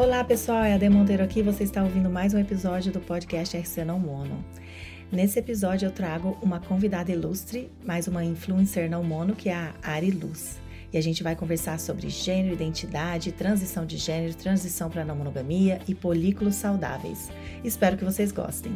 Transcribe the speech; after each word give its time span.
Olá 0.00 0.22
pessoal, 0.22 0.62
é 0.62 0.70
a 0.70 0.76
Ade 0.76 0.88
Monteiro 0.88 1.24
aqui. 1.24 1.42
Você 1.42 1.64
está 1.64 1.82
ouvindo 1.82 2.08
mais 2.08 2.32
um 2.32 2.38
episódio 2.38 2.92
do 2.92 3.00
podcast 3.00 3.56
RC 3.56 3.84
Não 3.84 3.98
Mono. 3.98 4.44
Nesse 5.10 5.40
episódio 5.40 5.86
eu 5.86 5.90
trago 5.90 6.38
uma 6.40 6.60
convidada 6.60 7.10
ilustre, 7.10 7.68
mais 7.84 8.06
uma 8.06 8.24
influencer 8.24 8.88
não 8.88 9.02
mono, 9.02 9.34
que 9.34 9.48
é 9.48 9.54
a 9.56 9.74
Ari 9.82 10.12
Luz. 10.12 10.60
E 10.92 10.98
a 10.98 11.00
gente 11.00 11.24
vai 11.24 11.34
conversar 11.34 11.80
sobre 11.80 12.08
gênero, 12.08 12.54
identidade, 12.54 13.32
transição 13.32 13.84
de 13.84 13.96
gênero, 13.96 14.36
transição 14.36 14.88
para 14.88 15.04
não 15.04 15.16
monogamia 15.16 15.80
e 15.88 15.96
polículos 15.96 16.54
saudáveis. 16.54 17.28
Espero 17.64 17.96
que 17.96 18.04
vocês 18.04 18.30
gostem. 18.30 18.70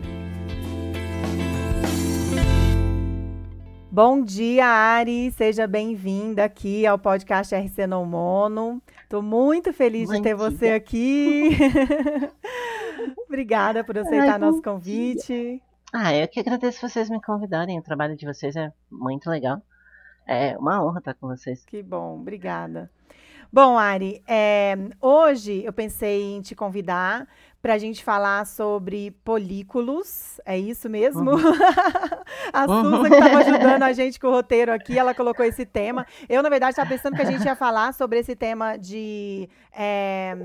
Bom 3.95 4.25
dia, 4.25 4.67
Ari. 4.67 5.31
Seja 5.33 5.67
bem-vinda 5.67 6.45
aqui 6.45 6.87
ao 6.87 6.99
podcast 6.99 7.55
RC 7.55 7.87
Não 7.87 8.07
Mono. 8.07 8.83
Estou 9.13 9.21
muito 9.23 9.75
feliz 9.75 10.09
Bom 10.09 10.17
de 10.17 10.23
ter 10.23 10.35
você 10.35 10.71
aqui. 10.71 11.51
Obrigada 13.29 13.85
por 13.85 13.99
aceitar 13.99 14.33
Ai, 14.33 14.39
nosso 14.39 14.63
convite. 14.63 15.63
Ah, 15.93 16.17
eu 16.17 16.27
que 16.27 16.41
agradeço 16.41 16.89
vocês 16.89 17.11
me 17.11 17.21
convidarem. 17.21 17.79
O 17.79 17.83
trabalho 17.83 18.17
de 18.17 18.25
vocês 18.25 18.57
é 18.57 18.73
muito 18.91 19.29
legal. 19.29 19.61
É 20.27 20.57
uma 20.57 20.83
honra 20.83 21.01
estar 21.01 21.13
com 21.13 21.27
vocês. 21.29 21.63
Que 21.67 21.83
bom, 21.83 22.21
obrigada. 22.21 22.91
Bom, 23.53 23.77
Ari, 23.77 24.23
é, 24.27 24.79
hoje 24.99 25.63
eu 25.63 25.75
pensei 25.75 26.33
em 26.33 26.41
te 26.41 26.55
convidar 26.55 27.29
para 27.63 27.75
a 27.75 27.79
gente 27.79 28.03
falar 28.03 28.45
sobre 28.45 29.13
polículos. 29.25 30.41
É 30.45 30.59
isso 30.59 30.91
mesmo? 30.91 31.31
Uhum. 31.31 31.39
a 32.53 32.67
Susan 32.67 33.09
que 33.09 33.15
estava 33.15 33.39
ajudando 33.39 33.83
a 33.85 33.93
gente 33.93 34.19
com 34.19 34.27
o 34.27 34.31
roteiro 34.33 34.73
aqui, 34.73 34.99
ela 34.99 35.15
colocou 35.15 35.47
esse 35.47 35.65
tema. 35.65 36.05
Eu, 36.29 36.43
na 36.43 36.49
verdade, 36.49 36.73
estava 36.73 36.91
pensando 36.91 37.15
que 37.15 37.23
a 37.23 37.31
gente 37.31 37.45
ia 37.45 37.55
falar 37.55 37.95
sobre 37.95 38.19
esse 38.19 38.35
tema 38.35 38.77
de, 38.77 39.49
é, 39.73 40.37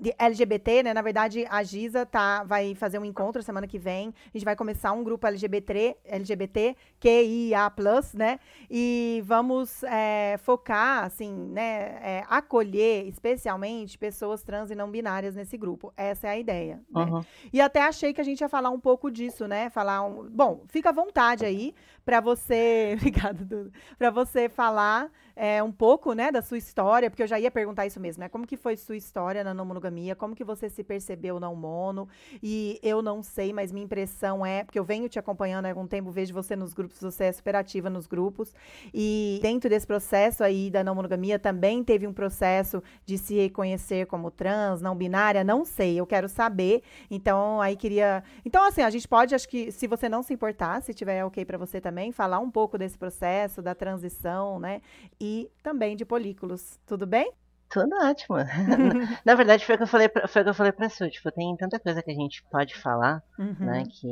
de, 0.00 0.14
LGBT, 0.18 0.84
né? 0.84 0.94
Na 0.94 1.02
verdade, 1.02 1.46
a 1.50 1.62
Giza 1.62 2.06
tá, 2.06 2.42
vai 2.42 2.74
fazer 2.74 2.98
um 2.98 3.04
encontro 3.04 3.42
semana 3.42 3.66
que 3.66 3.78
vem. 3.78 4.14
A 4.34 4.38
gente 4.38 4.44
vai 4.46 4.56
começar 4.56 4.92
um 4.92 5.04
grupo 5.04 5.26
LGBT, 5.26 5.98
LGBT 6.06 6.74
QIA+, 6.98 7.70
né? 8.14 8.40
E 8.70 9.22
vamos 9.26 9.82
é, 9.82 10.38
focar, 10.42 11.04
assim, 11.04 11.34
né? 11.50 11.98
É, 12.02 12.24
acolher 12.30 13.06
especialmente 13.08 13.98
pessoas 13.98 14.42
trans 14.42 14.70
e 14.70 14.74
não 14.74 14.90
binárias 14.90 15.34
nesse 15.34 15.58
grupo. 15.58 15.92
Essa 15.98 16.28
é 16.28 16.30
a 16.30 16.38
ideia 16.38 16.61
ideia. 16.62 16.80
Né? 16.90 17.04
Uhum. 17.04 17.20
E 17.52 17.60
até 17.60 17.82
achei 17.82 18.12
que 18.12 18.20
a 18.20 18.24
gente 18.24 18.40
ia 18.40 18.48
falar 18.48 18.70
um 18.70 18.80
pouco 18.80 19.10
disso, 19.10 19.46
né? 19.46 19.68
Falar 19.70 20.02
um... 20.02 20.28
Bom, 20.30 20.62
fica 20.68 20.90
à 20.90 20.92
vontade 20.92 21.44
aí 21.44 21.74
para 22.04 22.20
você. 22.20 22.94
Obrigada, 22.98 23.44
Duda. 23.44 23.70
Para 23.98 24.10
você 24.10 24.48
falar 24.48 25.10
é, 25.34 25.62
um 25.62 25.72
pouco, 25.72 26.12
né, 26.12 26.30
da 26.30 26.42
sua 26.42 26.58
história, 26.58 27.10
porque 27.10 27.22
eu 27.22 27.26
já 27.26 27.38
ia 27.38 27.50
perguntar 27.50 27.86
isso 27.86 27.98
mesmo, 27.98 28.20
né? 28.20 28.28
Como 28.28 28.46
que 28.46 28.56
foi 28.56 28.76
sua 28.76 28.96
história 28.96 29.42
na 29.42 29.54
não 29.54 29.64
monogamia? 29.64 30.14
Como 30.14 30.34
que 30.34 30.44
você 30.44 30.68
se 30.68 30.84
percebeu 30.84 31.40
não 31.40 31.54
mono? 31.54 32.08
E 32.42 32.78
eu 32.82 33.02
não 33.02 33.22
sei, 33.22 33.52
mas 33.52 33.72
minha 33.72 33.84
impressão 33.84 34.44
é, 34.44 34.64
porque 34.64 34.78
eu 34.78 34.84
venho 34.84 35.08
te 35.08 35.18
acompanhando 35.18 35.66
há 35.66 35.68
algum 35.70 35.86
tempo, 35.86 36.10
vejo 36.10 36.34
você 36.34 36.54
nos 36.54 36.74
grupos, 36.74 37.00
você 37.00 37.24
é 37.24 37.32
super 37.32 37.56
ativa 37.56 37.88
nos 37.88 38.06
grupos. 38.06 38.54
E 38.92 39.38
dentro 39.42 39.70
desse 39.70 39.86
processo 39.86 40.44
aí 40.44 40.70
da 40.70 40.84
não 40.84 40.94
monogamia 40.94 41.38
também 41.38 41.82
teve 41.82 42.06
um 42.06 42.12
processo 42.12 42.82
de 43.04 43.16
se 43.18 43.34
reconhecer 43.34 44.06
como 44.06 44.30
trans, 44.30 44.80
não 44.80 44.94
binária, 44.94 45.42
não 45.42 45.64
sei, 45.64 45.98
eu 45.98 46.06
quero 46.06 46.28
saber. 46.28 46.82
Então, 47.10 47.60
aí 47.60 47.76
queria. 47.76 48.22
Então, 48.44 48.64
assim, 48.66 48.82
a 48.82 48.90
gente 48.90 49.08
pode, 49.08 49.34
acho 49.34 49.48
que, 49.48 49.72
se 49.72 49.86
você 49.86 50.08
não 50.08 50.22
se 50.22 50.32
importar, 50.32 50.82
se 50.82 50.92
tiver 50.92 51.24
ok 51.24 51.44
para 51.44 51.58
você 51.58 51.80
também, 51.80 51.91
falar 52.12 52.38
um 52.38 52.50
pouco 52.50 52.78
desse 52.78 52.96
processo, 52.96 53.60
da 53.60 53.74
transição, 53.74 54.58
né? 54.58 54.80
e 55.20 55.50
também 55.62 55.96
de 55.96 56.04
polículos. 56.04 56.80
Tudo 56.86 57.06
bem? 57.06 57.32
Tudo 57.70 57.94
ótimo. 57.96 58.36
Na 59.24 59.34
verdade, 59.34 59.64
foi 59.64 59.74
o 59.76 59.78
que 59.78 59.84
eu 59.84 59.88
falei 59.88 60.08
pra, 60.08 60.28
foi 60.28 60.42
o 60.42 60.44
que 60.44 60.50
eu 60.50 60.54
falei 60.54 60.72
pra 60.72 60.88
Su, 60.88 61.08
tipo, 61.08 61.30
tem 61.30 61.56
tanta 61.56 61.78
coisa 61.78 62.02
que 62.02 62.10
a 62.10 62.14
gente 62.14 62.42
pode 62.50 62.74
falar, 62.74 63.22
uhum. 63.38 63.54
né, 63.60 63.84
que 63.88 64.08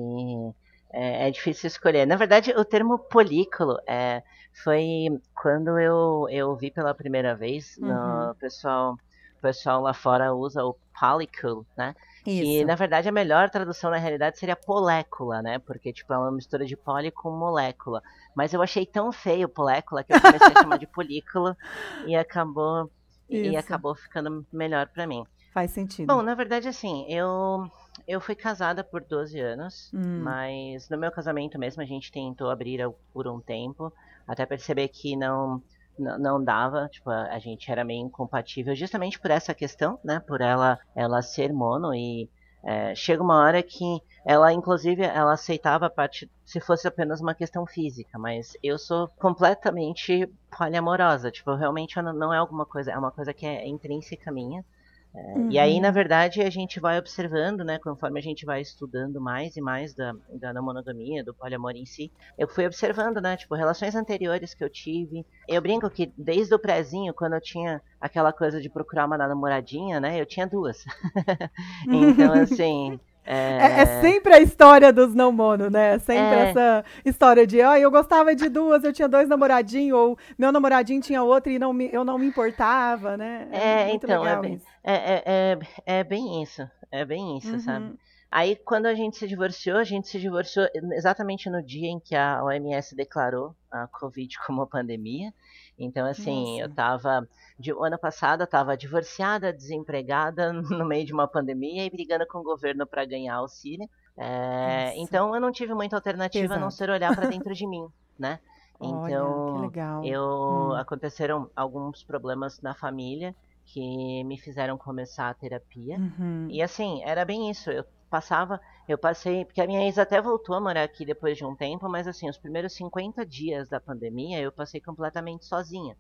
é, 0.93 1.29
é, 1.29 1.31
difícil 1.31 1.67
escolher. 1.67 2.07
Na 2.07 2.17
verdade, 2.17 2.53
o 2.53 2.65
termo 2.65 2.99
polículo 2.99 3.79
é, 3.87 4.23
foi 4.63 5.21
quando 5.35 5.79
eu, 5.79 6.27
eu 6.31 6.57
vi 6.57 6.71
pela 6.71 6.95
primeira 6.95 7.35
vez, 7.35 7.77
uhum. 7.79 7.89
no, 7.89 8.35
pessoal, 8.37 8.95
o 9.39 9.41
pessoal 9.43 9.83
lá 9.83 9.93
fora 9.93 10.33
usa 10.33 10.65
o 10.65 10.77
polycule, 10.99 11.67
né, 11.77 11.95
isso. 12.27 12.63
E 12.63 12.65
na 12.65 12.75
verdade 12.75 13.09
a 13.09 13.13
melhor 13.13 13.51
tradução 13.51 13.91
na 13.91 13.97
realidade 13.97 14.39
seria 14.39 14.59
molécula, 14.67 15.43
né? 15.43 15.59
Porque 15.59 15.93
tipo 15.93 16.13
é 16.13 16.19
uma 16.19 16.31
mistura 16.31 16.65
de 16.65 16.77
poli 16.77 17.11
com 17.11 17.31
molécula. 17.31 18.03
Mas 18.35 18.53
eu 18.53 18.63
achei 18.63 18.87
tão 18.87 19.13
feio 19.13 19.51
molécula 19.57 20.05
que 20.05 20.13
eu 20.13 20.21
comecei 20.21 20.49
a 20.49 20.63
chamar 20.63 20.79
de 20.79 20.87
polícula 20.87 21.57
e 22.07 22.15
acabou 22.15 22.91
Isso. 23.29 23.51
e 23.51 23.57
acabou 23.57 23.95
ficando 23.95 24.47
melhor 24.53 24.89
para 24.89 25.07
mim. 25.07 25.25
Faz 25.53 25.73
sentido. 25.73 26.07
Bom, 26.07 26.23
na 26.23 26.35
verdade 26.35 26.69
assim, 26.69 27.07
eu 27.09 27.71
eu 28.07 28.21
fui 28.21 28.35
casada 28.35 28.83
por 28.83 29.03
12 29.03 29.39
anos, 29.39 29.91
hum. 29.93 30.23
mas 30.23 30.89
no 30.89 30.99
meu 30.99 31.11
casamento 31.11 31.59
mesmo 31.59 31.83
a 31.83 31.87
gente 31.87 32.11
tentou 32.11 32.51
abrir 32.51 32.81
por 33.13 33.27
um 33.27 33.41
tempo, 33.41 33.93
até 34.27 34.47
perceber 34.47 34.89
que 34.89 35.17
não 35.17 35.63
não 35.99 36.43
dava, 36.43 36.89
tipo, 36.89 37.11
a, 37.11 37.39
gente 37.39 37.71
era 37.71 37.85
meio 37.85 38.07
incompatível 38.07 38.75
justamente 38.75 39.19
por 39.19 39.31
essa 39.31 39.55
questão, 39.55 39.99
né? 40.03 40.21
Por 40.21 40.41
ela, 40.41 40.79
ela 40.95 41.23
ser 41.23 41.53
mono 41.53 41.95
e 41.95 42.29
é, 42.63 42.95
chega 42.95 43.23
uma 43.23 43.41
hora 43.43 43.63
que 43.63 44.01
ela, 44.25 44.53
inclusive, 44.53 45.03
ela 45.03 45.33
aceitava 45.33 45.87
a 45.87 45.91
parte 45.91 46.31
se 46.45 46.61
fosse 46.61 46.87
apenas 46.87 47.21
uma 47.21 47.35
questão 47.35 47.67
física, 47.67 48.19
mas 48.19 48.57
eu 48.63 48.79
sou 48.79 49.09
completamente 49.19 50.29
poliamorosa, 50.57 51.31
tipo, 51.31 51.55
realmente 51.55 52.01
não 52.03 52.35
é 52.35 52.39
alguma 52.39 52.67
coisa, 52.67 52.93
é 52.93 52.99
uma 52.99 53.11
coisa 53.11 53.33
que 53.33 53.47
é 53.47 53.67
intrínseca 53.67 54.31
minha. 54.31 54.65
Uhum. 55.13 55.51
E 55.51 55.59
aí, 55.59 55.75
uhum. 55.75 55.81
na 55.81 55.91
verdade, 55.91 56.41
a 56.41 56.51
gente 56.51 56.79
vai 56.79 56.99
observando, 56.99 57.65
né, 57.65 57.79
conforme 57.79 58.21
a 58.21 58.23
gente 58.23 58.45
vai 58.47 58.61
estudando 58.61 59.21
mais 59.21 59.57
e 59.57 59.61
mais 59.61 59.95
da, 59.95 60.13
da 60.33 60.53
não 60.53 60.63
monogamia, 60.63 61.25
do 61.25 61.35
poliamor 61.35 61.73
em 61.73 61.85
si, 61.85 62.13
eu 62.39 62.47
fui 62.47 62.65
observando, 62.65 63.21
né, 63.21 63.37
tipo, 63.37 63.55
relações 63.55 63.95
anteriores 63.95 64.55
que 64.55 64.63
eu 64.63 64.71
tive. 64.71 65.27
Eu 65.49 65.61
brinco 65.61 65.91
que 65.91 66.13
desde 66.17 66.55
o 66.55 66.59
prézinho, 66.59 67.13
quando 67.13 67.35
eu 67.35 67.41
tinha 67.41 67.83
aquela 68.01 68.33
coisa 68.33 68.61
de 68.61 68.71
procurar 68.71 69.07
uma 69.07 69.19
namoradinha, 69.19 69.99
né, 69.99 70.21
eu 70.21 70.27
tinha 70.27 70.47
duas. 70.47 70.85
então, 71.89 72.33
assim, 72.41 73.01
é... 73.33 73.59
É, 73.61 73.83
é... 73.83 74.01
sempre 74.01 74.35
a 74.35 74.41
história 74.41 74.93
dos 74.93 75.15
não 75.15 75.31
mono, 75.31 75.71
né? 75.71 75.99
Sempre 76.01 76.37
é... 76.37 76.51
essa 76.51 76.85
história 77.05 77.47
de, 77.47 77.63
ah, 77.63 77.79
eu 77.79 77.89
gostava 77.89 78.35
de 78.35 78.49
duas, 78.49 78.83
eu 78.83 78.93
tinha 78.93 79.09
dois 79.09 79.29
namoradinhos, 79.29 79.97
ou 79.97 80.19
meu 80.37 80.51
namoradinho 80.51 81.01
tinha 81.01 81.23
outro 81.23 81.53
e 81.53 81.59
não 81.59 81.73
me, 81.73 81.89
eu 81.93 82.05
não 82.05 82.19
me 82.19 82.27
importava, 82.27 83.17
né? 83.17 83.49
É, 83.53 83.59
é 83.59 83.95
então, 83.95 84.27
é 84.27 84.41
bem, 84.41 84.61
é, 84.83 84.95
é, 84.95 85.59
é, 85.87 86.05
bem 86.05 86.43
isso, 86.43 86.69
é 86.91 87.05
bem 87.05 87.39
isso, 87.39 87.53
uhum. 87.53 87.61
sabe? 87.61 87.99
Aí, 88.33 88.57
quando 88.57 88.87
a 88.87 88.95
gente 88.95 89.17
se 89.17 89.27
divorciou, 89.29 89.79
a 89.79 89.85
gente 89.85 90.09
se 90.09 90.19
divorciou 90.19 90.67
exatamente 90.93 91.49
no 91.49 91.63
dia 91.63 91.89
em 91.89 91.99
que 91.99 92.15
a 92.15 92.43
OMS 92.45 92.95
declarou 92.95 93.55
a 93.71 93.87
Covid 93.89 94.39
como 94.47 94.67
pandemia. 94.67 95.33
Então, 95.81 96.07
assim, 96.07 96.61
Nossa. 96.61 96.63
eu 96.63 96.75
tava. 96.75 97.29
De, 97.59 97.73
ano 97.73 97.99
passado 97.99 98.43
eu 98.43 98.47
tava 98.47 98.77
divorciada, 98.77 99.53
desempregada, 99.53 100.53
no 100.85 100.85
meio 100.85 101.07
de 101.07 101.13
uma 101.13 101.27
pandemia 101.27 101.85
e 101.85 101.91
brigando 101.91 102.27
com 102.27 102.39
o 102.39 102.45
governo 102.45 102.87
para 102.87 103.05
ganhar 103.07 103.37
auxílio. 103.37 103.89
É, 104.17 104.93
então, 104.97 105.35
eu 105.35 105.41
não 105.41 105.51
tive 105.51 105.73
muita 105.73 105.97
alternativa 105.97 106.45
Exato. 106.45 106.61
a 106.61 106.63
não 106.63 106.71
ser 106.71 106.91
olhar 106.91 107.15
para 107.15 107.29
dentro 107.29 107.55
de 107.55 107.67
mim, 107.67 107.87
né? 108.19 108.39
Então, 108.83 109.71
Olha, 109.71 110.09
eu 110.09 110.23
hum. 110.23 110.73
aconteceram 110.73 111.51
alguns 111.55 112.03
problemas 112.03 112.63
na 112.63 112.75
família 112.75 113.37
que 113.67 114.25
me 114.25 114.39
fizeram 114.39 114.79
começar 114.79 115.29
a 115.29 115.35
terapia. 115.35 115.99
Uhum. 115.99 116.49
E 116.51 116.63
assim, 116.63 117.03
era 117.05 117.23
bem 117.23 117.51
isso. 117.51 117.71
Eu 117.71 117.85
passava, 118.09 118.59
eu 118.93 118.99
passei, 118.99 119.45
porque 119.45 119.61
a 119.61 119.67
minha 119.67 119.87
ex 119.87 119.99
até 119.99 120.21
voltou 120.21 120.55
a 120.55 120.61
morar 120.61 120.83
aqui 120.83 121.05
depois 121.05 121.37
de 121.37 121.45
um 121.45 121.55
tempo, 121.55 121.89
mas 121.89 122.07
assim, 122.07 122.29
os 122.29 122.39
primeiros 122.39 122.73
50 122.75 123.25
dias 123.25 123.69
da 123.69 123.81
pandemia 123.81 124.41
eu 124.41 124.53
passei 124.53 124.81
completamente 124.81 125.45
sozinha. 125.45 125.97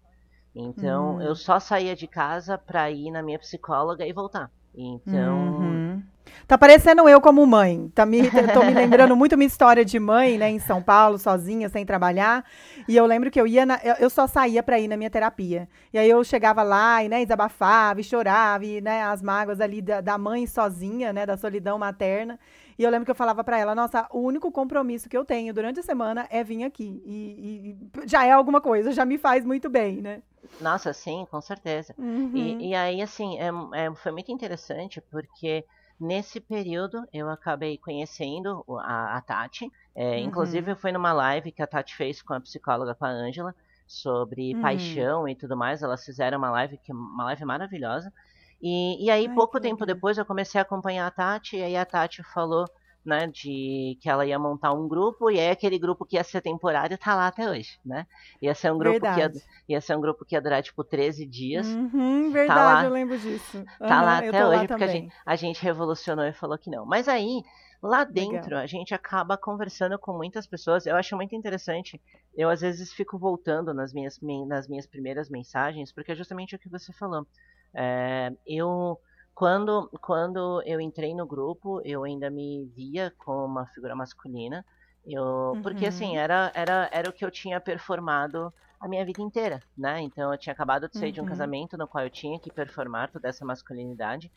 Então, 0.54 1.16
hum. 1.16 1.22
eu 1.22 1.34
só 1.36 1.60
saía 1.60 1.94
de 1.94 2.06
casa 2.06 2.58
pra 2.58 2.90
ir 2.90 3.10
na 3.10 3.22
minha 3.22 3.38
psicóloga 3.38 4.06
e 4.06 4.12
voltar. 4.12 4.50
Então. 4.74 5.38
Uhum. 5.38 6.02
Tá 6.46 6.56
parecendo 6.56 7.08
eu 7.08 7.20
como 7.20 7.44
mãe. 7.46 7.90
Tá 7.94 8.06
me, 8.06 8.22
tô 8.52 8.64
me 8.64 8.74
lembrando 8.74 9.16
muito 9.16 9.36
minha 9.36 9.46
história 9.46 9.84
de 9.84 9.98
mãe, 9.98 10.38
né, 10.38 10.50
em 10.50 10.58
São 10.58 10.82
Paulo, 10.82 11.18
sozinha, 11.18 11.68
sem 11.68 11.84
trabalhar. 11.84 12.44
E 12.88 12.96
eu 12.96 13.06
lembro 13.06 13.30
que 13.30 13.40
eu 13.40 13.46
ia, 13.46 13.66
na, 13.66 13.80
eu, 13.82 13.94
eu, 13.94 14.10
só 14.10 14.26
saía 14.26 14.62
para 14.62 14.78
ir 14.78 14.88
na 14.88 14.96
minha 14.96 15.10
terapia. 15.10 15.68
E 15.92 15.98
aí 15.98 16.08
eu 16.08 16.22
chegava 16.22 16.62
lá 16.62 17.02
e, 17.02 17.08
né, 17.08 17.24
desabafava 17.24 18.00
e 18.00 18.04
chorava, 18.04 18.64
e, 18.64 18.80
né, 18.80 19.02
as 19.02 19.22
mágoas 19.22 19.60
ali 19.60 19.82
da, 19.82 20.00
da 20.00 20.18
mãe 20.18 20.46
sozinha, 20.46 21.12
né, 21.12 21.26
da 21.26 21.36
solidão 21.36 21.78
materna. 21.78 22.38
E 22.80 22.82
eu 22.82 22.90
lembro 22.90 23.04
que 23.04 23.10
eu 23.10 23.14
falava 23.14 23.44
para 23.44 23.58
ela, 23.58 23.74
nossa, 23.74 24.08
o 24.10 24.20
único 24.20 24.50
compromisso 24.50 25.06
que 25.06 25.14
eu 25.14 25.22
tenho 25.22 25.52
durante 25.52 25.78
a 25.78 25.82
semana 25.82 26.26
é 26.30 26.42
vir 26.42 26.64
aqui. 26.64 27.02
E, 27.04 27.76
e 27.94 28.08
já 28.08 28.24
é 28.24 28.30
alguma 28.30 28.58
coisa, 28.58 28.90
já 28.90 29.04
me 29.04 29.18
faz 29.18 29.44
muito 29.44 29.68
bem, 29.68 30.00
né? 30.00 30.22
Nossa, 30.62 30.90
sim, 30.94 31.26
com 31.30 31.42
certeza. 31.42 31.94
Uhum. 31.98 32.32
E, 32.34 32.70
e, 32.70 32.74
aí, 32.74 33.02
assim, 33.02 33.38
é, 33.38 33.50
é, 33.74 33.94
foi 33.96 34.12
muito 34.12 34.32
interessante 34.32 34.98
porque 35.10 35.62
nesse 36.00 36.40
período 36.40 37.06
eu 37.12 37.28
acabei 37.28 37.76
conhecendo 37.76 38.64
a, 38.78 39.18
a 39.18 39.20
Tati. 39.20 39.70
É, 39.94 40.12
uhum. 40.12 40.18
Inclusive, 40.20 40.74
foi 40.74 40.90
numa 40.90 41.12
live 41.12 41.52
que 41.52 41.60
a 41.60 41.66
Tati 41.66 41.94
fez 41.94 42.22
com 42.22 42.32
a 42.32 42.40
psicóloga, 42.40 42.94
com 42.94 43.04
a 43.04 43.10
Ângela, 43.10 43.54
sobre 43.86 44.54
uhum. 44.54 44.62
paixão 44.62 45.28
e 45.28 45.34
tudo 45.34 45.54
mais. 45.54 45.82
Elas 45.82 46.02
fizeram 46.02 46.38
uma 46.38 46.50
live, 46.50 46.78
que 46.78 46.92
uma 46.92 47.24
live 47.24 47.44
maravilhosa. 47.44 48.10
E, 48.62 49.04
e 49.04 49.10
aí, 49.10 49.26
Ai, 49.26 49.34
pouco 49.34 49.60
tempo 49.60 49.86
depois, 49.86 50.18
eu 50.18 50.24
comecei 50.24 50.58
a 50.58 50.62
acompanhar 50.62 51.06
a 51.06 51.10
Tati, 51.10 51.56
e 51.56 51.62
aí 51.62 51.76
a 51.76 51.84
Tati 51.86 52.22
falou 52.22 52.66
né, 53.04 53.26
de 53.26 53.96
que 54.00 54.08
ela 54.08 54.26
ia 54.26 54.38
montar 54.38 54.72
um 54.72 54.86
grupo, 54.86 55.30
e 55.30 55.40
aí 55.40 55.50
aquele 55.50 55.78
grupo 55.78 56.04
que 56.04 56.16
ia 56.16 56.24
ser 56.24 56.40
temporário 56.40 56.98
tá 56.98 57.14
lá 57.14 57.28
até 57.28 57.48
hoje, 57.50 57.78
né? 57.84 58.06
Ia 58.42 58.54
ser 58.54 58.70
um 58.70 58.78
grupo 58.78 59.00
que 59.00 59.20
ia, 59.20 59.32
ia 59.68 59.80
ser 59.80 59.96
um 59.96 60.00
grupo 60.00 60.24
que 60.24 60.34
ia 60.34 60.40
durar, 60.40 60.62
tipo, 60.62 60.84
13 60.84 61.26
dias. 61.26 61.66
Uhum, 61.66 62.28
tá 62.28 62.32
verdade, 62.32 62.48
tá 62.48 62.64
lá, 62.64 62.84
eu 62.84 62.90
lembro 62.90 63.18
disso. 63.18 63.56
Uhum, 63.56 63.64
tá 63.88 64.02
lá 64.02 64.18
até 64.18 64.46
hoje, 64.46 64.68
porque 64.68 64.84
a 64.84 64.86
gente, 64.86 65.14
a 65.24 65.36
gente, 65.36 65.62
revolucionou 65.62 66.26
e 66.26 66.32
falou 66.32 66.58
que 66.58 66.70
não. 66.70 66.84
Mas 66.84 67.08
aí, 67.08 67.42
lá 67.82 68.04
dentro, 68.04 68.50
Legal. 68.50 68.60
a 68.60 68.66
gente 68.66 68.94
acaba 68.94 69.38
conversando 69.38 69.98
com 69.98 70.12
muitas 70.12 70.46
pessoas, 70.46 70.84
eu 70.84 70.96
acho 70.96 71.16
muito 71.16 71.34
interessante, 71.34 72.00
eu 72.36 72.50
às 72.50 72.60
vezes 72.60 72.92
fico 72.92 73.18
voltando 73.18 73.72
nas 73.72 73.94
minhas, 73.94 74.18
nas 74.46 74.68
minhas 74.68 74.86
primeiras 74.86 75.30
mensagens, 75.30 75.90
porque 75.90 76.12
é 76.12 76.14
justamente 76.14 76.54
o 76.54 76.58
que 76.58 76.68
você 76.68 76.92
falou. 76.92 77.26
É, 77.74 78.32
eu 78.46 78.98
quando, 79.40 79.88
quando 80.02 80.62
eu 80.66 80.78
entrei 80.78 81.14
no 81.14 81.24
grupo, 81.24 81.80
eu 81.82 82.04
ainda 82.04 82.28
me 82.28 82.70
via 82.76 83.10
como 83.16 83.46
uma 83.46 83.66
figura 83.68 83.96
masculina. 83.96 84.62
Eu, 85.06 85.52
uhum. 85.54 85.62
Porque, 85.62 85.86
assim, 85.86 86.10
uhum. 86.10 86.18
era, 86.18 86.52
era, 86.54 86.90
era 86.92 87.08
o 87.08 87.12
que 87.12 87.24
eu 87.24 87.30
tinha 87.30 87.58
performado 87.58 88.52
a 88.78 88.86
minha 88.86 89.02
vida 89.02 89.22
inteira, 89.22 89.62
né? 89.76 89.98
Então, 90.02 90.30
eu 90.30 90.38
tinha 90.38 90.52
acabado 90.52 90.90
de 90.90 90.98
sair 90.98 91.08
uhum. 91.08 91.14
de 91.14 91.20
um 91.20 91.22
uhum. 91.22 91.28
casamento 91.30 91.78
no 91.78 91.88
qual 91.88 92.04
eu 92.04 92.10
tinha 92.10 92.38
que 92.38 92.52
performar 92.52 93.10
toda 93.10 93.28
essa 93.28 93.42
masculinidade. 93.42 94.30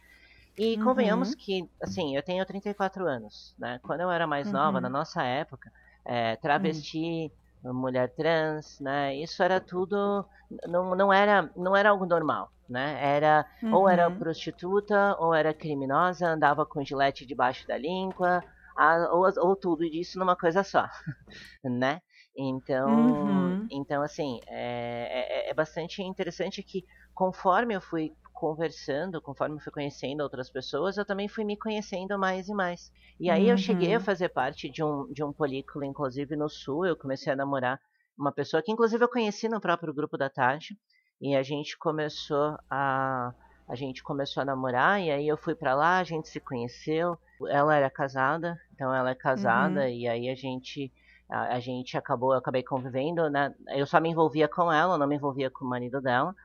E 0.57 0.77
uhum. 0.77 0.85
convenhamos 0.85 1.35
que, 1.35 1.69
assim, 1.81 2.15
eu 2.15 2.23
tenho 2.23 2.45
34 2.45 3.05
anos, 3.05 3.53
né? 3.59 3.81
Quando 3.83 3.99
eu 3.99 4.09
era 4.09 4.25
mais 4.25 4.49
nova, 4.53 4.79
na 4.79 4.87
uhum. 4.87 4.93
nossa 4.93 5.21
época, 5.21 5.69
é, 6.05 6.37
travesti, 6.37 7.29
mulher 7.71 8.09
trans, 8.15 8.79
né? 8.79 9.15
Isso 9.15 9.41
era 9.41 9.61
tudo 9.61 10.25
não, 10.67 10.95
não 10.95 11.13
era 11.13 11.49
não 11.55 11.75
era 11.75 11.89
algo 11.89 12.05
normal, 12.05 12.51
né? 12.67 12.97
Era 13.01 13.45
uhum. 13.61 13.73
ou 13.73 13.89
era 13.89 14.09
uhum. 14.09 14.17
prostituta 14.17 15.15
ou 15.19 15.33
era 15.33 15.53
criminosa, 15.53 16.27
andava 16.27 16.65
com 16.65 16.83
gilete 16.83 17.25
debaixo 17.25 17.67
da 17.67 17.77
língua, 17.77 18.43
a, 18.75 19.13
ou, 19.13 19.25
ou 19.37 19.55
tudo 19.55 19.83
isso 19.83 20.19
numa 20.19 20.35
coisa 20.35 20.63
só, 20.63 20.87
né? 21.63 22.01
Então, 22.35 22.89
uhum. 22.89 23.67
então 23.71 24.01
assim, 24.01 24.39
é, 24.47 25.47
é, 25.47 25.49
é 25.51 25.53
bastante 25.53 26.01
interessante 26.01 26.63
que 26.63 26.83
conforme 27.13 27.75
eu 27.75 27.81
fui 27.81 28.11
conversando, 28.33 29.21
conforme 29.21 29.59
fui 29.59 29.71
conhecendo 29.71 30.21
outras 30.21 30.49
pessoas, 30.49 30.97
eu 30.97 31.05
também 31.05 31.27
fui 31.27 31.45
me 31.45 31.55
conhecendo 31.55 32.17
mais 32.17 32.49
e 32.49 32.53
mais. 32.53 32.91
E 33.19 33.29
aí 33.29 33.45
uhum. 33.45 33.51
eu 33.51 33.57
cheguei 33.57 33.93
a 33.93 33.97
uhum. 33.97 34.03
fazer 34.03 34.29
parte 34.29 34.69
de 34.69 34.83
um, 34.83 35.07
de 35.13 35.23
um 35.23 35.31
polículo, 35.31 35.85
inclusive 35.85 36.35
no 36.35 36.49
Sul, 36.49 36.85
eu 36.85 36.97
comecei 36.97 37.31
a 37.31 37.35
namorar 37.35 37.79
uma 38.17 38.31
pessoa 38.31 38.61
que 38.61 38.71
inclusive 38.71 39.03
eu 39.03 39.09
conheci 39.09 39.47
no 39.47 39.61
próprio 39.61 39.93
grupo 39.93 40.17
da 40.17 40.29
Tati, 40.29 40.77
e 41.21 41.35
a 41.35 41.43
gente 41.43 41.77
começou 41.77 42.57
a 42.69 43.33
a 43.65 43.75
gente 43.75 44.03
começou 44.03 44.41
a 44.41 44.45
namorar 44.45 45.01
e 45.01 45.09
aí 45.09 45.25
eu 45.25 45.37
fui 45.37 45.55
para 45.55 45.73
lá, 45.73 45.99
a 45.99 46.03
gente 46.03 46.27
se 46.27 46.37
conheceu. 46.37 47.17
Ela 47.47 47.77
era 47.77 47.89
casada, 47.89 48.59
então 48.73 48.93
ela 48.93 49.11
é 49.11 49.15
casada 49.15 49.83
uhum. 49.83 49.87
e 49.87 50.05
aí 50.05 50.29
a 50.29 50.35
gente 50.35 50.91
a, 51.29 51.55
a, 51.55 51.59
gente 51.61 51.97
acabou, 51.97 52.33
eu 52.33 52.39
acabei 52.39 52.61
convivendo, 52.61 53.29
né? 53.29 53.55
Eu 53.69 53.87
só 53.87 54.01
me 54.01 54.09
envolvia 54.09 54.49
com 54.49 54.71
ela, 54.71 54.97
não 54.97 55.07
me 55.07 55.15
envolvia 55.15 55.49
com 55.49 55.63
o 55.63 55.69
marido 55.69 56.01
dela 56.01 56.35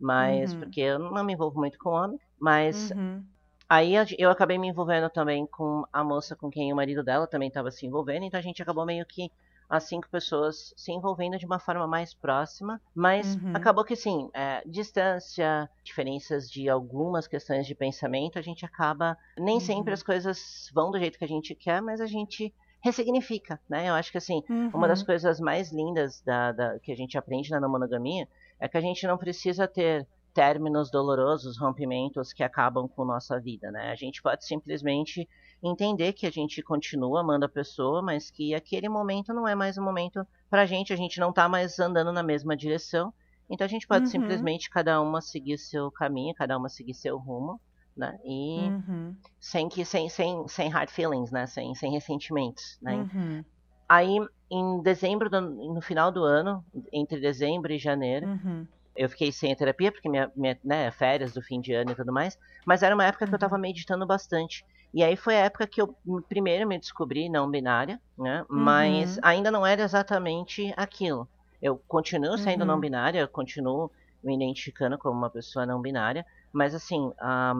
mas 0.00 0.52
uhum. 0.52 0.60
porque 0.60 0.80
eu 0.80 0.98
não 0.98 1.24
me 1.24 1.32
envolvo 1.32 1.58
muito 1.58 1.78
com 1.78 1.90
homem, 1.90 2.18
mas 2.38 2.90
uhum. 2.90 3.22
aí 3.68 3.94
eu 4.18 4.30
acabei 4.30 4.58
me 4.58 4.68
envolvendo 4.68 5.08
também 5.10 5.46
com 5.46 5.84
a 5.92 6.04
moça 6.04 6.36
com 6.36 6.50
quem 6.50 6.72
o 6.72 6.76
marido 6.76 7.02
dela 7.02 7.26
também 7.26 7.48
estava 7.48 7.70
se 7.70 7.86
envolvendo, 7.86 8.24
então 8.24 8.38
a 8.38 8.42
gente 8.42 8.62
acabou 8.62 8.84
meio 8.86 9.04
que 9.06 9.30
as 9.68 9.84
cinco 9.84 10.08
pessoas 10.08 10.72
se 10.76 10.92
envolvendo 10.92 11.38
de 11.38 11.44
uma 11.44 11.58
forma 11.58 11.86
mais 11.86 12.14
próxima, 12.14 12.80
mas 12.94 13.36
uhum. 13.36 13.52
acabou 13.54 13.84
que 13.84 13.94
sim, 13.94 14.30
é, 14.32 14.62
distância, 14.64 15.68
diferenças 15.84 16.50
de 16.50 16.68
algumas 16.70 17.26
questões 17.26 17.66
de 17.66 17.74
pensamento, 17.74 18.38
a 18.38 18.42
gente 18.42 18.64
acaba 18.64 19.16
nem 19.36 19.60
sempre 19.60 19.92
as 19.92 20.00
uhum. 20.00 20.06
coisas 20.06 20.70
vão 20.74 20.90
do 20.90 20.98
jeito 20.98 21.18
que 21.18 21.24
a 21.24 21.28
gente 21.28 21.54
quer, 21.54 21.82
mas 21.82 22.00
a 22.00 22.06
gente 22.06 22.54
ressignifica, 22.80 23.60
né? 23.68 23.88
Eu 23.88 23.94
acho 23.94 24.10
que 24.10 24.18
assim, 24.18 24.42
uma 24.72 24.86
das 24.86 25.00
uhum. 25.00 25.06
coisas 25.06 25.40
mais 25.40 25.72
lindas 25.72 26.22
da, 26.22 26.52
da, 26.52 26.78
que 26.78 26.92
a 26.92 26.96
gente 26.96 27.18
aprende 27.18 27.50
na 27.50 27.68
monogamia 27.68 28.26
é 28.60 28.68
que 28.68 28.76
a 28.76 28.80
gente 28.80 29.06
não 29.06 29.16
precisa 29.16 29.66
ter 29.68 30.06
términos 30.34 30.90
dolorosos, 30.90 31.58
rompimentos 31.58 32.32
que 32.32 32.42
acabam 32.42 32.88
com 32.88 33.04
nossa 33.04 33.40
vida, 33.40 33.70
né? 33.70 33.90
A 33.90 33.96
gente 33.96 34.22
pode 34.22 34.44
simplesmente 34.44 35.28
entender 35.62 36.12
que 36.12 36.26
a 36.26 36.30
gente 36.30 36.62
continua 36.62 37.20
amando 37.20 37.44
a 37.44 37.48
pessoa, 37.48 38.00
mas 38.00 38.30
que 38.30 38.54
aquele 38.54 38.88
momento 38.88 39.34
não 39.34 39.48
é 39.48 39.54
mais 39.54 39.76
um 39.76 39.82
momento 39.82 40.24
pra 40.48 40.66
gente, 40.66 40.92
a 40.92 40.96
gente 40.96 41.18
não 41.18 41.32
tá 41.32 41.48
mais 41.48 41.78
andando 41.80 42.12
na 42.12 42.22
mesma 42.22 42.56
direção. 42.56 43.12
Então 43.50 43.64
a 43.64 43.68
gente 43.68 43.86
pode 43.86 44.04
uhum. 44.04 44.10
simplesmente 44.10 44.70
cada 44.70 45.00
uma 45.00 45.20
seguir 45.20 45.58
seu 45.58 45.90
caminho, 45.90 46.34
cada 46.34 46.56
uma 46.56 46.68
seguir 46.68 46.94
seu 46.94 47.18
rumo, 47.18 47.60
né? 47.96 48.16
E 48.24 48.60
uhum. 48.68 49.16
sem 49.40 49.68
que 49.68 49.84
sem, 49.84 50.08
sem, 50.08 50.46
sem 50.46 50.68
hard 50.68 50.90
feelings, 50.90 51.32
né? 51.32 51.46
Sem, 51.46 51.74
sem 51.74 51.90
ressentimentos, 51.90 52.78
né? 52.80 52.94
Uhum. 52.94 53.44
Aí, 53.88 54.20
em 54.50 54.80
dezembro, 54.82 55.28
do, 55.28 55.40
no 55.40 55.80
final 55.80 56.10
do 56.10 56.24
ano, 56.24 56.64
entre 56.92 57.20
dezembro 57.20 57.72
e 57.72 57.78
janeiro, 57.78 58.26
uhum. 58.26 58.66
eu 58.96 59.08
fiquei 59.08 59.30
sem 59.30 59.52
a 59.52 59.56
terapia, 59.56 59.92
porque 59.92 60.08
minha, 60.08 60.30
minha 60.34 60.58
né, 60.64 60.90
férias 60.90 61.32
do 61.32 61.42
fim 61.42 61.60
de 61.60 61.72
ano 61.74 61.92
e 61.92 61.94
tudo 61.94 62.12
mais, 62.12 62.38
mas 62.64 62.82
era 62.82 62.94
uma 62.94 63.04
época 63.04 63.26
que 63.26 63.32
eu 63.32 63.36
estava 63.36 63.56
uhum. 63.56 63.60
meditando 63.60 64.06
bastante. 64.06 64.64
E 64.92 65.04
aí 65.04 65.16
foi 65.16 65.36
a 65.36 65.44
época 65.44 65.66
que 65.66 65.82
eu 65.82 65.94
primeiro 66.28 66.66
me 66.66 66.78
descobri 66.78 67.28
não 67.28 67.50
binária, 67.50 68.00
né? 68.16 68.40
Uhum. 68.48 68.58
Mas 68.58 69.18
ainda 69.22 69.50
não 69.50 69.66
era 69.66 69.82
exatamente 69.82 70.72
aquilo. 70.76 71.28
Eu 71.60 71.76
continuo 71.86 72.38
sendo 72.38 72.64
não 72.64 72.74
uhum. 72.74 72.80
binária, 72.80 73.20
eu 73.20 73.28
continuo 73.28 73.90
me 74.22 74.34
identificando 74.34 74.96
como 74.96 75.16
uma 75.16 75.30
pessoa 75.30 75.66
não 75.66 75.80
binária, 75.80 76.24
mas 76.52 76.74
assim, 76.74 77.12
a, 77.20 77.54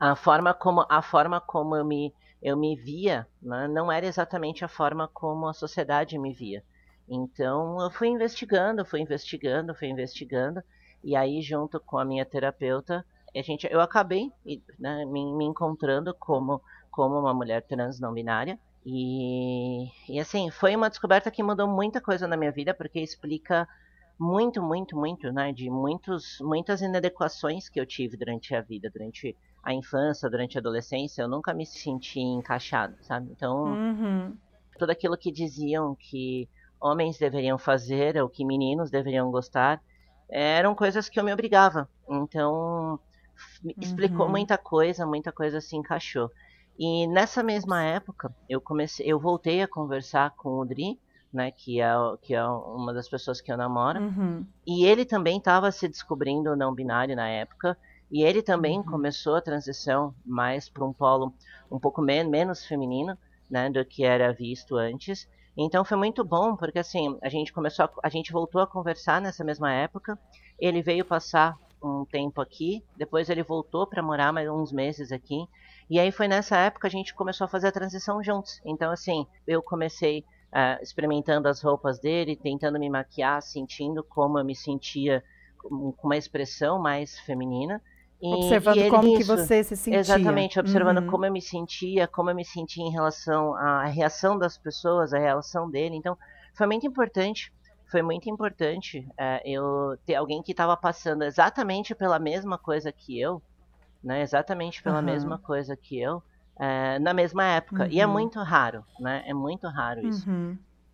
a 0.00 0.16
forma 0.16 0.52
como 0.52 0.84
a 0.88 1.02
forma 1.02 1.40
como 1.40 1.76
eu 1.76 1.84
me 1.84 2.12
eu 2.44 2.58
me 2.58 2.76
via, 2.76 3.26
né, 3.42 3.66
não 3.66 3.90
era 3.90 4.04
exatamente 4.04 4.66
a 4.66 4.68
forma 4.68 5.08
como 5.08 5.48
a 5.48 5.54
sociedade 5.54 6.18
me 6.18 6.34
via. 6.34 6.62
Então 7.08 7.80
eu 7.80 7.90
fui 7.90 8.08
investigando, 8.08 8.84
fui 8.84 9.00
investigando, 9.00 9.74
fui 9.74 9.88
investigando, 9.88 10.62
e 11.02 11.16
aí 11.16 11.40
junto 11.40 11.80
com 11.80 11.96
a 11.96 12.04
minha 12.04 12.24
terapeuta, 12.26 13.02
a 13.34 13.42
gente, 13.42 13.66
eu 13.70 13.80
acabei 13.80 14.30
né, 14.78 15.06
me, 15.06 15.32
me, 15.32 15.46
encontrando 15.46 16.14
como, 16.14 16.60
como 16.90 17.18
uma 17.18 17.32
mulher 17.32 17.62
trans 17.62 17.98
não 17.98 18.12
binária. 18.12 18.58
E, 18.86 19.88
e 20.08 20.20
assim, 20.20 20.50
foi 20.50 20.76
uma 20.76 20.90
descoberta 20.90 21.30
que 21.30 21.42
mudou 21.42 21.66
muita 21.66 22.00
coisa 22.00 22.28
na 22.28 22.36
minha 22.36 22.52
vida, 22.52 22.74
porque 22.74 23.00
explica 23.00 23.66
muito, 24.18 24.62
muito, 24.62 24.96
muito, 24.96 25.32
né, 25.32 25.50
de 25.52 25.68
muitos, 25.70 26.38
muitas 26.40 26.82
inadequações 26.82 27.68
que 27.68 27.80
eu 27.80 27.86
tive 27.86 28.16
durante 28.16 28.54
a 28.54 28.60
vida, 28.60 28.90
durante 28.90 29.36
a 29.64 29.72
infância, 29.72 30.28
durante 30.28 30.58
a 30.58 30.60
adolescência, 30.60 31.22
eu 31.22 31.28
nunca 31.28 31.54
me 31.54 31.64
senti 31.64 32.20
encaixado, 32.20 32.96
sabe? 33.00 33.30
Então, 33.30 33.64
uhum. 33.64 34.36
tudo 34.78 34.90
aquilo 34.90 35.16
que 35.16 35.32
diziam 35.32 35.94
que 35.94 36.48
homens 36.80 37.18
deveriam 37.18 37.56
fazer, 37.56 38.20
ou 38.22 38.28
que 38.28 38.44
meninos 38.44 38.90
deveriam 38.90 39.30
gostar, 39.30 39.80
eram 40.28 40.74
coisas 40.74 41.08
que 41.08 41.18
eu 41.18 41.24
me 41.24 41.32
obrigava. 41.32 41.88
Então, 42.08 43.00
explicou 43.78 44.26
uhum. 44.26 44.32
muita 44.32 44.58
coisa, 44.58 45.06
muita 45.06 45.32
coisa 45.32 45.60
se 45.60 45.76
encaixou. 45.76 46.30
E 46.78 47.06
nessa 47.06 47.42
mesma 47.42 47.82
época, 47.82 48.34
eu 48.48 48.60
comecei, 48.60 49.06
eu 49.06 49.18
voltei 49.18 49.62
a 49.62 49.68
conversar 49.68 50.32
com 50.36 50.58
o 50.58 50.64
Dri, 50.64 51.00
né, 51.32 51.50
que 51.50 51.80
é, 51.80 51.92
que 52.22 52.34
é 52.34 52.44
uma 52.44 52.92
das 52.92 53.08
pessoas 53.08 53.40
que 53.40 53.50
eu 53.50 53.56
namoro, 53.56 54.00
uhum. 54.00 54.46
e 54.66 54.84
ele 54.84 55.04
também 55.04 55.38
estava 55.38 55.72
se 55.72 55.88
descobrindo 55.88 56.54
não 56.54 56.74
binário 56.74 57.16
na 57.16 57.28
época, 57.28 57.76
e 58.14 58.22
ele 58.22 58.42
também 58.42 58.78
uhum. 58.78 58.84
começou 58.84 59.34
a 59.34 59.40
transição 59.40 60.14
mais 60.24 60.68
para 60.68 60.84
um 60.84 60.92
polo 60.92 61.34
um 61.68 61.80
pouco 61.80 62.00
men 62.00 62.22
menos 62.22 62.64
feminino, 62.64 63.18
né, 63.50 63.68
do 63.68 63.84
que 63.84 64.04
era 64.04 64.32
visto 64.32 64.76
antes. 64.76 65.28
Então 65.56 65.84
foi 65.84 65.96
muito 65.96 66.22
bom, 66.22 66.54
porque 66.54 66.78
assim, 66.78 67.18
a 67.20 67.28
gente 67.28 67.52
começou 67.52 67.86
a, 67.86 67.90
a 68.04 68.08
gente 68.08 68.30
voltou 68.30 68.60
a 68.60 68.68
conversar 68.68 69.20
nessa 69.20 69.42
mesma 69.42 69.72
época. 69.72 70.16
Ele 70.60 70.80
veio 70.80 71.04
passar 71.04 71.58
um 71.82 72.04
tempo 72.04 72.40
aqui, 72.40 72.84
depois 72.96 73.28
ele 73.28 73.42
voltou 73.42 73.84
para 73.84 74.00
morar 74.00 74.32
mais 74.32 74.48
uns 74.48 74.70
meses 74.70 75.10
aqui. 75.10 75.48
E 75.90 75.98
aí 75.98 76.12
foi 76.12 76.28
nessa 76.28 76.56
época 76.56 76.86
a 76.86 76.90
gente 76.90 77.12
começou 77.16 77.46
a 77.46 77.48
fazer 77.48 77.66
a 77.66 77.72
transição 77.72 78.22
juntos. 78.22 78.60
Então 78.64 78.92
assim, 78.92 79.26
eu 79.44 79.60
comecei 79.60 80.20
uh, 80.52 80.80
experimentando 80.80 81.48
as 81.48 81.60
roupas 81.60 81.98
dele, 81.98 82.36
tentando 82.36 82.78
me 82.78 82.88
maquiar, 82.88 83.42
sentindo 83.42 84.04
como 84.04 84.38
eu 84.38 84.44
me 84.44 84.54
sentia 84.54 85.20
com 85.58 85.92
uma 86.04 86.16
expressão 86.16 86.78
mais 86.78 87.18
feminina. 87.18 87.82
E, 88.22 88.34
observando 88.34 88.78
e 88.78 88.90
como 88.90 89.08
isso, 89.08 89.16
que 89.18 89.24
você 89.24 89.64
se 89.64 89.76
sentia. 89.76 90.00
Exatamente, 90.00 90.58
observando 90.58 90.98
uhum. 90.98 91.06
como 91.08 91.26
eu 91.26 91.32
me 91.32 91.42
sentia, 91.42 92.06
como 92.08 92.30
eu 92.30 92.34
me 92.34 92.44
sentia 92.44 92.84
em 92.84 92.90
relação 92.90 93.54
à 93.54 93.84
reação 93.84 94.38
das 94.38 94.56
pessoas, 94.56 95.12
a 95.12 95.18
reação 95.18 95.70
dele. 95.70 95.96
Então, 95.96 96.16
foi 96.54 96.66
muito 96.66 96.86
importante, 96.86 97.52
foi 97.90 98.02
muito 98.02 98.30
importante 98.30 99.06
é, 99.18 99.42
eu 99.44 99.98
ter 100.06 100.14
alguém 100.14 100.42
que 100.42 100.52
estava 100.52 100.76
passando 100.76 101.22
exatamente 101.22 101.94
pela 101.94 102.18
mesma 102.18 102.56
coisa 102.56 102.90
que 102.92 103.20
eu, 103.20 103.42
né? 104.02 104.22
Exatamente 104.22 104.82
pela 104.82 104.98
uhum. 104.98 105.04
mesma 105.04 105.38
coisa 105.38 105.76
que 105.76 106.00
eu, 106.00 106.22
é, 106.58 106.98
na 106.98 107.12
mesma 107.12 107.44
época. 107.44 107.84
Uhum. 107.84 107.90
E 107.90 108.00
é 108.00 108.06
uhum. 108.06 108.12
muito 108.12 108.38
raro, 108.40 108.84
né? 108.98 109.22
É 109.26 109.34
muito 109.34 109.66
raro 109.68 110.06
isso. 110.06 110.28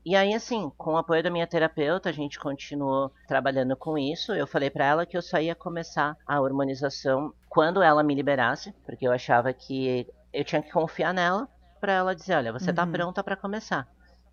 Uhum. 0.04 0.12
E 0.12 0.16
aí, 0.16 0.35
assim, 0.35 0.71
com 0.76 0.95
o 0.95 0.97
apoio 0.97 1.23
da 1.23 1.30
minha 1.30 1.47
terapeuta, 1.47 2.09
a 2.09 2.12
gente 2.12 2.38
continuou 2.38 3.12
trabalhando 3.28 3.76
com 3.76 3.99
isso. 3.99 4.33
Eu 4.33 4.47
falei 4.47 4.71
para 4.71 4.85
ela 4.85 5.07
que 5.07 5.16
eu 5.16 5.23
só 5.23 5.38
ia 5.38 5.54
começar 5.54 6.16
a 6.26 6.40
hormonização 6.40 7.33
quando 7.49 7.83
ela 7.83 8.02
me 8.02 8.14
liberasse, 8.14 8.73
porque 8.85 9.07
eu 9.07 9.12
achava 9.12 9.52
que 9.52 10.07
eu 10.33 10.45
tinha 10.45 10.62
que 10.62 10.71
confiar 10.71 11.12
nela 11.12 11.49
para 11.80 11.92
ela 11.95 12.14
dizer, 12.14 12.35
olha, 12.35 12.52
você 12.52 12.71
está 12.71 12.85
uhum. 12.85 12.92
pronta 12.92 13.25
para 13.25 13.37
começar, 13.37 13.88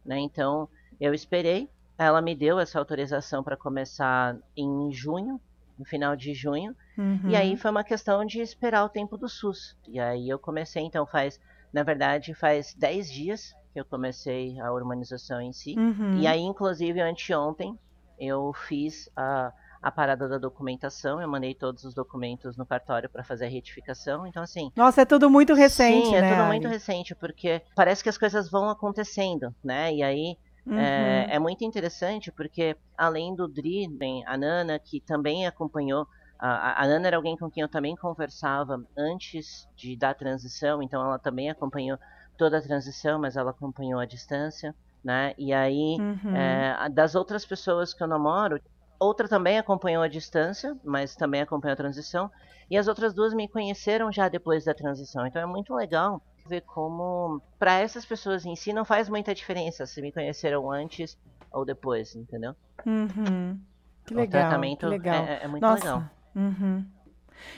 né? 0.06 0.20
Então, 0.20 0.68
eu 1.00 1.14
esperei, 1.14 1.70
ela 1.98 2.22
me 2.22 2.36
deu 2.36 2.60
essa 2.60 2.78
autorização 2.78 3.44
para 3.44 3.56
começar 3.56 4.38
em 4.56 4.92
junho, 4.92 5.40
no 5.80 5.86
final 5.86 6.16
de 6.16 6.34
junho, 6.34 6.76
uhum. 6.98 7.30
e 7.30 7.36
aí 7.36 7.56
foi 7.56 7.72
uma 7.72 7.84
questão 7.84 8.26
de 8.26 8.42
esperar 8.42 8.84
o 8.84 8.90
tempo 8.90 9.18
do 9.18 9.30
SUS. 9.30 9.78
E 9.88 10.00
aí 10.00 10.28
eu 10.28 10.38
comecei, 10.38 10.84
então 10.84 11.06
faz, 11.06 11.40
na 11.72 11.84
verdade, 11.84 12.34
faz 12.34 12.74
10 12.74 13.12
dias 13.12 13.56
que 13.78 13.82
eu 13.82 13.86
comecei 13.86 14.60
a 14.60 14.72
hormonização 14.72 15.40
em 15.40 15.54
si. 15.54 15.76
Uhum. 15.78 16.18
E 16.18 16.26
aí, 16.26 16.42
inclusive, 16.42 17.00
anteontem, 17.00 17.78
eu 18.20 18.52
fiz 18.68 19.08
a, 19.16 19.54
a 19.80 19.92
parada 19.92 20.28
da 20.28 20.40
documentação, 20.40 21.22
eu 21.22 21.30
mandei 21.30 21.54
todos 21.54 21.84
os 21.84 21.94
documentos 21.94 22.58
no 22.58 22.66
cartório 22.66 23.08
para 23.08 23.24
fazer 23.24 23.46
a 23.46 23.50
retificação. 23.50 24.26
Então, 24.26 24.42
assim. 24.42 24.72
Nossa, 24.76 25.04
é 25.04 25.06
tudo 25.06 25.30
muito 25.30 25.54
recente, 25.54 26.08
sim, 26.08 26.16
é 26.16 26.22
né? 26.22 26.32
É 26.32 26.36
tudo 26.36 26.48
muito 26.48 26.68
recente, 26.68 27.14
porque 27.14 27.62
parece 27.76 28.02
que 28.02 28.10
as 28.10 28.18
coisas 28.18 28.50
vão 28.50 28.68
acontecendo, 28.68 29.54
né? 29.64 29.94
E 29.94 30.02
aí. 30.02 30.38
É, 30.66 30.70
uhum. 30.70 30.78
É, 30.80 31.28
é, 31.36 31.40
muito 31.40 31.64
interessante 31.64 32.30
porque, 32.30 32.76
além 32.98 33.34
do 33.34 33.48
Dri, 33.48 33.88
tem 33.98 34.26
a 34.26 34.36
Nana, 34.38 34.78
que 34.78 35.00
também 35.00 35.48
acompanhou. 35.48 36.06
A, 36.40 36.84
a 36.84 36.88
Nana 36.88 37.08
era 37.08 37.18
alguém 37.18 37.36
com 37.36 37.50
quem 37.50 37.62
eu 37.62 37.70
também 37.70 37.96
conversava 37.96 38.82
antes 38.98 39.68
de 39.76 39.98
dar 39.98 40.12
a 40.12 40.16
transição, 40.16 40.82
então 40.84 41.04
ela 41.04 41.18
também 41.18 41.50
acompanhou 41.50 41.98
toda 42.38 42.60
a 42.60 42.62
transição, 42.62 43.20
mas 43.20 43.36
ela 43.36 43.52
acompanhou 43.52 44.00
a 44.00 44.06
distância, 44.06 44.76
né? 45.04 45.34
E 45.38 45.52
aí, 45.52 45.98
uhum. 46.00 46.36
é, 46.36 46.90
das 46.90 47.16
outras 47.16 47.46
pessoas 47.46 47.94
que 47.94 48.04
eu 48.04 48.08
namoro, 48.08 48.62
outra 49.00 49.28
também 49.28 49.58
acompanhou 49.58 50.04
a 50.04 50.08
distância, 50.08 50.76
mas 50.84 51.16
também 51.16 51.42
acompanhou 51.42 51.74
a 51.74 51.78
transição, 51.78 52.30
e 52.70 52.78
as 52.78 52.88
outras 52.88 53.14
duas 53.14 53.34
me 53.34 53.48
conheceram 53.48 54.12
já 54.12 54.30
depois 54.30 54.66
da 54.66 54.74
transição. 54.74 55.26
Então 55.26 55.42
é 55.42 55.46
muito 55.46 55.74
legal 55.74 56.22
ver 56.48 56.62
como, 56.62 57.42
para 57.58 57.80
essas 57.80 58.06
pessoas 58.06 58.46
em 58.46 58.56
si, 58.56 58.74
não 58.74 58.86
faz 58.86 59.10
muita 59.10 59.34
diferença 59.34 59.86
se 59.86 60.02
me 60.02 60.12
conheceram 60.12 60.72
antes 60.72 61.18
ou 61.52 61.66
depois, 61.66 62.16
entendeu? 62.16 62.54
Uhum. 62.86 63.60
Que 64.06 64.14
legal. 64.14 64.28
O 64.28 64.30
tratamento 64.30 64.80
que 64.80 64.86
legal. 64.86 65.26
É, 65.26 65.44
é 65.44 65.48
muito 65.48 65.62
Nossa. 65.62 65.96
legal. 65.96 66.17
Uhum. 66.38 66.86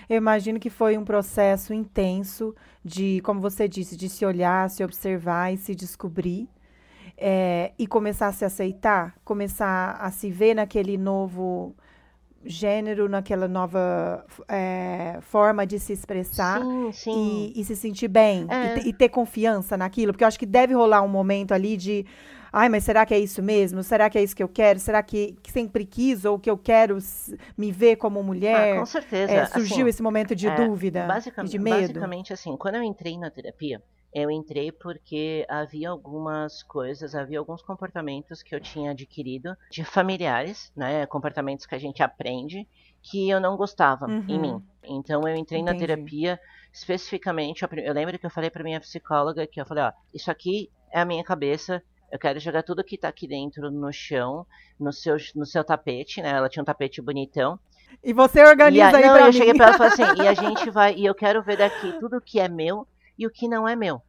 Eu 0.09 0.17
imagino 0.17 0.59
que 0.59 0.69
foi 0.69 0.97
um 0.97 1.03
processo 1.03 1.73
intenso 1.73 2.55
de, 2.83 3.21
como 3.21 3.39
você 3.39 3.67
disse, 3.67 3.95
de 3.95 4.09
se 4.09 4.25
olhar, 4.25 4.69
se 4.69 4.83
observar 4.83 5.53
e 5.53 5.57
se 5.57 5.75
descobrir. 5.75 6.49
É, 7.21 7.73
e 7.77 7.85
começar 7.85 8.27
a 8.27 8.31
se 8.31 8.45
aceitar, 8.45 9.13
começar 9.25 9.97
a 9.99 10.09
se 10.09 10.31
ver 10.31 10.53
naquele 10.53 10.97
novo 10.97 11.75
gênero, 12.45 13.09
naquela 13.09 13.45
nova 13.45 14.25
é, 14.47 15.19
forma 15.21 15.67
de 15.67 15.77
se 15.79 15.91
expressar 15.91 16.61
sim, 16.61 16.91
sim. 16.93 17.51
E, 17.53 17.59
e, 17.59 17.65
se 17.65 17.75
sentir 17.75 18.07
bem 18.07 18.47
é. 18.49 18.79
e, 18.79 18.89
e, 18.89 18.93
ter 18.93 19.09
confiança 19.09 19.75
naquilo, 19.75 20.13
porque 20.13 20.23
eu 20.23 20.27
acho 20.29 20.39
que 20.39 20.45
deve 20.45 20.73
rolar 20.73 21.01
um 21.01 21.09
momento 21.09 21.51
ali 21.51 21.75
de 21.75 22.05
Ai, 22.51 22.69
mas 22.69 22.83
será 22.83 23.05
que 23.05 23.13
é 23.13 23.19
isso 23.19 23.41
mesmo? 23.41 23.83
Será 23.83 24.09
que 24.09 24.17
é 24.17 24.23
isso 24.23 24.35
que 24.35 24.43
eu 24.43 24.49
quero? 24.49 24.79
Será 24.79 25.01
que, 25.03 25.37
que 25.43 25.51
sempre 25.51 25.85
quis 25.85 26.25
ou 26.25 26.39
que 26.39 26.49
eu 26.49 26.57
quero 26.57 26.97
me 27.57 27.71
ver 27.71 27.95
como 27.97 28.23
mulher? 28.23 28.75
Ah, 28.75 28.79
com 28.79 28.85
certeza. 28.85 29.31
É, 29.31 29.45
surgiu 29.45 29.81
assim, 29.81 29.89
esse 29.89 30.01
momento 30.01 30.35
de 30.35 30.47
é, 30.47 30.55
dúvida 30.55 31.07
e 31.43 31.47
de 31.47 31.59
medo? 31.59 31.79
Basicamente, 31.79 32.33
assim, 32.33 32.55
quando 32.57 32.75
eu 32.75 32.83
entrei 32.83 33.17
na 33.17 33.29
terapia, 33.29 33.81
eu 34.13 34.31
entrei 34.31 34.71
porque 34.71 35.45
havia 35.47 35.89
algumas 35.89 36.63
coisas, 36.63 37.13
havia 37.13 37.37
alguns 37.37 37.61
comportamentos 37.61 38.41
que 38.41 38.55
eu 38.55 38.59
tinha 38.59 38.91
adquirido 38.91 39.55
de 39.69 39.83
familiares, 39.83 40.71
né? 40.75 41.05
Comportamentos 41.05 41.65
que 41.65 41.75
a 41.75 41.79
gente 41.79 42.01
aprende 42.01 42.67
que 43.01 43.29
eu 43.29 43.39
não 43.39 43.55
gostava 43.55 44.07
uhum. 44.07 44.25
em 44.27 44.39
mim. 44.39 44.63
Então 44.83 45.21
eu 45.27 45.35
entrei 45.35 45.61
Entendi. 45.61 45.79
na 45.79 45.87
terapia 45.87 46.39
especificamente. 46.73 47.63
Eu 47.63 47.93
lembro 47.93 48.17
que 48.17 48.25
eu 48.25 48.29
falei 48.29 48.49
para 48.49 48.63
minha 48.63 48.79
psicóloga 48.79 49.45
que 49.47 49.61
eu 49.61 49.65
falei, 49.65 49.83
ó, 49.83 49.91
isso 50.13 50.29
aqui 50.31 50.69
é 50.91 50.99
a 50.99 51.05
minha 51.05 51.23
cabeça, 51.23 51.83
eu 52.11 52.19
quero 52.19 52.39
jogar 52.39 52.63
tudo 52.63 52.83
que 52.83 52.97
tá 52.97 53.07
aqui 53.07 53.27
dentro 53.27 53.69
no 53.71 53.91
chão, 53.91 54.45
no 54.79 54.91
seu, 54.91 55.17
no 55.35 55.45
seu 55.45 55.63
tapete, 55.63 56.21
né? 56.21 56.29
Ela 56.29 56.49
tinha 56.49 56.61
um 56.61 56.65
tapete 56.65 57.01
bonitão. 57.01 57.59
E 58.03 58.13
você 58.13 58.43
organiza 58.43 58.91
e 58.91 58.95
a, 58.95 58.97
aí 58.97 59.05
não, 59.05 59.13
pra 59.13 59.21
eu 59.21 59.27
mim. 59.27 59.33
cheguei 59.33 59.53
pra 59.53 59.67
ela 59.67 59.75
e 59.75 59.77
falei 59.77 59.93
assim, 59.93 60.03
e 60.23 60.27
a 60.27 60.33
gente 60.33 60.69
vai, 60.69 60.95
e 60.95 61.05
eu 61.05 61.15
quero 61.15 61.41
ver 61.43 61.57
daqui 61.57 61.93
tudo 61.99 62.21
que 62.21 62.39
é 62.39 62.47
meu 62.47 62.87
e 63.17 63.25
o 63.27 63.29
que 63.29 63.47
não 63.47 63.67
é 63.67 63.75
meu. 63.75 64.01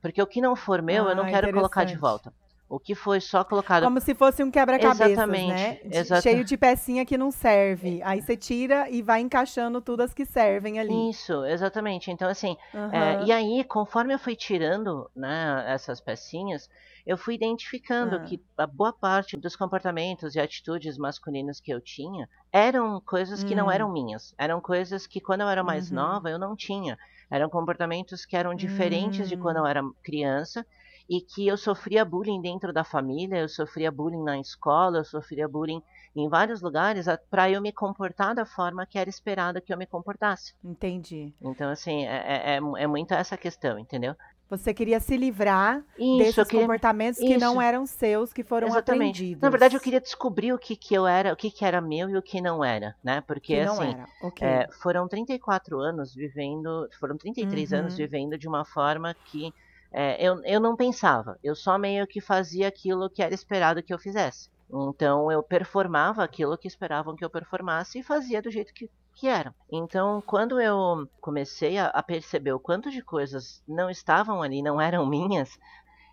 Porque 0.00 0.20
o 0.20 0.26
que 0.26 0.40
não 0.40 0.56
for 0.56 0.82
meu, 0.82 1.06
ah, 1.06 1.10
eu 1.10 1.16
não 1.16 1.24
ah, 1.24 1.28
quero 1.28 1.52
colocar 1.52 1.84
de 1.84 1.96
volta. 1.96 2.32
O 2.72 2.80
que 2.80 2.94
foi 2.94 3.20
só 3.20 3.44
colocado. 3.44 3.82
Como 3.82 4.00
se 4.00 4.14
fosse 4.14 4.42
um 4.42 4.50
quebra-cabeças, 4.50 5.10
exatamente, 5.10 5.52
né? 5.52 5.78
Exatamente. 5.84 6.22
Cheio 6.22 6.42
de 6.42 6.56
pecinha 6.56 7.04
que 7.04 7.18
não 7.18 7.30
serve. 7.30 8.00
Aí 8.02 8.22
você 8.22 8.34
tira 8.34 8.88
e 8.88 9.02
vai 9.02 9.20
encaixando 9.20 9.78
tudo 9.82 10.00
as 10.00 10.14
que 10.14 10.24
servem 10.24 10.80
ali. 10.80 11.10
Isso, 11.10 11.44
exatamente. 11.44 12.10
Então, 12.10 12.30
assim, 12.30 12.56
uhum. 12.72 12.90
é, 12.90 13.24
e 13.24 13.30
aí, 13.30 13.62
conforme 13.62 14.14
eu 14.14 14.18
fui 14.18 14.34
tirando 14.34 15.06
né, 15.14 15.66
essas 15.66 16.00
pecinhas, 16.00 16.70
eu 17.04 17.18
fui 17.18 17.34
identificando 17.34 18.16
uhum. 18.16 18.24
que 18.24 18.42
a 18.56 18.66
boa 18.66 18.94
parte 18.94 19.36
dos 19.36 19.54
comportamentos 19.54 20.34
e 20.34 20.40
atitudes 20.40 20.96
masculinos 20.96 21.60
que 21.60 21.70
eu 21.70 21.78
tinha 21.78 22.26
eram 22.50 23.02
coisas 23.02 23.44
que 23.44 23.50
uhum. 23.50 23.58
não 23.58 23.70
eram 23.70 23.90
hum. 23.90 23.92
minhas. 23.92 24.34
Eram 24.38 24.62
coisas 24.62 25.06
que, 25.06 25.20
quando 25.20 25.42
eu 25.42 25.48
era 25.50 25.62
mais 25.62 25.90
uhum. 25.90 25.96
nova, 25.96 26.30
eu 26.30 26.38
não 26.38 26.56
tinha. 26.56 26.96
Eram 27.30 27.50
comportamentos 27.50 28.24
que 28.24 28.34
eram 28.34 28.54
diferentes 28.54 29.28
de 29.28 29.36
quando 29.36 29.58
eu 29.58 29.64
hum. 29.64 29.66
era 29.66 29.82
criança 30.02 30.64
e 31.12 31.20
que 31.20 31.46
eu 31.46 31.58
sofria 31.58 32.06
bullying 32.06 32.40
dentro 32.40 32.72
da 32.72 32.82
família, 32.82 33.36
eu 33.36 33.48
sofria 33.48 33.92
bullying 33.92 34.22
na 34.22 34.40
escola, 34.40 34.96
eu 34.96 35.04
sofria 35.04 35.46
bullying 35.46 35.82
em 36.16 36.26
vários 36.26 36.62
lugares 36.62 37.04
para 37.30 37.50
eu 37.50 37.60
me 37.60 37.70
comportar 37.70 38.34
da 38.34 38.46
forma 38.46 38.86
que 38.86 38.98
era 38.98 39.10
esperada 39.10 39.60
que 39.60 39.74
eu 39.74 39.76
me 39.76 39.84
comportasse. 39.84 40.54
Entendi. 40.64 41.34
Então, 41.42 41.68
assim, 41.68 42.06
é, 42.06 42.54
é, 42.54 42.56
é 42.56 42.86
muito 42.86 43.12
essa 43.12 43.36
questão, 43.36 43.78
entendeu? 43.78 44.16
Você 44.48 44.72
queria 44.72 45.00
se 45.00 45.14
livrar 45.18 45.84
Isso, 45.98 46.18
desses 46.18 46.48
queria... 46.48 46.60
comportamentos 46.62 47.20
que 47.20 47.32
Isso. 47.32 47.40
não 47.40 47.60
eram 47.60 47.84
seus, 47.84 48.32
que 48.32 48.42
foram 48.42 48.68
Exatamente. 48.68 49.10
aprendidos. 49.10 49.42
Na 49.42 49.50
verdade, 49.50 49.76
eu 49.76 49.80
queria 49.80 50.00
descobrir 50.00 50.54
o 50.54 50.58
que, 50.58 50.74
que 50.74 50.94
eu 50.94 51.06
era, 51.06 51.30
o 51.30 51.36
que, 51.36 51.50
que 51.50 51.62
era 51.62 51.78
meu 51.78 52.08
e 52.08 52.16
o 52.16 52.22
que 52.22 52.40
não 52.40 52.64
era, 52.64 52.96
né? 53.04 53.22
Porque, 53.26 53.56
assim, 53.56 53.94
okay. 54.22 54.48
é, 54.48 54.68
foram 54.80 55.06
34 55.06 55.78
anos 55.78 56.14
vivendo, 56.14 56.88
foram 56.98 57.18
33 57.18 57.70
uhum. 57.70 57.78
anos 57.80 57.96
vivendo 57.98 58.38
de 58.38 58.48
uma 58.48 58.64
forma 58.64 59.14
que 59.26 59.52
é, 59.92 60.24
eu, 60.24 60.42
eu 60.44 60.58
não 60.58 60.74
pensava, 60.74 61.38
eu 61.42 61.54
só 61.54 61.76
meio 61.76 62.06
que 62.06 62.20
fazia 62.20 62.68
aquilo 62.68 63.10
que 63.10 63.22
era 63.22 63.34
esperado 63.34 63.82
que 63.82 63.92
eu 63.92 63.98
fizesse. 63.98 64.50
Então 64.72 65.30
eu 65.30 65.42
performava 65.42 66.24
aquilo 66.24 66.56
que 66.56 66.66
esperavam 66.66 67.14
que 67.14 67.24
eu 67.24 67.28
performasse 67.28 67.98
e 67.98 68.02
fazia 68.02 68.40
do 68.40 68.50
jeito 68.50 68.72
que, 68.72 68.88
que 69.14 69.28
era. 69.28 69.54
Então, 69.70 70.22
quando 70.26 70.58
eu 70.58 71.06
comecei 71.20 71.76
a, 71.76 71.88
a 71.88 72.02
perceber 72.02 72.52
o 72.52 72.60
quanto 72.60 72.90
de 72.90 73.02
coisas 73.02 73.62
não 73.68 73.90
estavam 73.90 74.42
ali, 74.42 74.62
não 74.62 74.80
eram 74.80 75.04
minhas, 75.04 75.58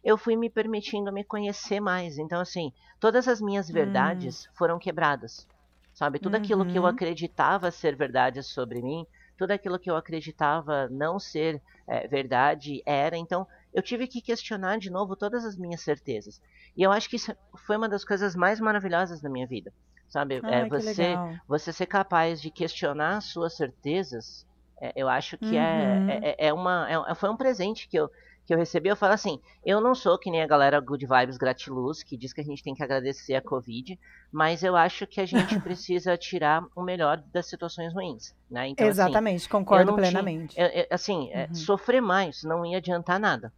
eu 0.04 0.18
fui 0.18 0.36
me 0.36 0.50
permitindo 0.50 1.12
me 1.12 1.24
conhecer 1.24 1.80
mais. 1.80 2.18
Então, 2.18 2.42
assim, 2.42 2.74
todas 3.00 3.28
as 3.30 3.40
minhas 3.40 3.70
verdades 3.70 4.46
hum. 4.46 4.50
foram 4.56 4.78
quebradas. 4.78 5.48
Sabe? 5.94 6.20
Tudo 6.20 6.36
uhum. 6.36 6.42
aquilo 6.42 6.66
que 6.66 6.78
eu 6.78 6.84
uhum. 6.84 6.90
acreditava 6.90 7.72
ser 7.72 7.96
verdade 7.96 8.42
sobre 8.42 8.82
mim, 8.82 9.06
tudo 9.38 9.52
aquilo 9.52 9.80
que 9.80 9.90
eu 9.90 9.98
acreditava 9.98 10.88
não 10.90 11.20
ser 11.20 11.62
é, 11.88 12.08
verdade 12.08 12.82
era. 12.86 13.18
Então, 13.18 13.48
eu 13.74 13.82
tive 13.82 14.08
que 14.08 14.22
questionar 14.22 14.78
de 14.78 14.90
novo 14.90 15.16
todas 15.16 15.46
as 15.46 15.56
minhas 15.58 15.82
certezas. 15.82 16.42
E 16.76 16.84
eu 16.84 16.92
acho 16.92 17.10
que 17.10 17.16
isso 17.16 17.36
foi 17.66 17.78
uma 17.78 17.90
das 17.90 18.04
coisas 18.04 18.36
mais 18.36 18.60
maravilhosas 18.60 19.22
da 19.22 19.30
minha 19.30 19.48
vida. 19.48 19.72
Sabe? 20.08 20.42
Ai, 20.44 20.62
é 20.62 20.68
você, 20.68 21.16
você 21.48 21.72
ser 21.72 21.86
capaz 21.86 22.42
de 22.42 22.50
questionar 22.50 23.22
suas 23.22 23.56
certezas. 23.56 24.48
É, 24.82 24.94
eu 24.96 25.08
acho 25.08 25.38
que 25.38 25.56
é, 25.56 25.60
uhum. 25.60 26.10
é, 26.10 26.20
é, 26.24 26.48
é, 26.48 26.54
uma, 26.54 26.88
é, 26.90 27.16
foi 27.16 27.30
um 27.30 27.38
presente 27.38 27.88
que 27.88 27.98
eu, 27.98 28.10
que 28.50 28.54
eu 28.56 28.58
recebi, 28.58 28.90
eu 28.90 28.96
falo 28.96 29.14
assim, 29.14 29.40
eu 29.64 29.80
não 29.80 29.94
sou 29.94 30.18
que 30.18 30.32
nem 30.32 30.42
a 30.42 30.48
galera 30.48 30.80
Good 30.80 31.06
Vibes 31.06 31.38
Gratiluz, 31.38 32.02
que 32.02 32.18
diz 32.18 32.34
que 32.34 32.42
a 32.42 32.44
gente 32.44 32.64
tem 32.64 32.74
que 32.74 32.82
agradecer 32.82 33.36
a 33.36 33.42
Covid, 33.44 33.98
mas 34.32 34.64
eu 34.64 34.76
acho 34.76 35.06
que 35.06 35.22
a 35.22 35.26
gente 35.26 35.60
precisa 35.62 36.18
tirar 36.18 36.64
o 36.76 36.82
melhor 36.82 37.22
das 37.32 37.48
situações 37.48 37.94
ruins, 37.94 38.36
né? 38.50 38.70
Então, 38.70 38.88
assim, 38.88 39.02
Exatamente, 39.02 39.42
assim, 39.42 39.50
concordo 39.50 39.94
plenamente. 39.94 40.56
Tinha, 40.56 40.66
eu, 40.66 40.82
eu, 40.82 40.88
assim, 40.90 41.30
é, 41.32 41.46
uhum. 41.46 41.54
sofrer 41.54 42.02
mais 42.02 42.42
não 42.42 42.66
ia 42.66 42.78
adiantar 42.78 43.20
nada. 43.20 43.54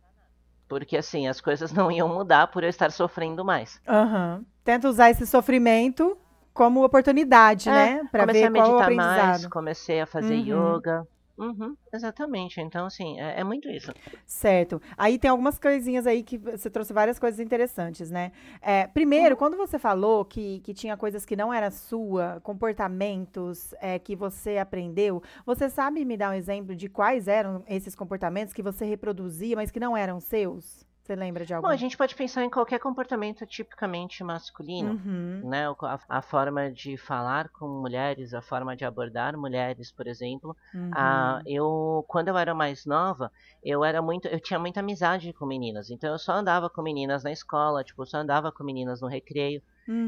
Porque 0.68 0.98
assim, 0.98 1.26
as 1.26 1.40
coisas 1.40 1.72
não 1.72 1.90
iam 1.90 2.10
mudar 2.10 2.48
por 2.48 2.62
eu 2.62 2.70
estar 2.70 2.92
sofrendo 2.92 3.46
mais. 3.46 3.80
Uhum. 3.88 4.44
Tenta 4.62 4.90
usar 4.90 5.10
esse 5.10 5.26
sofrimento 5.26 6.18
como 6.54 6.84
oportunidade, 6.84 7.70
é, 7.70 7.72
né? 7.72 8.02
Para 8.12 8.26
ver 8.26 8.44
a 8.44 8.52
qual 8.52 8.74
o 8.74 8.80
aprendizado. 8.80 9.26
Mais, 9.28 9.48
comecei 9.48 10.02
a 10.02 10.06
fazer 10.06 10.34
uhum. 10.34 10.76
yoga, 10.76 11.08
Uhum, 11.42 11.76
exatamente. 11.92 12.62
Então, 12.62 12.86
assim, 12.86 13.20
é, 13.20 13.40
é, 13.40 13.44
muito 13.44 13.68
isso. 13.68 13.92
Certo. 14.28 14.80
Aí 14.96 15.18
tem 15.18 15.32
algumas 15.32 15.58
coisinhas 15.58 16.06
aí 16.06 16.22
que 16.22 16.38
você 16.38 16.70
trouxe 16.70 16.94
várias 16.94 17.18
coisas 17.18 17.40
interessantes, 17.40 18.12
né? 18.12 18.32
É, 18.62 18.86
primeiro, 18.86 19.32
uhum. 19.32 19.40
quando 19.40 19.58
você 19.58 19.80
falou 19.80 20.24
que, 20.24 20.60
que 20.60 20.72
tinha 20.72 20.96
coisas 20.96 21.26
que 21.26 21.36
não 21.36 21.52
era 21.52 21.72
sua, 21.72 22.40
comportamentos 22.44 23.74
é, 23.82 23.98
que 23.98 24.16
você 24.16 24.60
aprendeu, 24.60 25.24
você 25.44 25.68
sabe 25.68 26.06
me 26.06 26.16
dar 26.16 26.30
um 26.30 26.36
exemplo 26.36 26.76
de 26.76 26.88
quais 26.88 27.28
eram 27.28 27.64
esses 27.68 27.96
comportamentos 27.96 28.54
que 28.54 28.62
você 28.62 28.86
reproduzia, 28.86 29.56
mas 29.56 29.72
que 29.72 29.80
não 29.80 29.98
eram 29.98 30.20
seus? 30.20 30.86
Você 31.01 31.15
lembra 31.15 31.46
de 31.46 31.53
algum? 31.53 31.67
Bom, 31.67 31.74
a 31.74 31.77
gente 31.77 31.98
pode 31.98 32.15
pensar 32.15 32.43
em 32.43 32.50
qualquer 32.50 32.79
comportamento 32.79 33.46
tipicamente 33.46 34.24
masculino, 34.24 34.96
Uhum. 34.96 35.41
né? 35.41 35.67
A, 35.70 36.00
a 36.10 36.22
forma 36.22 36.72
de 36.72 36.98
falar 36.98 37.50
com 37.50 37.67
mulheres, 37.67 38.34
a 38.34 38.41
forma 38.41 38.75
de 38.75 38.86
abordar 38.86 39.38
mulheres, 39.38 39.91
por 39.91 40.08
exemplo. 40.08 40.55
Uhum. 40.74 40.91
Ah, 40.96 41.41
eu, 41.46 42.03
quando 42.08 42.27
eu 42.29 42.38
era 42.38 42.53
mais 42.53 42.86
nova, 42.86 43.31
eu 43.63 43.84
era 43.84 44.01
muito, 44.01 44.27
eu 44.27 44.39
tinha 44.39 44.60
muita 44.60 44.79
amizade 44.81 45.34
com 45.34 45.46
meninas. 45.46 45.89
Então 45.89 46.12
eu 46.12 46.20
só 46.20 46.34
andava 46.34 46.70
com 46.70 46.81
meninas 46.81 47.24
na 47.24 47.31
escola, 47.31 47.84
tipo, 47.84 48.01
eu 48.01 48.05
só 48.08 48.17
andava 48.17 48.51
com 48.51 48.63
meninas 48.63 49.01
no 49.01 49.08
recreio. 49.08 49.62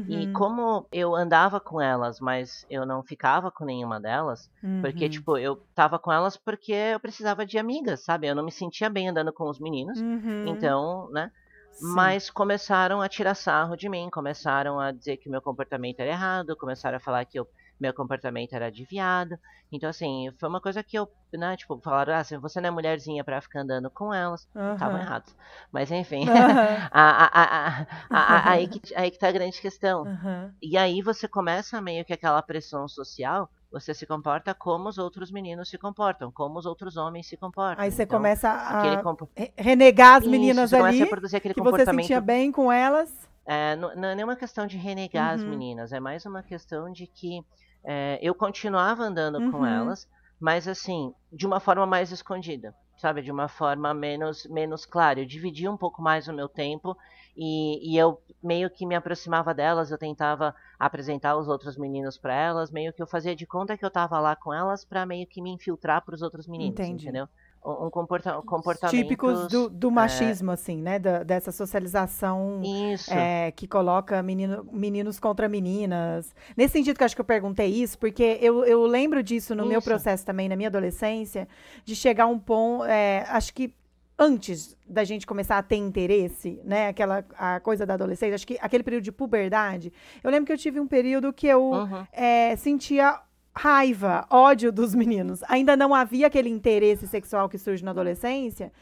E 0.06 0.28
Uhum. 0.28 0.32
como 0.32 0.86
eu 0.92 1.14
andava 1.14 1.60
com 1.60 1.80
elas, 1.80 2.20
mas 2.20 2.64
eu 2.68 2.84
não 2.86 3.02
ficava 3.02 3.50
com 3.50 3.64
nenhuma 3.64 4.00
delas, 4.00 4.50
porque, 4.80 5.08
Uhum. 5.08 5.08
tipo, 5.08 5.38
eu 5.38 5.56
tava 5.74 5.98
com 5.98 6.12
elas 6.12 6.36
porque 6.36 6.72
eu 6.72 7.00
precisava 7.00 7.46
de 7.46 7.58
amigas, 7.58 8.04
sabe? 8.04 8.26
Eu 8.28 8.34
não 8.34 8.44
me 8.44 8.52
sentia 8.52 8.90
bem 8.90 9.08
andando 9.08 9.32
com 9.32 9.48
os 9.48 9.58
meninos. 9.58 9.98
Uhum. 9.98 10.44
Então, 10.44 11.08
né? 11.10 11.30
Sim. 11.72 12.16
Mas 12.16 12.30
começaram 12.30 13.00
a 13.00 13.08
tirar 13.08 13.34
sarro 13.34 13.76
de 13.76 13.88
mim, 13.88 14.08
começaram 14.10 14.78
a 14.78 14.92
dizer 14.92 15.16
que 15.18 15.28
meu 15.28 15.42
comportamento 15.42 16.00
era 16.00 16.10
errado, 16.10 16.56
começaram 16.56 16.96
a 16.98 17.00
falar 17.00 17.24
que 17.24 17.38
eu, 17.38 17.46
meu 17.80 17.92
comportamento 17.94 18.52
era 18.54 18.70
de 18.70 18.84
viado. 18.84 19.36
Então, 19.72 19.90
assim, 19.90 20.30
foi 20.38 20.48
uma 20.48 20.60
coisa 20.60 20.82
que 20.84 20.96
eu, 20.96 21.08
né, 21.32 21.56
tipo, 21.56 21.80
falaram, 21.82 22.14
ah, 22.14 22.22
se 22.24 22.36
você 22.38 22.60
não 22.60 22.68
é 22.68 22.70
mulherzinha 22.70 23.24
pra 23.24 23.40
ficar 23.40 23.60
andando 23.62 23.90
com 23.90 24.12
elas, 24.14 24.46
estavam 24.74 24.96
Aham. 24.96 25.00
errados. 25.00 25.34
Mas, 25.72 25.90
enfim, 25.90 26.24
a- 26.92 27.30
a- 27.32 27.86
a- 28.10 28.50
aí, 28.52 28.68
que, 28.68 28.94
aí 28.94 29.10
que 29.10 29.18
tá 29.18 29.28
a 29.28 29.32
grande 29.32 29.60
questão. 29.60 30.06
Aham. 30.06 30.52
E 30.62 30.76
aí 30.78 31.02
você 31.02 31.26
começa 31.28 31.80
meio 31.80 32.04
que 32.04 32.12
aquela 32.12 32.40
pressão 32.42 32.86
social, 32.88 33.48
você 33.70 33.92
se 33.92 34.06
comporta 34.06 34.54
como 34.54 34.88
os 34.88 34.98
outros 34.98 35.32
meninos 35.32 35.68
se 35.68 35.76
comportam, 35.76 36.30
como 36.32 36.58
os 36.58 36.64
outros 36.66 36.96
homens 36.96 37.26
se 37.28 37.36
comportam. 37.36 37.82
Aí 37.84 37.90
você 37.90 38.04
Então, 38.04 38.18
começa 38.18 38.48
a 38.50 39.02
compo- 39.02 39.28
renegar 39.58 40.14
as 40.18 40.22
Isso, 40.22 40.30
meninas 40.30 40.70
você 40.70 40.76
começa 40.76 40.96
ali, 40.96 41.02
a 41.02 41.06
produzir 41.08 41.36
aquele 41.36 41.54
que 41.54 41.60
você 41.60 41.70
comportamento 41.70 42.02
sentia 42.04 42.20
bem 42.20 42.52
com 42.52 42.70
elas. 42.72 43.28
É, 43.46 43.76
não, 43.76 43.94
não 43.96 44.08
é 44.08 44.14
nenhuma 44.14 44.36
questão 44.36 44.66
de 44.66 44.76
renegar 44.76 45.34
as 45.34 45.44
Uhum. 45.44 45.44
meninas, 45.44 45.92
é 45.92 46.00
mais 46.00 46.24
uma 46.26 46.42
questão 46.42 46.90
de 46.90 47.06
que 47.06 47.40
é, 47.86 48.18
eu 48.22 48.34
continuava 48.34 49.02
andando 49.04 49.42
com 49.42 49.64
Uhum. 49.64 49.66
elas, 49.66 50.06
mas 50.40 50.66
assim, 50.68 51.12
de 51.32 51.46
uma 51.46 51.60
forma 51.60 51.86
mais 51.86 52.10
escondida, 52.12 52.74
sabe? 52.98 53.22
De 53.22 53.30
uma 53.30 53.48
forma 53.48 53.92
menos, 53.94 54.44
menos 54.50 54.84
clara. 54.86 55.20
Eu 55.20 55.26
dividia 55.26 55.70
um 55.70 55.76
pouco 55.76 56.02
mais 56.02 56.28
o 56.28 56.32
meu 56.32 56.48
tempo 56.48 56.96
e, 57.36 57.92
e 57.94 57.98
eu 57.98 58.18
meio 58.42 58.70
que 58.70 58.86
me 58.86 58.94
aproximava 58.94 59.52
delas, 59.54 59.90
eu 59.90 59.98
tentava 59.98 60.54
apresentar 60.78 61.36
os 61.36 61.48
outros 61.48 61.76
meninos 61.76 62.18
para 62.18 62.34
elas, 62.34 62.70
meio 62.70 62.92
que 62.92 63.02
eu 63.02 63.06
fazia 63.06 63.34
de 63.36 63.46
conta 63.46 63.76
que 63.76 63.84
eu 63.84 63.90
tava 63.90 64.18
lá 64.20 64.34
com 64.36 64.52
elas 64.52 64.84
para 64.84 65.06
meio 65.06 65.26
que 65.28 65.42
me 65.42 65.50
infiltrar 65.50 66.04
para 66.04 66.14
os 66.14 66.22
outros 66.22 66.46
meninos, 66.46 66.88
Entendi. 66.88 66.88
entendeu? 66.88 67.26
Um, 67.64 67.88
comporta 67.88 68.42
comportamento 68.42 68.94
Típicos 68.94 69.48
do, 69.48 69.70
do 69.70 69.90
machismo, 69.90 70.50
assim, 70.50 70.82
né? 70.82 70.98
Da- 70.98 71.22
dessa 71.22 71.50
socialização 71.50 72.60
é, 73.08 73.50
que 73.52 73.66
coloca 73.66 74.22
menino- 74.22 74.66
meninos 74.70 75.18
contra 75.18 75.48
meninas. 75.48 76.34
Nesse 76.56 76.74
sentido 76.74 76.96
que 76.98 77.02
eu 77.02 77.06
acho 77.06 77.14
que 77.14 77.20
eu 77.22 77.24
perguntei 77.24 77.68
isso, 77.68 77.98
porque 77.98 78.38
eu, 78.42 78.64
eu 78.66 78.84
lembro 78.86 79.22
disso 79.22 79.54
no 79.54 79.64
meu 79.64 79.78
Isso. 79.78 79.88
processo 79.88 80.26
também, 80.26 80.46
na 80.48 80.56
minha 80.56 80.68
adolescência, 80.68 81.48
de 81.86 81.96
chegar 81.96 82.24
a 82.24 82.26
um 82.26 82.38
ponto, 82.38 82.84
é, 82.84 83.24
acho 83.30 83.54
que 83.54 83.74
antes 84.18 84.76
da 84.86 85.02
gente 85.02 85.26
começar 85.26 85.56
a 85.58 85.62
ter 85.62 85.76
interesse, 85.76 86.60
né, 86.64 86.88
aquela 86.88 87.24
a 87.36 87.58
coisa 87.60 87.84
da 87.86 87.94
adolescência, 87.94 88.34
acho 88.34 88.46
que 88.46 88.58
aquele 88.60 88.84
período 88.84 89.02
de 89.04 89.10
puberdade, 89.10 89.92
eu 90.22 90.30
lembro 90.30 90.46
que 90.46 90.52
eu 90.52 90.58
tive 90.58 90.78
um 90.78 90.86
período 90.86 91.32
que 91.32 91.46
eu 91.46 91.62
Uhum. 91.64 92.06
é, 92.12 92.54
sentia 92.56 93.18
raiva, 93.56 94.26
ódio 94.30 94.72
dos 94.72 94.94
meninos. 94.94 95.42
Ainda 95.48 95.76
não 95.76 95.94
havia 95.94 96.26
aquele 96.26 96.48
interesse 96.48 97.06
sexual 97.06 97.48
que 97.48 97.58
surge 97.58 97.84
na 97.84 97.90
adolescência. 97.92 98.72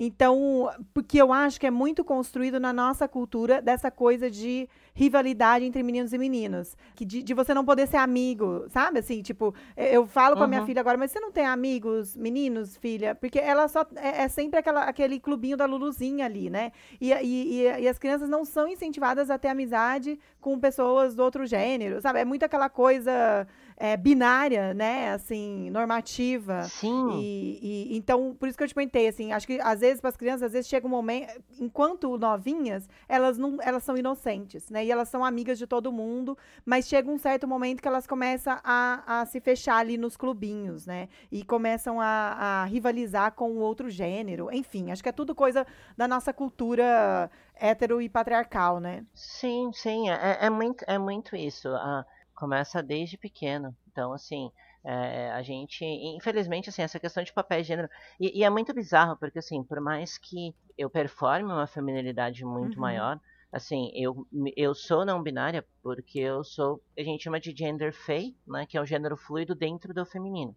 Então, 0.00 0.70
porque 0.94 1.20
eu 1.20 1.32
acho 1.32 1.58
que 1.58 1.66
é 1.66 1.72
muito 1.72 2.04
construído 2.04 2.60
na 2.60 2.72
nossa 2.72 3.08
cultura 3.08 3.60
dessa 3.60 3.90
coisa 3.90 4.30
de 4.30 4.68
rivalidade 4.94 5.64
entre 5.64 5.82
meninos 5.82 6.12
e 6.12 6.18
meninas. 6.18 6.76
Que 6.94 7.04
de, 7.04 7.20
de 7.20 7.34
você 7.34 7.52
não 7.52 7.64
poder 7.64 7.88
ser 7.88 7.96
amigo, 7.96 8.64
sabe? 8.68 9.00
Assim, 9.00 9.22
tipo, 9.22 9.52
eu 9.76 9.98
eu 9.98 10.06
falo 10.06 10.36
com 10.36 10.44
a 10.44 10.46
minha 10.46 10.60
Uhum. 10.60 10.66
filha 10.66 10.80
agora, 10.80 10.96
mas 10.96 11.10
você 11.10 11.18
não 11.18 11.32
tem 11.32 11.44
amigos, 11.44 12.16
meninos, 12.16 12.76
filha? 12.76 13.12
Porque 13.16 13.40
ela 13.40 13.66
só 13.66 13.84
é, 13.96 14.22
é 14.22 14.28
sempre 14.28 14.60
aquela, 14.60 14.84
aquele 14.84 15.18
clubinho 15.18 15.56
da 15.56 15.66
Luluzinha 15.66 16.26
ali, 16.26 16.48
né? 16.48 16.70
E, 17.00 17.12
e, 17.12 17.62
e, 17.62 17.80
e 17.82 17.88
as 17.88 17.98
crianças 17.98 18.28
não 18.28 18.44
são 18.44 18.68
incentivadas 18.68 19.30
a 19.30 19.36
ter 19.38 19.48
amizade 19.48 20.16
com 20.40 20.56
pessoas 20.60 21.16
do 21.16 21.24
outro 21.24 21.44
gênero, 21.44 22.00
sabe? 22.00 22.20
É 22.20 22.24
muito 22.24 22.44
aquela 22.44 22.68
coisa 22.68 23.48
é, 23.80 23.96
binária, 23.96 24.74
né? 24.74 25.12
Assim, 25.12 25.70
normativa. 25.70 26.62
Sim. 26.64 27.08
E, 27.10 27.58
e- 27.92 27.96
então, 27.96 28.34
por 28.38 28.48
isso 28.48 28.58
que 28.58 28.64
eu 28.64 28.68
te 28.68 28.74
perguntei, 28.74 29.06
assim, 29.08 29.32
acho 29.32 29.46
que 29.46 29.60
às 29.60 29.80
vezes 29.80 30.00
para 30.00 30.10
as 30.10 30.16
crianças, 30.16 30.42
às 30.44 30.52
vezes 30.52 30.68
chega 30.68 30.86
um 30.86 30.90
momento, 30.90 31.30
enquanto 31.60 32.18
novinhas, 32.18 32.88
elas 33.08 33.38
não, 33.38 33.58
elas 33.62 33.84
são 33.84 33.96
inocentes, 33.96 34.68
né? 34.70 34.84
E 34.84 34.90
elas 34.90 35.08
são 35.08 35.24
amigas 35.24 35.58
de 35.58 35.66
todo 35.66 35.92
mundo, 35.92 36.36
mas 36.66 36.88
chega 36.88 37.10
um 37.10 37.18
certo 37.18 37.46
momento 37.46 37.80
que 37.80 37.88
elas 37.88 38.06
começam 38.06 38.58
a, 38.64 39.20
a 39.20 39.26
se 39.26 39.40
fechar 39.40 39.76
ali 39.76 39.96
nos 39.96 40.16
clubinhos, 40.16 40.84
né? 40.86 41.08
E 41.30 41.44
começam 41.44 42.00
a, 42.00 42.62
a 42.62 42.64
rivalizar 42.64 43.32
com 43.32 43.50
o 43.52 43.58
outro 43.58 43.88
gênero. 43.88 44.48
Enfim, 44.52 44.90
acho 44.90 45.02
que 45.02 45.08
é 45.08 45.12
tudo 45.12 45.34
coisa 45.34 45.66
da 45.96 46.08
nossa 46.08 46.32
cultura 46.32 47.30
hétero 47.54 48.00
e 48.02 48.08
patriarcal, 48.08 48.80
né? 48.80 49.04
Sim, 49.14 49.70
sim, 49.72 50.08
é, 50.10 50.38
é 50.46 50.50
muito, 50.50 50.84
é 50.86 50.98
muito 50.98 51.36
isso. 51.36 51.68
ah, 51.68 52.04
começa 52.38 52.82
desde 52.82 53.18
pequeno. 53.18 53.76
Então, 53.90 54.12
assim, 54.12 54.50
é, 54.84 55.30
a 55.32 55.42
gente, 55.42 55.84
infelizmente, 55.84 56.68
assim, 56.68 56.82
essa 56.82 57.00
questão 57.00 57.22
de 57.22 57.32
papel 57.32 57.60
e 57.60 57.64
gênero. 57.64 57.88
E, 58.20 58.40
e 58.40 58.44
é 58.44 58.50
muito 58.50 58.74
bizarro, 58.74 59.16
porque, 59.18 59.38
assim, 59.38 59.62
por 59.64 59.80
mais 59.80 60.18
que 60.18 60.54
eu 60.76 60.88
performe 60.90 61.52
uma 61.52 61.66
feminilidade 61.66 62.44
muito 62.44 62.78
Uhum. 62.78 62.80
maior, 62.80 63.20
assim, 63.52 63.90
eu, 63.94 64.26
eu 64.56 64.74
sou 64.74 65.04
não 65.04 65.22
binária 65.22 65.66
porque 65.82 66.18
eu 66.20 66.44
sou, 66.44 66.82
a 66.98 67.02
gente 67.02 67.24
chama 67.24 67.40
de 67.40 67.54
gender 67.56 67.92
fei, 67.92 68.36
né, 68.46 68.66
que 68.66 68.76
é 68.76 68.80
o 68.80 68.86
gênero 68.86 69.16
fluido 69.16 69.54
dentro 69.54 69.92
do 69.94 70.04
feminino. 70.06 70.54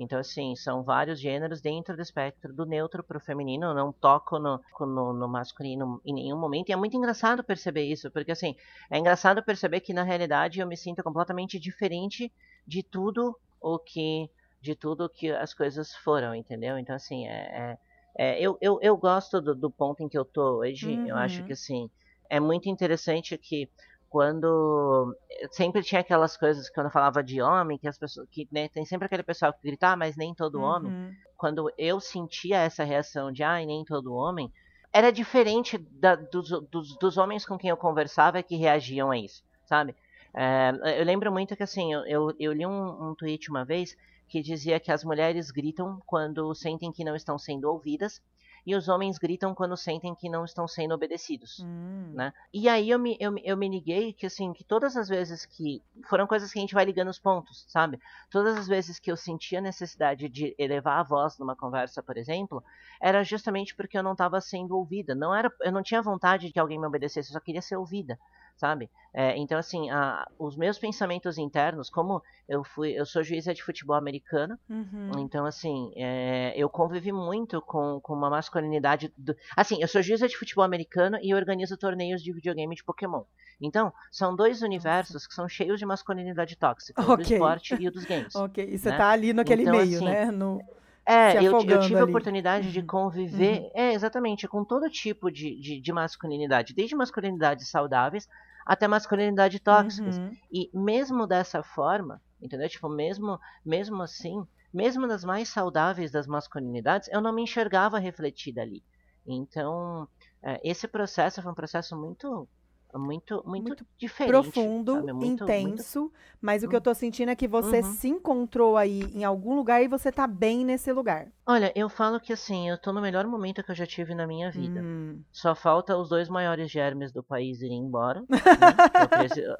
Então, 0.00 0.18
assim, 0.18 0.56
são 0.56 0.82
vários 0.82 1.20
gêneros 1.20 1.60
dentro 1.60 1.94
do 1.94 2.02
espectro 2.02 2.54
do 2.54 2.64
neutro 2.66 3.04
para 3.04 3.18
o 3.18 3.20
feminino. 3.20 3.66
Eu 3.66 3.74
não 3.74 3.92
toco 3.92 4.38
no, 4.38 4.60
no, 4.80 5.12
no 5.12 5.28
masculino 5.28 6.00
em 6.04 6.14
nenhum 6.14 6.38
momento. 6.38 6.70
E 6.70 6.72
é 6.72 6.76
muito 6.76 6.96
engraçado 6.96 7.44
perceber 7.44 7.84
isso, 7.84 8.10
porque, 8.10 8.32
assim, 8.32 8.54
é 8.90 8.98
engraçado 8.98 9.44
perceber 9.44 9.80
que, 9.80 9.92
na 9.94 10.02
realidade, 10.02 10.60
eu 10.60 10.66
me 10.66 10.76
sinto 10.76 11.02
completamente 11.02 11.58
diferente 11.58 12.32
de 12.66 12.82
tudo 12.82 13.36
o 13.60 13.78
que 13.78 14.28
de 14.62 14.74
tudo 14.74 15.08
que 15.08 15.30
as 15.30 15.54
coisas 15.54 15.94
foram, 16.04 16.34
entendeu? 16.34 16.76
Então, 16.78 16.94
assim, 16.94 17.26
é, 17.26 17.72
é- 17.72 17.78
é, 18.18 18.40
eu, 18.40 18.58
eu, 18.60 18.78
eu 18.82 18.96
gosto 18.96 19.40
do, 19.40 19.54
do 19.54 19.70
ponto 19.70 20.02
em 20.02 20.08
que 20.08 20.18
eu 20.18 20.24
tô 20.24 20.58
hoje. 20.58 21.00
Eu 21.04 21.16
acho 21.16 21.42
Uhum. 21.42 21.44
que, 21.44 21.52
assim, 21.52 21.88
é 22.30 22.38
muito 22.40 22.68
interessante 22.68 23.36
que 23.38 23.70
quando 24.10 25.16
sempre 25.52 25.82
tinha 25.82 26.00
aquelas 26.00 26.36
coisas 26.36 26.68
quando 26.68 26.90
falava 26.90 27.22
de 27.22 27.40
homem, 27.40 27.78
que 27.78 27.88
as 27.88 27.96
pessoas 27.96 28.28
que 28.28 28.46
né, 28.52 28.68
tem 28.68 28.84
sempre 28.84 29.06
aquele 29.06 29.22
pessoal 29.22 29.52
que 29.52 29.62
grita, 29.62 29.88
ah, 29.88 29.96
mas 29.96 30.16
nem 30.16 30.34
todo 30.34 30.60
homem. 30.60 30.92
Uhum. 30.92 31.14
Quando 31.36 31.72
eu 31.78 32.00
sentia 32.00 32.58
essa 32.58 32.82
reação 32.82 33.30
de 33.30 33.44
ai, 33.44 33.64
nem 33.64 33.84
todo 33.84 34.12
homem, 34.12 34.52
era 34.92 35.12
diferente 35.12 35.78
da- 35.78 36.16
dos, 36.16 36.50
dos, 36.68 36.98
dos 36.98 37.16
homens 37.16 37.46
com 37.46 37.56
quem 37.56 37.70
eu 37.70 37.76
conversava 37.76 38.42
que 38.42 38.56
reagiam 38.56 39.12
a 39.12 39.16
isso, 39.16 39.44
sabe? 39.64 39.94
É, 40.34 40.72
eu 41.00 41.04
lembro 41.04 41.30
muito 41.32 41.56
que 41.56 41.62
assim, 41.62 41.92
eu, 41.92 42.04
eu, 42.06 42.34
eu 42.38 42.52
li 42.52 42.66
um, 42.66 43.10
um 43.10 43.14
tweet 43.14 43.48
uma 43.48 43.64
vez 43.64 43.96
que 44.28 44.42
dizia 44.42 44.78
que 44.80 44.92
as 44.92 45.04
mulheres 45.04 45.50
gritam 45.50 46.00
quando 46.04 46.52
sentem 46.54 46.92
que 46.92 47.04
não 47.04 47.14
estão 47.16 47.38
sendo 47.38 47.70
ouvidas 47.70 48.20
e 48.66 48.74
os 48.74 48.88
homens 48.88 49.18
gritam 49.18 49.54
quando 49.54 49.76
sentem 49.76 50.14
que 50.14 50.28
não 50.28 50.44
estão 50.44 50.68
sendo 50.68 50.94
obedecidos 50.94 51.60
Hum. 51.60 52.12
né? 52.14 52.32
E 52.52 52.68
aí 52.68 52.90
eu 52.90 52.98
me, 52.98 53.16
eu, 53.20 53.36
eu 53.38 53.56
me 53.56 53.68
liguei 53.68 54.12
que, 54.12 54.26
assim, 54.26 54.52
que 54.52 54.64
todas 54.64 54.96
as 54.96 55.08
vezes 55.08 55.44
que... 55.46 55.82
Foram 56.08 56.26
coisas 56.26 56.52
que 56.52 56.58
a 56.58 56.62
gente 56.62 56.74
vai 56.74 56.84
ligando 56.84 57.08
os 57.08 57.18
pontos, 57.18 57.64
sabe? 57.68 57.98
Todas 58.30 58.56
as 58.56 58.66
vezes 58.66 58.98
que 58.98 59.10
eu 59.10 59.16
sentia 59.16 59.60
necessidade 59.60 60.28
de 60.28 60.54
elevar 60.58 60.98
a 60.98 61.02
voz 61.02 61.38
numa 61.38 61.56
conversa, 61.56 62.02
por 62.02 62.16
exemplo, 62.16 62.62
era 63.00 63.22
justamente 63.22 63.74
porque 63.74 63.96
eu 63.96 64.02
não 64.02 64.12
estava 64.12 64.40
sendo 64.40 64.76
ouvida. 64.76 65.14
Não 65.14 65.34
era, 65.34 65.52
eu 65.60 65.72
não 65.72 65.82
tinha 65.82 66.02
vontade 66.02 66.46
de 66.46 66.52
que 66.52 66.60
alguém 66.60 66.78
me 66.78 66.86
obedecesse, 66.86 67.30
eu 67.30 67.34
só 67.34 67.40
queria 67.40 67.62
ser 67.62 67.76
ouvida, 67.76 68.18
sabe? 68.60 68.90
É, 69.14 69.36
então, 69.36 69.58
assim, 69.58 69.90
a- 69.90 70.26
os 70.38 70.56
meus 70.56 70.78
pensamentos 70.78 71.38
internos, 71.38 71.90
como 71.90 72.22
eu 72.48 72.62
fui... 72.64 72.92
Eu 72.92 73.06
sou 73.06 73.24
juíza 73.24 73.54
de 73.54 73.62
futebol 73.62 73.96
americano, 73.96 74.56
Uhum. 74.68 75.18
então, 75.18 75.44
assim, 75.44 75.92
é, 75.96 76.52
eu 76.56 76.68
convivi 76.70 77.10
muito 77.10 77.60
com, 77.62 78.00
com 78.00 78.14
uma 78.14 78.30
masculinidade. 78.30 79.12
Do... 79.16 79.34
Assim, 79.56 79.82
eu 79.82 79.88
sou 79.88 80.00
juíza 80.02 80.28
de 80.28 80.36
futebol 80.36 80.64
americano 80.64 81.18
e 81.20 81.34
organizo 81.34 81.76
torneios 81.76 82.22
de 82.22 82.32
videogame 82.32 82.76
de 82.76 82.84
Pokémon. 82.84 83.24
Então, 83.60 83.92
são 84.12 84.36
dois 84.36 84.62
universos 84.62 85.26
que 85.26 85.34
são 85.34 85.48
cheios 85.48 85.80
de 85.80 85.86
masculinidade 85.86 86.56
tóxica: 86.56 87.04
o 87.08 87.12
do 87.12 87.22
esporte 87.22 87.74
e 87.76 87.88
o 87.88 87.92
dos 87.92 88.04
games. 88.04 88.34
Ok, 88.34 88.58
e 88.58 88.78
você 88.78 88.92
né? 88.92 88.92
tá 88.92 89.10
ali 89.10 89.32
naquele 89.32 89.66
Então, 89.66 89.66
meio, 89.66 90.00
assim, 90.00 90.02
né? 90.02 90.30
No... 90.30 90.64
É, 91.08 91.38
eu, 91.44 91.56
eu 91.66 91.78
tive 91.78 92.02
a 92.02 92.04
ali. 92.04 92.06
oportunidade 92.06 92.72
de 92.72 92.82
Uhum, 92.82 92.82
conviver, 92.82 93.70
é, 93.74 93.92
exatamente, 93.92 94.46
com 94.46 94.64
todo 94.64 94.88
tipo 94.90 95.30
de, 95.30 95.58
de, 95.60 95.80
de 95.80 95.92
masculinidade, 95.92 96.74
desde 96.74 96.94
masculinidades 96.94 97.68
saudáveis 97.68 98.28
até 98.64 98.86
masculinidade 98.86 99.60
tóxicas. 99.60 100.18
Uhum. 100.18 100.36
E 100.52 100.70
mesmo 100.72 101.26
dessa 101.26 101.62
forma, 101.62 102.20
entendeu? 102.40 102.68
Tipo, 102.68 102.88
mesmo, 102.88 103.38
mesmo 103.64 104.02
assim, 104.02 104.46
mesmo 104.72 105.06
nas 105.06 105.24
mais 105.24 105.48
saudáveis 105.48 106.10
das 106.10 106.26
masculinidades, 106.26 107.08
eu 107.12 107.20
não 107.20 107.32
me 107.32 107.42
enxergava 107.42 107.98
refletida 107.98 108.62
ali. 108.62 108.82
Então, 109.26 110.08
é, 110.42 110.60
esse 110.64 110.88
processo 110.88 111.42
foi 111.42 111.52
um 111.52 111.54
processo 111.54 111.96
muito 111.96 112.48
muito, 112.98 113.42
muito, 113.46 113.66
muito 113.66 113.86
diferente. 113.96 114.32
Profundo, 114.32 115.14
muito, 115.14 115.44
intenso. 115.44 116.00
Muito... 116.00 116.14
Mas 116.40 116.62
o 116.62 116.68
que 116.68 116.74
eu 116.74 116.80
tô 116.80 116.94
sentindo 116.94 117.30
é 117.30 117.36
que 117.36 117.46
você 117.46 117.80
uhum. 117.80 117.92
se 117.92 118.08
encontrou 118.08 118.76
aí 118.76 119.02
em 119.14 119.24
algum 119.24 119.54
lugar 119.54 119.82
e 119.82 119.88
você 119.88 120.10
tá 120.10 120.26
bem 120.26 120.64
nesse 120.64 120.90
lugar. 120.90 121.28
Olha, 121.46 121.70
eu 121.74 121.88
falo 121.88 122.18
que 122.18 122.32
assim, 122.32 122.68
eu 122.68 122.78
tô 122.78 122.92
no 122.92 123.00
melhor 123.00 123.26
momento 123.26 123.62
que 123.62 123.70
eu 123.70 123.74
já 123.74 123.84
tive 123.84 124.14
na 124.14 124.26
minha 124.26 124.50
vida. 124.50 124.80
Hum. 124.80 125.20
Só 125.30 125.54
falta 125.54 125.96
os 125.96 126.08
dois 126.08 126.28
maiores 126.28 126.70
germes 126.70 127.12
do 127.12 127.22
país 127.22 127.60
irem 127.60 127.78
embora. 127.78 128.22
né? 128.30 128.38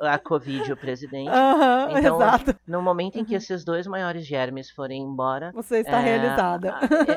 É 0.01 0.09
a 0.09 0.19
Covid 0.19 0.71
e 0.71 0.73
o 0.73 0.77
presidente. 0.77 1.29
Uhum, 1.29 1.99
então, 1.99 2.17
exato. 2.17 2.57
no 2.67 2.81
momento 2.81 3.19
em 3.19 3.25
que 3.25 3.33
uhum. 3.33 3.39
esses 3.39 3.65
dois 3.65 3.87
maiores 3.87 4.25
germes 4.25 4.71
forem 4.71 5.03
embora. 5.03 5.53
Você 5.53 5.79
está 5.79 6.01
é, 6.01 6.05
realizada. 6.05 6.75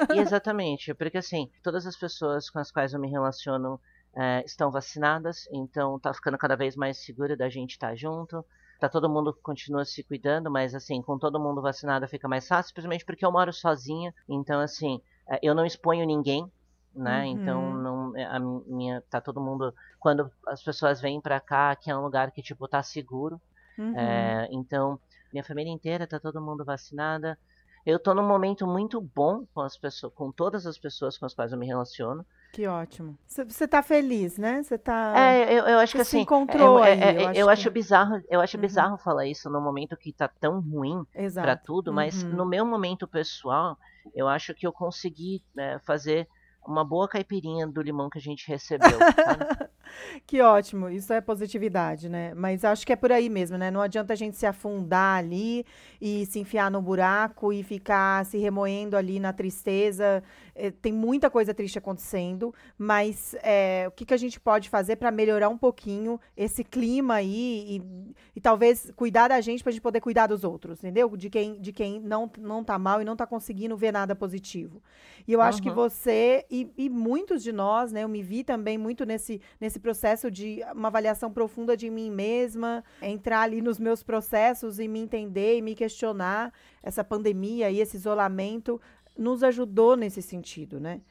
É, 0.09 0.17
exatamente. 0.19 0.93
Porque 0.93 1.19
assim, 1.19 1.49
todas 1.61 1.85
as 1.85 1.95
pessoas 1.95 2.49
com 2.49 2.59
as 2.59 2.71
quais 2.71 2.93
eu 2.93 2.99
me 2.99 3.09
relaciono 3.09 3.79
é, 4.15 4.43
estão 4.45 4.69
vacinadas, 4.71 5.47
então 5.51 5.99
tá 5.99 6.13
ficando 6.13 6.37
cada 6.37 6.55
vez 6.55 6.75
mais 6.75 6.97
seguro 6.97 7.35
da 7.35 7.49
gente 7.49 7.71
estar 7.71 7.89
tá 7.89 7.95
junto. 7.95 8.45
Tá 8.79 8.89
todo 8.89 9.09
mundo 9.09 9.33
continua 9.41 9.85
se 9.85 10.03
cuidando, 10.03 10.51
mas 10.51 10.75
assim, 10.75 11.01
com 11.01 11.17
todo 11.17 11.39
mundo 11.39 11.61
vacinado 11.61 12.07
fica 12.07 12.27
mais 12.27 12.47
fácil, 12.47 12.69
simplesmente 12.69 13.05
porque 13.05 13.25
eu 13.25 13.31
moro 13.31 13.53
sozinha, 13.53 14.13
então 14.27 14.59
assim, 14.59 15.01
é, 15.29 15.39
eu 15.41 15.55
não 15.55 15.65
exponho 15.65 16.05
ninguém, 16.05 16.51
né? 16.93 17.23
Uhum. 17.23 17.27
Então 17.27 17.73
não 17.73 18.17
é, 18.17 18.25
a 18.25 18.39
minha 18.39 19.01
tá 19.09 19.21
todo 19.21 19.41
mundo 19.41 19.73
quando 19.99 20.29
as 20.47 20.61
pessoas 20.61 21.01
vêm 21.01 21.21
para 21.21 21.39
cá, 21.39 21.75
que 21.75 21.89
é 21.89 21.95
um 21.95 22.01
lugar 22.01 22.31
que 22.31 22.41
tipo 22.41 22.67
tá 22.67 22.83
seguro. 22.83 23.41
Uhum. 23.77 23.97
É, 23.97 24.47
então 24.51 24.99
minha 25.31 25.43
família 25.43 25.71
inteira 25.71 26.05
tá 26.05 26.19
todo 26.19 26.41
mundo 26.41 26.63
vacinada. 26.63 27.37
Eu 27.85 27.99
tô 27.99 28.13
num 28.13 28.27
momento 28.27 28.65
muito 28.67 29.01
bom 29.01 29.45
com 29.53 29.61
as 29.61 29.77
pessoas, 29.77 30.13
com 30.13 30.31
todas 30.31 30.65
as 30.65 30.77
pessoas 30.77 31.17
com 31.17 31.25
as 31.25 31.33
quais 31.33 31.51
eu 31.51 31.57
me 31.57 31.65
relaciono. 31.65 32.25
Que 32.53 32.67
ótimo. 32.67 33.17
Você 33.27 33.67
tá 33.67 33.81
feliz, 33.81 34.37
né? 34.37 34.61
Você 34.61 34.77
tá. 34.77 35.11
É, 35.17 35.51
eu, 35.51 35.65
eu 35.65 35.79
acho 35.79 35.95
que 35.95 36.01
assim. 36.01 36.17
Se 36.17 36.19
encontrou 36.19 36.85
é, 36.85 36.91
aí, 36.91 37.01
é, 37.01 37.23
eu, 37.23 37.27
acho, 37.27 37.39
eu 37.39 37.49
acho 37.49 37.71
bizarro, 37.71 38.21
eu 38.29 38.39
acho 38.39 38.57
uhum. 38.57 38.61
bizarro 38.61 38.97
falar 38.99 39.25
isso 39.25 39.49
no 39.49 39.59
momento 39.59 39.97
que 39.97 40.13
tá 40.13 40.27
tão 40.27 40.59
ruim 40.59 41.03
para 41.33 41.57
tudo, 41.57 41.91
mas 41.91 42.21
uhum. 42.21 42.29
no 42.29 42.45
meu 42.45 42.63
momento 42.63 43.07
pessoal, 43.07 43.75
eu 44.13 44.27
acho 44.27 44.53
que 44.53 44.67
eu 44.67 44.71
consegui 44.71 45.43
né, 45.55 45.79
fazer 45.79 46.27
uma 46.63 46.85
boa 46.85 47.07
caipirinha 47.07 47.65
do 47.65 47.81
limão 47.81 48.07
que 48.07 48.19
a 48.19 48.21
gente 48.21 48.47
recebeu. 48.47 48.99
que 50.25 50.41
ótimo, 50.41 50.89
isso 50.89 51.11
é 51.13 51.21
positividade, 51.21 52.09
né? 52.09 52.33
Mas 52.35 52.63
acho 52.63 52.85
que 52.85 52.93
é 52.93 52.95
por 52.95 53.11
aí 53.11 53.29
mesmo, 53.29 53.57
né? 53.57 53.71
Não 53.71 53.81
adianta 53.81 54.13
a 54.13 54.15
gente 54.15 54.37
se 54.37 54.45
afundar 54.45 55.17
ali 55.17 55.65
e 56.01 56.25
se 56.25 56.39
enfiar 56.39 56.69
no 56.71 56.81
buraco 56.81 57.51
e 57.51 57.63
ficar 57.63 58.25
se 58.25 58.37
remoendo 58.37 58.95
ali 58.95 59.19
na 59.19 59.33
tristeza 59.33 60.23
é, 60.55 60.71
tem 60.71 60.91
muita 60.91 61.29
coisa 61.29 61.53
triste 61.53 61.77
acontecendo, 61.77 62.53
mas 62.77 63.35
é, 63.41 63.85
o 63.87 63.91
que, 63.91 64.05
que 64.05 64.13
a 64.13 64.17
gente 64.17 64.39
pode 64.39 64.69
fazer 64.69 64.97
para 64.97 65.11
melhorar 65.11 65.49
um 65.49 65.57
pouquinho 65.57 66.19
esse 66.37 66.63
clima 66.63 67.15
aí 67.15 67.65
e, 67.77 68.15
e 68.35 68.41
talvez 68.41 68.91
cuidar 68.95 69.29
da 69.29 69.41
gente 69.41 69.63
para 69.63 69.71
a 69.71 69.73
gente 69.73 69.81
poder 69.81 69.99
cuidar 69.99 70.27
dos 70.27 70.43
outros, 70.43 70.79
entendeu? 70.79 71.15
De 71.17 71.29
quem, 71.29 71.59
de 71.59 71.71
quem 71.71 71.99
não, 71.99 72.31
não 72.37 72.63
tá 72.63 72.77
mal 72.77 73.01
e 73.01 73.05
não 73.05 73.15
tá 73.15 73.25
conseguindo 73.25 73.75
ver 73.75 73.91
nada 73.91 74.15
positivo. 74.15 74.81
E 75.27 75.33
eu 75.33 75.39
uhum. 75.39 75.45
acho 75.45 75.61
que 75.61 75.71
você 75.71 76.45
e, 76.51 76.69
e, 76.77 76.89
muitos 76.89 77.41
de 77.41 77.51
nós, 77.51 77.91
né, 77.91 78.03
eu 78.03 78.09
me 78.09 78.21
vi 78.21 78.43
também 78.43 78.77
muito 78.77 79.05
nesse, 79.05 79.41
nesse 79.59 79.79
processo 79.83 80.31
de 80.31 80.61
uma 80.73 80.87
avaliação 80.87 81.31
profunda 81.31 81.77
de 81.77 81.89
mim 81.89 82.09
mesma, 82.09 82.83
entrar 83.01 83.41
ali 83.41 83.61
nos 83.61 83.77
meus 83.77 84.01
processos 84.01 84.79
e 84.79 84.87
me 84.87 84.99
entender 84.99 85.57
e 85.57 85.61
me 85.61 85.75
questionar 85.75 86.51
essa 86.81 87.03
pandemia 87.03 87.69
e 87.69 87.79
esse 87.79 87.97
isolamento 87.97 88.81
nos 89.15 89.43
ajudou 89.43 89.95
nesse 89.95 90.21
sentido, 90.21 90.79
né? 90.79 91.01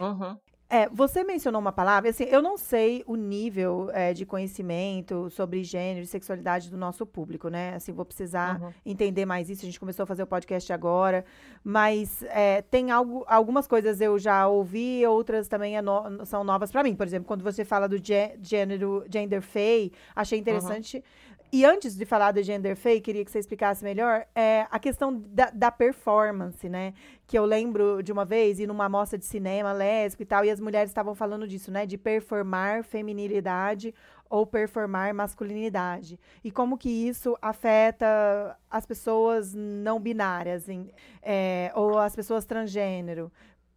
Uhum. 0.00 0.36
É, 0.68 0.88
você 0.88 1.22
mencionou 1.22 1.60
uma 1.60 1.70
palavra, 1.70 2.10
assim, 2.10 2.24
eu 2.24 2.42
não 2.42 2.56
sei 2.56 3.04
o 3.06 3.14
nível 3.14 3.88
é, 3.92 4.12
de 4.12 4.26
conhecimento 4.26 5.30
sobre 5.30 5.62
gênero 5.62 6.02
e 6.02 6.06
sexualidade 6.06 6.68
do 6.68 6.76
nosso 6.76 7.06
público, 7.06 7.48
né? 7.48 7.74
Assim, 7.74 7.92
vou 7.92 8.04
precisar 8.04 8.60
uhum. 8.60 8.72
entender 8.84 9.24
mais 9.24 9.48
isso. 9.48 9.62
A 9.62 9.66
gente 9.66 9.78
começou 9.78 10.02
a 10.02 10.06
fazer 10.06 10.24
o 10.24 10.26
podcast 10.26 10.72
agora, 10.72 11.24
mas 11.62 12.20
é, 12.24 12.62
tem 12.62 12.90
algo, 12.90 13.24
algumas 13.28 13.68
coisas 13.68 14.00
eu 14.00 14.18
já 14.18 14.48
ouvi, 14.48 15.06
outras 15.06 15.46
também 15.46 15.76
é 15.76 15.82
no, 15.82 16.26
são 16.26 16.42
novas 16.42 16.72
para 16.72 16.82
mim. 16.82 16.96
Por 16.96 17.06
exemplo, 17.06 17.28
quando 17.28 17.44
você 17.44 17.64
fala 17.64 17.88
do 17.88 17.96
gênero, 18.42 19.04
gender 19.08 19.42
fay, 19.42 19.92
achei 20.16 20.38
interessante. 20.38 20.96
Uhum 20.96 21.25
e 21.52 21.64
antes 21.64 21.96
de 21.96 22.04
falar 22.04 22.32
do 22.32 22.42
gender 22.42 22.76
fake, 22.76 23.02
queria 23.02 23.24
que 23.24 23.30
você 23.30 23.38
explicasse 23.38 23.84
melhor 23.84 24.26
é, 24.34 24.66
a 24.70 24.78
questão 24.78 25.22
da, 25.28 25.50
da, 25.50 25.70
performance, 25.70 26.68
né? 26.68 26.92
Que 27.26 27.38
eu 27.38 27.44
lembro 27.44 28.02
de 28.02 28.12
uma 28.12 28.24
vez, 28.24 28.58
ir 28.58 28.66
numa 28.66 28.88
mostra 28.88 29.16
de 29.16 29.24
cinema 29.24 29.72
lésbico 29.72 30.22
e 30.22 30.26
tal, 30.26 30.44
e 30.44 30.50
as 30.50 30.60
mulheres 30.60 30.90
estavam 30.90 31.14
falando 31.14 31.46
disso, 31.46 31.70
né? 31.70 31.86
De 31.86 31.96
performar 31.96 32.82
feminilidade 32.82 33.94
ou 34.28 34.44
performar 34.44 35.14
masculinidade. 35.14 36.18
E 36.42 36.50
como 36.50 36.76
que 36.76 36.90
isso 36.90 37.36
afeta 37.40 38.58
as 38.68 38.84
pessoas 38.84 39.54
não 39.54 40.00
binárias, 40.00 40.68
em, 40.68 40.90
é, 41.22 41.70
ou 41.74 41.98
as 41.98 42.16
pessoas 42.16 42.44
transgênero. 42.44 43.30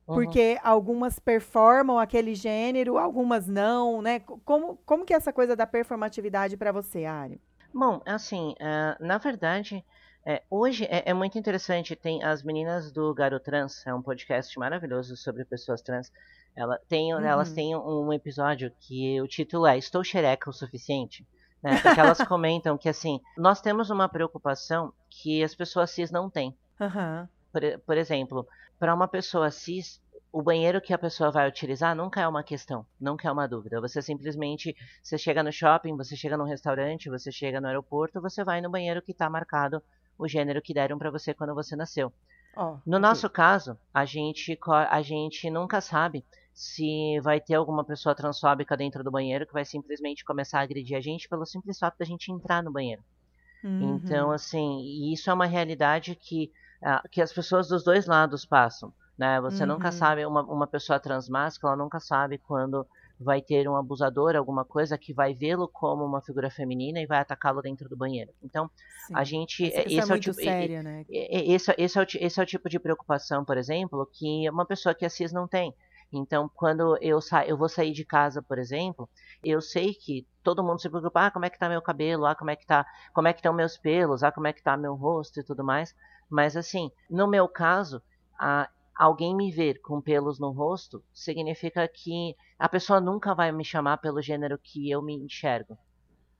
Uhum. 0.07 0.15
Porque 0.15 0.57
algumas 0.63 1.19
performam 1.19 1.99
aquele 1.99 2.33
gênero, 2.33 2.97
algumas 2.97 3.47
não, 3.47 4.01
né? 4.01 4.19
Como, 4.19 4.79
como 4.85 5.05
que 5.05 5.13
é 5.13 5.17
essa 5.17 5.31
coisa 5.31 5.55
da 5.55 5.67
performatividade 5.67 6.57
para 6.57 6.71
você, 6.71 7.05
Ari? 7.05 7.39
Bom, 7.73 8.01
assim, 8.05 8.55
uh, 8.59 9.05
na 9.05 9.17
verdade, 9.17 9.83
é, 10.25 10.43
hoje 10.49 10.85
é, 10.85 11.09
é, 11.09 11.13
muito 11.13 11.37
interessante. 11.37 11.95
Tem 11.95 12.23
as 12.23 12.43
meninas 12.43 12.91
do 12.91 13.13
Garotrans, 13.13 13.85
é 13.85 13.93
um 13.93 14.01
podcast 14.01 14.57
maravilhoso 14.59 15.15
sobre 15.15 15.45
pessoas 15.45 15.81
trans. 15.81 16.11
Ela 16.55 16.79
tem, 16.87 17.13
uhum. 17.13 17.21
Elas 17.21 17.51
têm 17.51 17.75
um 17.75 18.11
episódio 18.11 18.71
que 18.79 19.21
o 19.21 19.27
título 19.27 19.65
é 19.65 19.77
Estou 19.77 20.03
xereca 20.03 20.49
o 20.49 20.53
suficiente? 20.53 21.25
Né? 21.63 21.79
Porque 21.81 21.99
elas 21.99 22.19
comentam 22.27 22.77
que, 22.77 22.89
assim, 22.89 23.19
nós 23.37 23.61
temos 23.61 23.89
uma 23.89 24.09
preocupação 24.09 24.93
que 25.09 25.43
as 25.43 25.55
pessoas 25.55 25.91
cis 25.91 26.11
não 26.11 26.29
têm. 26.29 26.55
Uhum. 26.79 27.27
Por, 27.51 27.61
por 27.85 27.97
exemplo, 27.97 28.47
para 28.77 28.93
uma 28.93 29.07
pessoa 29.07 29.49
cis, 29.51 30.01
o 30.31 30.41
banheiro 30.41 30.79
que 30.79 30.93
a 30.93 30.97
pessoa 30.97 31.31
vai 31.31 31.47
utilizar 31.47 31.95
nunca 31.95 32.21
é 32.21 32.27
uma 32.27 32.43
questão, 32.43 32.85
nunca 32.99 33.27
é 33.27 33.31
uma 33.31 33.47
dúvida. 33.47 33.81
Você 33.81 34.01
simplesmente, 34.01 34.75
você 35.01 35.17
chega 35.17 35.41
no 35.41 35.51
shopping, 35.51 35.95
você 35.95 36.15
chega 36.15 36.37
no 36.37 36.43
restaurante, 36.43 37.09
você 37.09 37.31
chega 37.31 37.59
no 37.59 37.67
aeroporto, 37.67 38.21
você 38.21 38.43
vai 38.43 38.61
no 38.61 38.69
banheiro 38.69 39.01
que 39.01 39.11
está 39.11 39.29
marcado 39.29 39.81
o 40.17 40.27
gênero 40.27 40.61
que 40.61 40.73
deram 40.73 40.97
para 40.97 41.09
você 41.09 41.33
quando 41.33 41.55
você 41.55 41.75
nasceu. 41.75 42.13
Oh, 42.55 42.77
no 42.85 42.97
okay. 42.97 42.99
nosso 42.99 43.29
caso, 43.29 43.77
a 43.93 44.05
gente, 44.05 44.57
a 44.67 45.01
gente 45.01 45.49
nunca 45.49 45.81
sabe 45.81 46.25
se 46.53 47.19
vai 47.21 47.39
ter 47.39 47.55
alguma 47.55 47.83
pessoa 47.85 48.13
transfóbica 48.13 48.75
dentro 48.75 49.03
do 49.03 49.11
banheiro 49.11 49.47
que 49.47 49.53
vai 49.53 49.63
simplesmente 49.63 50.25
começar 50.25 50.59
a 50.59 50.63
agredir 50.63 50.97
a 50.97 51.01
gente 51.01 51.29
pelo 51.29 51.45
simples 51.45 51.79
fato 51.79 51.97
da 51.97 52.05
gente 52.05 52.31
entrar 52.31 52.61
no 52.61 52.71
banheiro. 52.71 53.01
Uhum. 53.63 53.95
Então, 53.95 54.31
assim, 54.31 55.11
isso 55.11 55.29
é 55.29 55.33
uma 55.33 55.45
realidade 55.45 56.15
que, 56.15 56.51
uh, 56.81 57.07
que 57.09 57.21
as 57.21 57.31
pessoas 57.31 57.69
dos 57.69 57.83
dois 57.83 58.05
lados 58.05 58.45
passam. 58.45 58.93
Né? 59.19 59.41
Você 59.41 59.63
uhum. 59.63 59.73
nunca 59.73 59.91
sabe, 59.91 60.25
uma, 60.25 60.41
uma 60.43 60.65
pessoa 60.65 60.97
transmáscula 60.97 61.73
ela 61.73 61.83
nunca 61.83 61.99
sabe 61.99 62.37
quando 62.37 62.87
vai 63.19 63.41
ter 63.41 63.67
um 63.67 63.75
abusador, 63.75 64.33
alguma 64.37 64.63
coisa 64.63 64.97
que 64.97 65.11
vai 65.11 65.33
vê-lo 65.33 65.67
como 65.67 66.05
uma 66.05 66.21
figura 66.21 66.49
feminina 66.49 67.01
e 67.01 67.05
vai 67.05 67.19
atacá-lo 67.19 67.61
dentro 67.61 67.89
do 67.89 67.97
banheiro. 67.97 68.31
Então, 68.41 68.71
Sim. 69.07 69.13
a 69.13 69.25
gente. 69.25 69.65
Esse, 69.65 69.77
esse 69.77 70.09
é, 70.09 70.13
é, 70.13 70.17
o 70.17 70.19
tipo, 70.21 70.33
séria, 70.35 70.81
né? 70.81 71.05
esse, 71.09 71.75
esse, 71.77 71.99
é 71.99 72.01
o, 72.01 72.05
esse 72.17 72.39
é 72.39 72.43
o 72.43 72.45
tipo 72.45 72.69
de 72.69 72.79
preocupação, 72.79 73.43
por 73.43 73.57
exemplo, 73.57 74.09
que 74.09 74.49
uma 74.49 74.65
pessoa 74.65 74.95
que 74.95 75.03
é 75.03 75.09
cis 75.09 75.33
não 75.33 75.49
tem. 75.49 75.75
Então, 76.13 76.49
quando 76.55 76.97
eu, 77.01 77.19
sa 77.19 77.45
eu 77.45 77.57
vou 77.57 77.67
sair 77.67 77.91
de 77.91 78.05
casa, 78.05 78.41
por 78.41 78.57
exemplo, 78.57 79.09
eu 79.43 79.59
sei 79.59 79.93
que 79.93 80.25
todo 80.41 80.63
mundo 80.63 80.81
se 80.81 80.89
preocupa, 80.89 81.25
ah, 81.25 81.31
como 81.31 81.43
é 81.43 81.49
que 81.49 81.59
tá 81.59 81.67
meu 81.67 81.81
cabelo, 81.81 82.25
ah, 82.25 82.35
como 82.35 82.51
é 82.51 82.55
que 82.55 82.65
tá, 82.65 82.85
como 83.13 83.27
é 83.27 83.33
que 83.33 83.39
estão 83.39 83.51
meus 83.51 83.77
pelos, 83.77 84.23
ah, 84.23 84.31
como 84.31 84.47
é 84.47 84.53
que 84.53 84.63
tá 84.63 84.77
meu 84.77 84.95
rosto 84.95 85.41
e 85.41 85.43
tudo 85.43 85.61
mais. 85.61 85.93
Mas 86.29 86.55
assim, 86.55 86.89
no 87.09 87.27
meu 87.27 87.49
caso, 87.49 88.01
a, 88.39 88.69
alguém 88.99 89.33
me 89.33 89.49
ver 89.49 89.79
com 89.81 90.01
pelos 90.01 90.39
no 90.39 90.51
rosto 90.51 91.01
significa 91.13 91.87
que 91.87 92.35
a 92.59 92.67
pessoa 92.67 92.99
nunca 92.99 93.33
vai 93.33 93.49
me 93.49 93.63
chamar 93.63 93.97
pelo 93.99 94.21
gênero 94.21 94.59
que 94.61 94.91
eu 94.91 95.01
me 95.01 95.15
enxergo, 95.15 95.77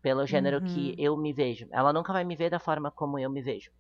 pelo 0.02 0.26
gênero 0.26 0.58
uhum. 0.58 0.66
que 0.66 0.94
eu 0.98 1.16
me 1.16 1.32
vejo. 1.32 1.70
Ela 1.72 1.94
nunca 1.94 2.12
vai 2.12 2.26
me 2.26 2.36
ver 2.36 2.50
da 2.50 2.60
forma 2.60 2.92
como 2.92 3.18
eu 3.18 3.30
me 3.30 3.42
vejo. 3.42 3.72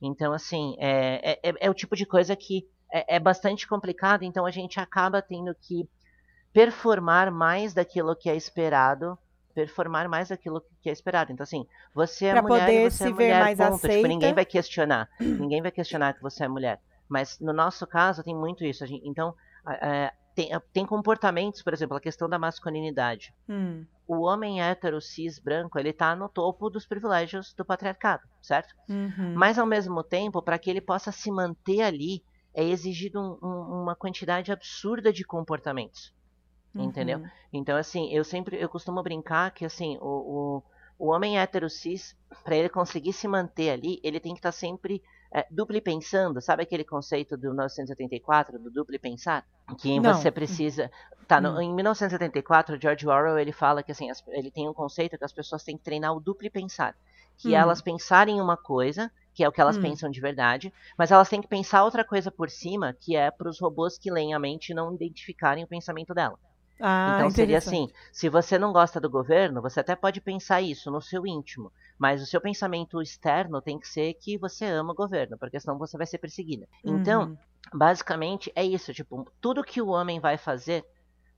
Então, 0.00 0.32
assim, 0.32 0.76
é, 0.78 1.32
é, 1.32 1.50
é, 1.50 1.54
é 1.62 1.68
o 1.68 1.74
tipo 1.74 1.96
de 1.96 2.06
coisa 2.06 2.36
que 2.36 2.64
é, 2.92 3.16
é 3.16 3.18
bastante 3.18 3.66
complicado, 3.66 4.22
então 4.22 4.46
a 4.46 4.52
gente 4.52 4.78
acaba 4.78 5.20
tendo 5.20 5.52
que 5.52 5.88
performar 6.52 7.32
mais 7.32 7.74
daquilo 7.74 8.14
que 8.14 8.30
é 8.30 8.36
esperado 8.36 9.18
performar 9.52 10.08
mais 10.08 10.28
daquilo 10.28 10.62
que 10.80 10.88
é 10.88 10.92
esperado. 10.92 11.32
Então, 11.32 11.42
assim, 11.42 11.66
você 11.92 12.26
é 12.26 12.32
pra 12.32 12.42
mulher 12.42 12.60
poder 12.60 12.86
e 12.86 12.90
você 12.90 12.96
se 12.96 13.02
é 13.02 13.10
mulher, 13.10 13.34
ver 13.34 13.40
mais 13.40 13.58
ponto. 13.58 13.74
Aceita. 13.74 13.96
Tipo, 13.96 14.08
ninguém 14.08 14.32
vai 14.32 14.44
questionar. 14.44 15.08
ninguém 15.18 15.60
vai 15.60 15.72
questionar 15.72 16.14
que 16.14 16.22
você 16.22 16.44
é 16.44 16.48
mulher. 16.48 16.80
Mas 17.08 17.38
no 17.40 17.52
nosso 17.52 17.86
caso 17.86 18.22
tem 18.22 18.34
muito 18.34 18.64
isso. 18.64 18.84
Gente, 18.86 19.08
então, 19.08 19.34
é, 19.66 20.12
tem, 20.34 20.50
tem, 20.72 20.86
comportamentos, 20.86 21.62
por 21.62 21.72
exemplo, 21.72 21.96
a 21.96 22.00
questão 22.00 22.28
da 22.28 22.38
masculinidade. 22.38 23.34
Hum. 23.48 23.84
O 24.06 24.22
homem 24.22 24.62
hétero, 24.62 25.00
cis, 25.00 25.38
branco, 25.38 25.78
ele 25.78 25.90
está 25.90 26.14
no 26.14 26.28
topo 26.28 26.70
dos 26.70 26.86
privilégios 26.86 27.52
do 27.54 27.64
patriarcado, 27.64 28.22
certo? 28.40 28.74
Uhum. 28.88 29.34
Mas, 29.34 29.58
ao 29.58 29.66
mesmo 29.66 30.02
tempo, 30.02 30.40
para 30.40 30.58
que 30.58 30.70
ele 30.70 30.80
possa 30.80 31.12
se 31.12 31.30
manter 31.30 31.82
ali, 31.82 32.22
é 32.54 32.64
exigido 32.64 33.20
um, 33.20 33.46
um, 33.46 33.82
uma 33.82 33.94
quantidade 33.94 34.50
absurda 34.50 35.12
de 35.12 35.24
comportamentos. 35.24 36.14
entendeu? 36.74 37.22
Então, 37.52 37.76
assim, 37.76 38.12
eu 38.12 38.24
sempre, 38.24 38.56
eu 38.60 38.68
costumo 38.68 39.02
brincar 39.02 39.50
que, 39.50 39.64
assim, 39.64 39.98
o, 40.00 40.62
o, 40.98 41.06
o 41.06 41.10
homem 41.10 41.38
hétero 41.38 41.68
cis, 41.68 42.16
para 42.44 42.56
ele 42.56 42.68
conseguir 42.68 43.12
se 43.12 43.28
manter 43.28 43.70
ali, 43.70 44.00
ele 44.02 44.20
tem 44.20 44.32
que 44.32 44.38
estar 44.38 44.52
tá 44.52 44.56
sempre 44.56 45.02
é, 45.32 45.46
dupli 45.50 45.80
pensando, 45.80 46.40
sabe 46.40 46.62
aquele 46.62 46.84
conceito 46.84 47.36
do 47.36 47.48
1984, 47.48 48.58
do 48.58 48.70
dupli 48.70 48.98
pensar? 48.98 49.44
Que 49.78 50.00
Não. 50.00 50.14
você 50.14 50.30
precisa. 50.30 50.90
Tá, 51.26 51.40
no, 51.40 51.56
hum. 51.58 51.60
em 51.60 51.74
1974, 51.74 52.78
George 52.80 53.06
Orwell 53.06 53.38
ele 53.38 53.52
fala 53.52 53.82
que 53.82 53.92
assim, 53.92 54.10
as, 54.10 54.22
ele 54.28 54.50
tem 54.50 54.66
um 54.68 54.72
conceito 54.72 55.18
que 55.18 55.24
as 55.24 55.32
pessoas 55.32 55.62
têm 55.62 55.76
que 55.76 55.84
treinar 55.84 56.14
o 56.14 56.20
dupli 56.20 56.48
pensar. 56.48 56.96
Que 57.36 57.50
hum. 57.50 57.56
elas 57.56 57.82
pensarem 57.82 58.40
uma 58.40 58.56
coisa, 58.56 59.10
que 59.34 59.44
é 59.44 59.48
o 59.48 59.52
que 59.52 59.60
elas 59.60 59.76
hum. 59.76 59.82
pensam 59.82 60.10
de 60.10 60.20
verdade, 60.20 60.72
mas 60.96 61.10
elas 61.10 61.28
têm 61.28 61.42
que 61.42 61.48
pensar 61.48 61.84
outra 61.84 62.04
coisa 62.04 62.30
por 62.30 62.48
cima, 62.48 62.96
que 62.98 63.14
é 63.14 63.30
para 63.30 63.50
os 63.50 63.60
robôs 63.60 63.98
que 63.98 64.10
leem 64.10 64.32
a 64.34 64.38
mente 64.38 64.72
não 64.72 64.94
identificarem 64.94 65.62
o 65.62 65.68
pensamento 65.68 66.14
dela. 66.14 66.38
Ah, 66.80 67.16
então 67.18 67.30
seria 67.30 67.58
assim: 67.58 67.88
se 68.12 68.28
você 68.28 68.58
não 68.58 68.72
gosta 68.72 69.00
do 69.00 69.10
governo, 69.10 69.60
você 69.60 69.80
até 69.80 69.96
pode 69.96 70.20
pensar 70.20 70.60
isso 70.62 70.90
no 70.90 71.00
seu 71.00 71.26
íntimo, 71.26 71.72
mas 71.98 72.22
o 72.22 72.26
seu 72.26 72.40
pensamento 72.40 73.02
externo 73.02 73.60
tem 73.60 73.78
que 73.78 73.88
ser 73.88 74.14
que 74.14 74.38
você 74.38 74.64
ama 74.66 74.92
o 74.92 74.96
governo, 74.96 75.36
porque 75.38 75.58
senão 75.58 75.76
você 75.76 75.96
vai 75.96 76.06
ser 76.06 76.18
perseguida. 76.18 76.68
Então, 76.84 77.22
uhum. 77.22 77.36
basicamente 77.74 78.52
é 78.54 78.64
isso, 78.64 78.94
tipo, 78.94 79.30
tudo 79.40 79.64
que 79.64 79.82
o 79.82 79.88
homem 79.88 80.20
vai 80.20 80.38
fazer, 80.38 80.84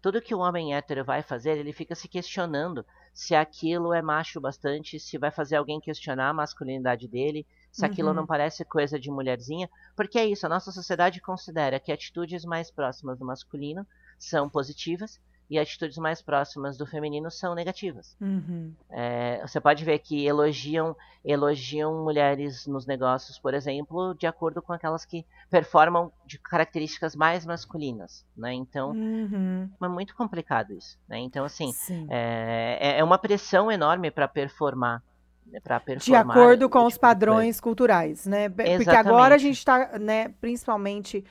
tudo 0.03 0.21
que 0.21 0.35
o 0.35 0.39
homem 0.39 0.75
hétero 0.75 1.05
vai 1.05 1.23
fazer, 1.23 1.57
ele 1.57 1.73
fica 1.73 1.95
se 1.95 2.07
questionando 2.07 2.85
se 3.15 3.35
aquilo 3.35 3.93
é 3.93 4.03
macho 4.03 4.41
bastante, 4.41 5.01
se 5.01 5.19
vai 5.19 5.31
fazer 5.31 5.57
alguém 5.57 5.81
questionar 5.81 6.29
a 6.29 6.35
masculinidade 6.35 7.09
dele, 7.09 7.47
se 7.73 7.83
uhum. 7.83 7.91
aquilo 7.91 8.13
não 8.13 8.23
uhum. 8.23 8.29
parece 8.29 8.65
coisa 8.65 9.01
de 9.01 9.11
mulherzinha, 9.11 9.71
porque 9.97 10.19
é 10.19 10.27
isso, 10.27 10.45
a 10.45 10.49
nossa 10.51 10.71
sociedade 10.71 11.21
considera 11.21 11.81
que 11.81 11.91
atitudes 11.91 12.45
mais 12.45 12.71
próximas 12.71 13.19
do 13.19 13.25
masculino 13.25 13.87
são 14.19 14.51
positivas 14.51 15.19
e 15.51 15.59
atitudes 15.59 15.99
mais 15.99 16.23
próximas 16.23 16.79
do 16.79 16.87
feminino 16.87 17.29
são 17.29 17.57
negativas. 17.57 18.17
Uhum. 18.21 18.73
É, 18.89 19.45
você 19.45 19.61
pode 19.61 19.85
ver 19.85 19.99
que 19.99 20.25
elogiam, 20.25 20.97
elogiam 21.25 22.05
mulheres 22.05 22.69
nos 22.69 22.87
negócios, 22.87 23.37
por 23.37 23.53
exemplo, 23.53 24.15
de 24.15 24.29
acordo 24.29 24.63
com 24.63 24.73
aquelas 24.73 25.05
que 25.05 25.27
performam 25.51 26.13
de 26.25 26.39
características 26.39 27.17
mais 27.17 27.45
masculinas, 27.45 28.25
né? 28.37 28.53
Então, 28.53 28.93
uhum. 28.93 29.69
é 29.83 29.89
muito 29.89 30.15
complicado 30.15 30.73
isso, 30.73 30.97
né? 31.09 31.19
Então, 31.19 31.45
assim, 31.45 31.75
é, 32.09 32.79
é, 32.81 32.99
é 33.01 33.05
uma 33.05 33.19
pressão 33.19 33.73
enorme 33.73 34.09
para 34.13 34.29
performar 34.29 35.03
né, 35.51 35.59
de 35.97 36.15
acordo 36.15 36.69
com 36.69 36.85
os 36.85 36.93
tipo 36.93 37.01
padrões 37.01 37.61
culturais, 37.61 38.25
né? 38.25 38.45
Exatamente. 38.45 38.85
Porque 38.85 38.97
agora 38.97 39.35
a 39.35 39.39
gente 39.39 39.59
está, 39.59 39.99
né, 39.99 40.29
principalmente 40.41 41.25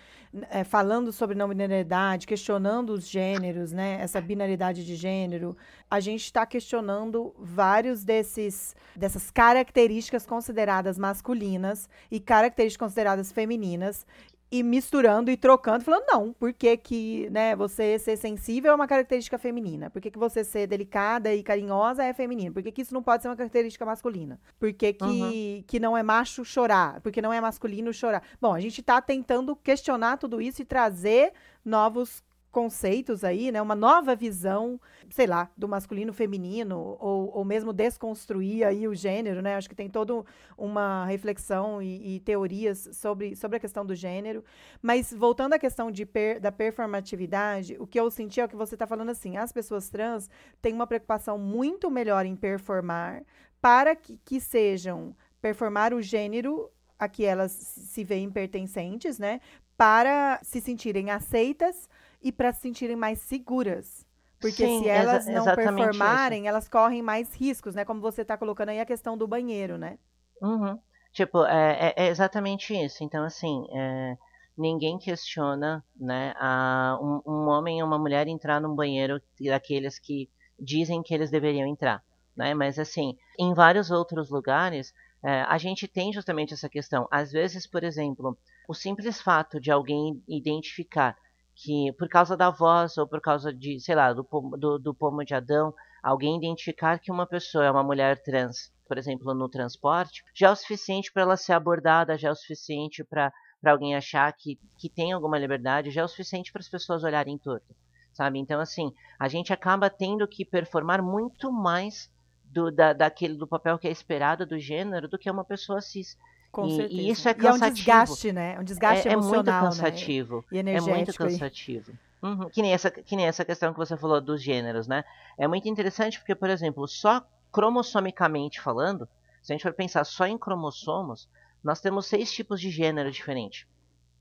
é, 0.50 0.64
falando 0.64 1.12
sobre 1.12 1.36
não 1.36 1.50
binariedade, 1.50 2.28
questionando 2.28 2.92
os 2.92 3.08
gêneros, 3.08 3.72
né? 3.72 3.98
Essa 4.00 4.22
binaridade 4.22 4.86
de 4.86 4.96
gênero, 4.96 5.58
a 5.90 6.00
gente 6.00 6.24
está 6.24 6.46
questionando 6.46 7.34
vários 7.38 8.04
desses 8.04 8.76
dessas 8.96 9.32
características 9.32 10.26
consideradas 10.26 11.00
masculinas 11.00 11.90
e 12.12 12.20
características 12.20 12.88
consideradas 12.88 13.32
femininas 13.32 14.06
e 14.52 14.64
misturando 14.64 15.30
e 15.30 15.38
trocando, 15.38 15.84
falando, 15.84 16.06
não, 16.08 16.34
por 16.34 16.52
que, 16.52 16.76
que 16.76 17.30
né, 17.30 17.56
você 17.56 18.00
ser 18.00 18.18
sensível 18.18 18.72
é 18.72 18.76
uma 18.76 18.88
característica 18.88 19.38
feminina? 19.38 19.90
Por 19.90 20.02
que, 20.02 20.10
que 20.10 20.18
você 20.18 20.44
ser 20.44 20.66
delicada 20.66 21.34
e 21.34 21.44
carinhosa 21.44 22.04
é 22.04 22.14
feminino? 22.14 22.54
Por 22.54 22.64
que, 22.64 22.72
que 22.72 22.82
isso 22.82 22.94
não 22.94 23.04
pode 23.04 23.22
ser 23.22 23.30
uma 23.30 23.36
característica 23.36 23.86
masculina? 23.86 24.40
Por 24.60 24.74
que, 24.74 24.94
que, 24.94 25.04
uhum. 25.04 25.64
que 25.68 25.80
não 25.80 25.96
é 25.96 26.02
macho 26.02 26.44
chorar? 26.44 27.00
Por 27.02 27.12
que 27.12 27.22
não 27.22 27.32
é 27.32 27.40
masculino 27.40 27.94
chorar? 27.94 28.24
Bom, 28.42 28.54
a 28.54 28.60
gente 28.60 28.82
está 28.82 29.00
tentando 29.00 29.56
questionar 29.56 30.18
tudo 30.18 30.42
isso 30.42 30.62
e 30.64 30.66
trazer 30.66 31.32
novos 31.64 32.24
conceitos 32.52 33.24
aí, 33.24 33.52
né? 33.52 33.62
Uma 33.62 33.76
nova 33.76 34.16
visão, 34.16 34.80
sei 35.10 35.28
lá, 35.28 35.50
do 35.56 35.68
masculino 35.68 36.12
feminino, 36.12 36.98
ou, 37.00 37.32
ou 37.36 37.46
mesmo 37.46 37.72
desconstruir 37.72 38.66
aí 38.66 38.88
o 38.88 38.96
gênero, 38.96 39.42
né? 39.42 39.56
Acho 39.56 39.70
que 39.70 39.76
tem 39.76 39.90
toda 39.90 40.24
uma 40.58 41.06
reflexão 41.06 41.82
e, 41.82 42.16
e, 42.16 42.20
teorias 42.20 42.90
sobre, 42.94 43.36
sobre 43.36 43.58
a 43.58 43.60
questão 43.60 43.86
do 43.86 43.96
gênero. 43.96 44.44
Mas 44.82 45.14
voltando 45.14 45.54
à 45.54 45.60
questão 45.60 45.92
de 45.92 46.06
per, 46.06 46.40
da 46.40 46.52
performatividade, 46.52 47.78
o 47.80 47.86
que 47.86 48.00
eu 48.00 48.10
senti 48.10 48.42
é 48.42 48.46
o 48.46 48.50
que 48.50 48.56
você 48.56 48.76
está 48.76 48.88
falando 48.88 49.10
assim, 49.10 49.38
as 49.38 49.52
pessoas 49.52 49.90
trans 49.90 50.30
têm 50.62 50.74
uma 50.74 50.88
preocupação 50.88 51.38
muito 51.38 51.92
melhor 51.92 52.26
em 52.26 52.36
performar 52.36 53.24
para 53.62 53.96
que, 53.96 54.18
que 54.26 54.40
sejam 54.40 55.16
performar 55.42 55.94
o 55.94 56.02
gênero 56.02 56.70
a 56.98 57.08
que 57.08 57.24
elas 57.24 57.52
se 57.52 58.04
veem 58.04 58.30
pertencentes, 58.30 59.18
né? 59.20 59.40
Para 59.78 60.40
se 60.44 60.60
sentirem 60.60 61.10
aceitas 61.10 61.88
e 62.22 62.32
para 62.32 62.52
se 62.54 62.62
sentirem 62.62 62.96
mais 62.96 63.20
seguras. 63.20 64.06
Porque 64.40 64.66
Sim, 64.66 64.84
se 64.84 64.88
elas 64.88 65.26
não 65.28 65.44
performarem, 65.44 66.42
isso. 66.42 66.48
elas 66.48 66.70
correm 66.70 67.02
mais 67.02 67.34
riscos, 67.34 67.76
né? 67.76 67.84
Como 67.84 68.00
você 68.00 68.22
está 68.22 68.38
colocando 68.38 68.70
aí 68.70 68.80
a 68.80 68.86
questão 68.86 69.18
do 69.18 69.28
banheiro, 69.28 69.78
né? 69.78 69.98
Uhum. 70.42 70.80
Tipo, 71.12 71.44
é, 71.46 71.94
é, 71.98 72.06
é, 72.06 72.08
exatamente 72.08 72.74
isso. 72.74 73.04
Então, 73.04 73.26
assim, 73.26 73.66
é, 73.74 74.18
ninguém 74.58 74.98
questiona, 74.98 75.84
né, 76.00 76.34
a, 76.38 76.98
um, 77.02 77.22
um, 77.26 77.48
homem 77.48 77.82
ou 77.82 77.88
uma 77.88 77.98
mulher 77.98 78.28
entrar 78.28 78.62
num 78.62 78.76
banheiro 78.76 79.22
daqueles 79.42 80.00
que 80.00 80.30
dizem 80.58 81.02
que 81.02 81.14
eles 81.14 81.32
deveriam 81.32 81.68
entrar, 81.68 82.04
né? 82.36 82.54
Mas, 82.54 82.80
assim, 82.80 83.18
em 83.38 83.54
vários 83.54 83.92
outros 83.92 84.30
lugares, 84.30 84.94
é, 85.24 85.42
a 85.42 85.58
gente 85.58 85.88
tem 85.88 86.14
justamente 86.14 86.54
essa 86.54 86.70
questão. 86.70 87.08
Às 87.12 87.32
vezes, 87.32 87.68
por 87.68 87.84
exemplo, 87.84 88.38
o 88.68 88.74
simples 88.74 89.22
fato 89.22 89.60
de 89.60 89.72
alguém 89.72 90.24
identificar 90.28 91.18
que 91.62 91.92
por 91.94 92.08
causa 92.08 92.38
da 92.38 92.50
voz 92.50 92.98
ou 92.98 93.06
por 93.06 93.20
causa 93.20 93.54
de, 93.54 93.80
sei 93.82 93.94
lá, 93.94 94.14
do, 94.14 94.24
do, 94.58 94.80
do 94.80 94.96
pomo 94.96 95.26
de 95.26 95.36
Adão, 95.36 95.74
alguém 96.02 96.38
identificar 96.38 97.00
que 97.00 97.12
uma 97.12 97.28
pessoa 97.28 97.66
é 97.66 97.72
uma 97.72 97.84
mulher 97.84 98.22
trans, 98.24 98.72
por 98.88 98.98
exemplo, 98.98 99.34
no 99.34 99.50
transporte, 99.50 100.24
já 100.34 100.48
é 100.48 100.52
o 100.52 100.56
suficiente 100.56 101.12
para 101.12 101.24
ela 101.24 101.36
ser 101.36 101.52
abordada, 101.52 102.18
já 102.18 102.30
é 102.30 102.32
o 102.32 102.36
suficiente 102.36 103.04
para 103.04 103.34
alguém 103.66 103.94
achar 103.94 104.32
que, 104.32 104.58
que 104.78 104.90
tem 104.90 105.12
alguma 105.12 105.38
liberdade, 105.38 105.92
já 105.92 106.02
é 106.02 106.06
o 106.06 106.08
suficiente 106.08 106.50
para 106.52 106.62
as 106.62 106.70
pessoas 106.70 107.04
olharem 107.04 107.38
torto, 107.38 107.76
sabe? 108.14 108.40
Então, 108.40 108.62
assim, 108.62 108.94
a 109.20 109.28
gente 109.28 109.52
acaba 109.52 109.90
tendo 109.90 110.26
que 110.30 110.46
performar 110.46 111.04
muito 111.04 111.52
mais 111.52 112.10
do, 112.46 112.72
da, 112.72 112.94
daquele, 112.94 113.36
do 113.36 113.46
papel 113.46 113.78
que 113.78 113.88
é 113.88 113.92
esperado 113.92 114.46
do 114.46 114.58
gênero 114.58 115.10
do 115.10 115.20
que 115.20 115.30
uma 115.30 115.44
pessoa 115.44 115.82
cis. 115.82 116.18
Com 116.52 116.66
e, 116.68 116.76
certeza. 116.76 117.02
E 117.02 117.10
isso 117.10 117.30
é 117.30 117.34
cansativo. 117.34 117.60
E 117.60 117.68
é 117.68 117.70
um 117.70 117.74
desgaste, 117.74 118.32
né? 118.32 118.56
É 118.56 118.60
um 118.60 118.64
desgaste 118.64 119.08
é, 119.08 119.12
emocional, 119.14 119.40
é 119.40 119.62
muito 119.62 119.76
cansativo. 119.76 120.36
Né? 120.38 120.44
E 120.52 120.58
energético. 120.58 120.92
É 120.92 120.96
muito 120.96 121.18
cansativo. 121.18 121.92
Uhum. 122.22 122.50
Que, 122.50 122.62
nem 122.62 122.74
essa, 122.74 122.92
que 122.92 123.16
nem 123.16 123.28
essa 123.28 123.46
questão 123.46 123.72
que 123.72 123.80
você 123.80 123.96
falou 123.96 124.20
dos 124.20 124.42
gêneros, 124.42 124.88
né? 124.88 125.04
É 125.38 125.48
muito 125.48 125.70
interessante 125.70 126.20
porque, 126.20 126.36
por 126.36 126.50
exemplo, 126.50 126.88
só 126.88 127.26
cromossomicamente 127.52 128.60
falando, 128.60 129.08
se 129.42 129.52
a 129.52 129.56
gente 129.56 129.64
for 129.64 129.74
pensar 129.74 130.04
só 130.04 130.26
em 130.26 130.38
cromossomos, 130.38 131.30
nós 131.64 131.80
temos 131.80 132.06
seis 132.06 132.32
tipos 132.32 132.60
de 132.60 132.70
gênero 132.70 133.12
diferentes. 133.12 133.66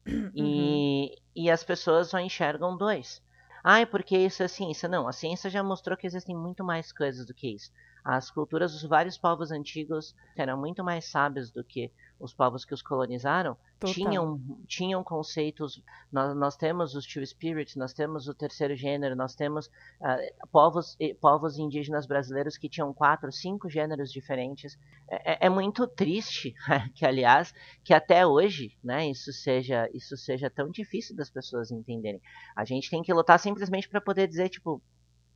Uhum. 0.07 0.33
E, 0.35 1.19
e 1.35 1.51
as 1.51 1.65
pessoas 1.65 2.09
só 2.09 2.19
enxergam 2.19 2.77
dois. 2.77 3.23
Ah, 3.63 3.81
é 3.81 3.87
porque 3.87 4.17
isso 4.17 4.43
é 4.43 4.49
ciência. 4.49 4.89
Não, 4.89 5.09
a 5.09 5.13
ciência 5.13 5.51
já 5.51 5.63
mostrou 5.63 5.97
que 5.97 6.07
existem 6.07 6.37
muito 6.37 6.65
mais 6.65 6.93
coisas 6.93 7.27
do 7.27 7.35
que 7.35 7.55
isso. 7.55 7.71
As 8.05 8.31
culturas 8.31 8.73
dos 8.73 8.85
vários 8.85 9.19
povos 9.19 9.51
antigos 9.51 10.15
eram 10.37 10.57
muito 10.57 10.83
mais 10.83 11.05
sábios 11.05 11.51
do 11.51 11.63
que 11.63 11.91
os 12.21 12.35
povos 12.35 12.65
que 12.65 12.75
os 12.75 12.83
colonizaram 12.83 13.57
tinham, 13.87 14.41
tinham 14.67 15.05
conceitos. 15.05 15.83
Nós, 16.11 16.37
nós 16.37 16.57
temos 16.57 16.95
os 16.95 17.07
Two 17.07 17.25
Spirits, 17.25 17.77
nós 17.77 17.93
temos 17.93 18.29
o 18.29 18.35
terceiro 18.35 18.75
gênero, 18.75 19.15
nós 19.15 19.35
temos 19.35 19.67
uh, 19.67 20.49
povos, 20.51 20.97
povos 21.21 21.59
indígenas 21.59 22.07
brasileiros 22.07 22.57
que 22.57 22.69
tinham 22.69 22.93
quatro, 22.93 23.31
cinco 23.31 23.69
gêneros 23.69 24.11
diferentes. 24.11 24.79
É, 25.09 25.33
é, 25.33 25.47
é 25.47 25.49
muito 25.49 25.87
triste 25.87 26.55
que, 26.95 27.07
aliás, 27.07 27.55
que 27.85 27.95
até 27.95 28.27
hoje 28.27 28.77
né, 28.83 29.09
isso, 29.09 29.33
seja, 29.33 29.89
isso 29.95 30.17
seja 30.17 30.51
tão 30.51 30.71
difícil 30.71 31.15
das 31.15 31.31
pessoas 31.31 31.71
entenderem. 31.71 32.21
A 32.57 32.65
gente 32.65 32.91
tem 32.91 33.03
que 33.03 33.13
lutar 33.13 33.39
simplesmente 33.39 33.89
para 33.89 34.01
poder 34.01 34.27
dizer, 34.27 34.49
tipo, 34.49 34.83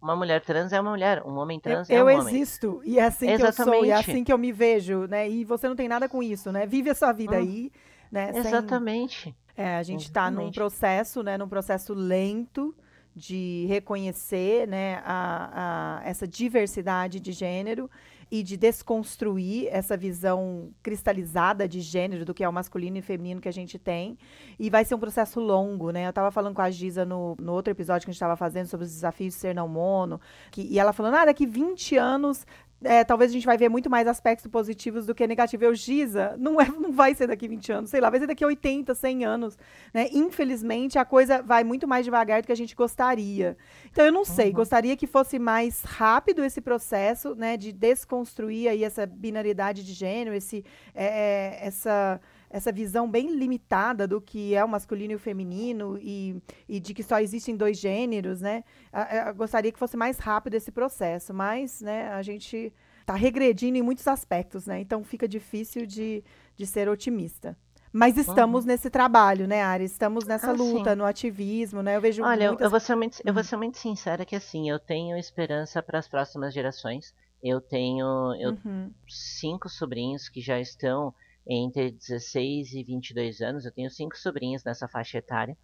uma 0.03 0.17
mulher 0.17 0.41
trans 0.41 0.73
é 0.73 0.81
uma 0.81 0.91
mulher, 0.91 1.23
um 1.25 1.37
homem 1.37 1.61
trans 1.61 1.89
eu, 1.89 1.97
é 1.97 2.05
um 2.05 2.11
eu 2.11 2.19
homem. 2.19 2.35
Eu 2.35 2.41
existo, 2.43 2.83
e 2.85 2.99
é 2.99 3.05
assim 3.05 3.31
Exatamente. 3.31 3.55
que 3.55 3.61
eu 3.61 3.65
sou, 3.65 3.85
e 3.85 3.91
é 3.91 3.95
assim 3.95 4.25
que 4.25 4.33
eu 4.33 4.39
me 4.39 4.51
vejo, 4.51 5.07
né? 5.07 5.31
E 5.31 5.45
você 5.45 5.69
não 5.69 5.77
tem 5.77 5.89
nada 5.89 6.09
com 6.09 6.21
isso, 6.23 6.51
né? 6.51 6.67
Vive 6.67 6.91
a 6.91 6.95
sua 6.95 7.13
vida 7.13 7.37
hum. 7.37 7.39
aí, 7.39 7.73
né? 8.11 8.33
Exatamente. 8.35 9.23
Sem... 9.23 9.35
É, 9.57 9.77
a 9.77 9.83
gente 9.83 10.03
está 10.03 10.31
num 10.31 10.51
processo, 10.51 11.23
né? 11.23 11.39
Num 11.39 11.49
processo 11.49 11.95
lento 11.95 12.75
de 13.15 13.67
reconhecer, 13.69 14.67
né? 14.67 15.01
A, 15.05 16.01
a, 16.01 16.09
essa 16.09 16.27
diversidade 16.27 17.21
de 17.21 17.31
gênero 17.31 17.89
e 18.33 18.43
de 18.43 18.57
desconstruir 18.57 19.69
essa 19.71 19.95
visão 19.95 20.71
cristalizada 20.83 21.69
de 21.69 21.83
gênero 21.83 22.25
do 22.25 22.33
que 22.33 22.43
é 22.43 22.49
o 22.49 22.53
masculino 22.53 22.97
e 22.97 23.03
feminino 23.03 23.43
que 23.43 23.49
a 23.49 23.53
gente 23.53 23.79
tem. 23.79 24.17
E 24.59 24.71
vai 24.71 24.87
ser 24.87 24.95
um 24.95 24.99
processo 24.99 25.39
longo, 25.39 25.91
né? 25.91 26.07
Eu 26.07 26.09
estava 26.09 26.31
falando 26.31 26.55
com 26.55 26.63
a 26.63 26.71
Giza 26.71 27.05
no, 27.05 27.37
no 27.39 27.53
outro 27.53 27.71
episódio 27.71 28.07
que 28.07 28.11
a 28.11 28.13
gente 28.13 28.17
estava 28.17 28.35
fazendo 28.35 28.69
sobre 28.69 28.87
os 28.87 28.91
desafios 28.91 29.35
de 29.35 29.41
ser 29.41 29.55
não 29.55 29.69
mono, 29.69 30.19
que, 30.51 30.63
e 30.63 30.79
ela 30.79 30.95
falando, 30.95 31.17
ah, 31.17 31.27
daqui 31.27 31.45
20 31.45 31.99
anos 31.99 32.47
é, 32.85 33.05
talvez 33.05 33.31
a 33.31 33.35
gente 33.35 33.47
vai 33.47 33.57
ver 33.57 33.69
muito 33.69 33.89
mais 33.89 34.07
aspectos 34.07 34.47
positivos 34.47 35.07
do 35.07 35.15
que 35.15 35.27
negativos. 35.27 35.65
Eu, 35.65 35.75
Giza, 35.75 36.37
não, 36.39 36.61
é, 36.61 36.67
não 36.79 36.93
vai 36.93 37.15
ser 37.15 37.27
daqui 37.27 37.49
20 37.49 37.73
anos, 37.73 37.91
sei 37.91 38.01
lá, 38.01 38.11
vai 38.11 38.21
ser 38.21 38.27
daqui 38.27 38.45
80, 38.45 38.95
100 38.95 39.25
anos. 39.25 39.59
Né? 39.93 40.09
Infelizmente, 40.13 40.99
a 40.99 41.05
coisa 41.05 41.43
vai 41.43 41.65
muito 41.65 41.87
mais 41.87 42.05
devagar 42.05 42.43
do 42.43 42.47
que 42.47 42.53
a 42.53 42.57
gente 42.57 42.75
gostaria. 42.75 43.57
Então, 43.91 44.05
eu 44.05 44.13
não 44.13 44.25
sei, 44.25 44.49
uhum. 44.49 44.55
gostaria 44.55 44.97
que 44.97 45.07
fosse 45.07 45.39
mais 45.39 45.83
rápido 45.83 46.45
esse 46.45 46.61
processo 46.61 47.35
né, 47.35 47.57
de 47.57 47.73
desconstruir 47.73 48.69
aí 48.69 48.85
essa 48.85 49.07
binaridade 49.07 49.85
de 49.85 49.93
gênero, 49.93 50.35
esse, 50.35 50.65
é, 50.95 51.05
é 51.05 51.67
essa 51.67 52.21
essa 52.53 52.71
visão 52.71 53.11
bem 53.11 53.35
limitada 53.35 54.07
do 54.07 54.21
que 54.21 54.55
é 54.55 54.63
o 54.63 54.69
masculino 54.69 55.13
e 55.13 55.17
o 55.17 55.19
feminino 55.19 55.99
e, 55.99 56.37
e 56.69 56.79
de 56.79 56.93
que 56.93 57.03
só 57.03 57.19
existem 57.19 57.57
dois 57.57 57.79
gêneros, 57.79 58.43
né? 58.43 58.63
Eu 59.27 59.35
gostaria 59.35 59.73
que 59.73 59.79
fosse 59.79 59.97
mais 59.97 60.19
rápido 60.19 60.55
esse 60.55 60.71
processo, 60.71 61.33
mas 61.33 61.81
né, 61.81 62.09
a 62.13 62.21
gente 62.21 62.71
está 63.01 63.15
regredindo 63.15 63.79
em 63.79 63.83
muitos 63.83 64.07
aspectos, 64.07 64.67
né? 64.67 64.81
Então 64.81 65.03
fica 65.03 65.27
difícil 65.27 65.87
de, 65.87 66.23
de 66.55 66.67
ser 66.67 66.91
otimista. 66.91 67.57
Mas 67.91 68.17
estamos 68.17 68.65
nesse 68.65 68.89
trabalho, 68.89 69.47
né, 69.47 69.63
Ari? 69.63 69.85
Estamos 69.85 70.25
nessa 70.25 70.51
ah, 70.51 70.53
luta, 70.53 70.91
sim. 70.91 70.97
no 70.97 71.05
ativismo, 71.05 71.83
né? 71.83 71.97
Eu 71.97 72.01
vejo 72.01 72.23
Olha, 72.23 72.49
muitas... 72.49 72.65
eu, 72.65 72.71
vou 72.71 72.81
ser 72.81 72.95
muito, 72.95 73.19
eu 73.25 73.33
vou 73.35 73.43
uhum. 73.43 73.49
ser 73.49 73.57
muito 73.57 73.79
sincera 73.79 74.25
que, 74.25 74.37
assim, 74.37 74.71
eu 74.71 74.79
tenho 74.79 75.17
esperança 75.17 75.83
para 75.83 75.99
as 75.99 76.09
próximas 76.09 76.55
gerações. 76.55 77.15
Eu 77.43 77.61
tenho 77.61 78.35
eu, 78.41 78.57
uhum. 78.65 78.91
cinco 79.09 79.69
sobrinhos 79.69 80.29
que 80.29 80.41
já 80.41 80.59
estão 80.59 81.13
entre 81.47 81.91
16 81.91 82.73
e 82.75 82.85
22 82.85 83.41
anos. 83.41 83.65
Eu 83.65 83.73
tenho 83.73 83.91
cinco 83.91 84.17
sobrinhas 84.17 84.65
nessa 84.65 84.89
faixa 84.89 85.19
etária. 85.19 85.57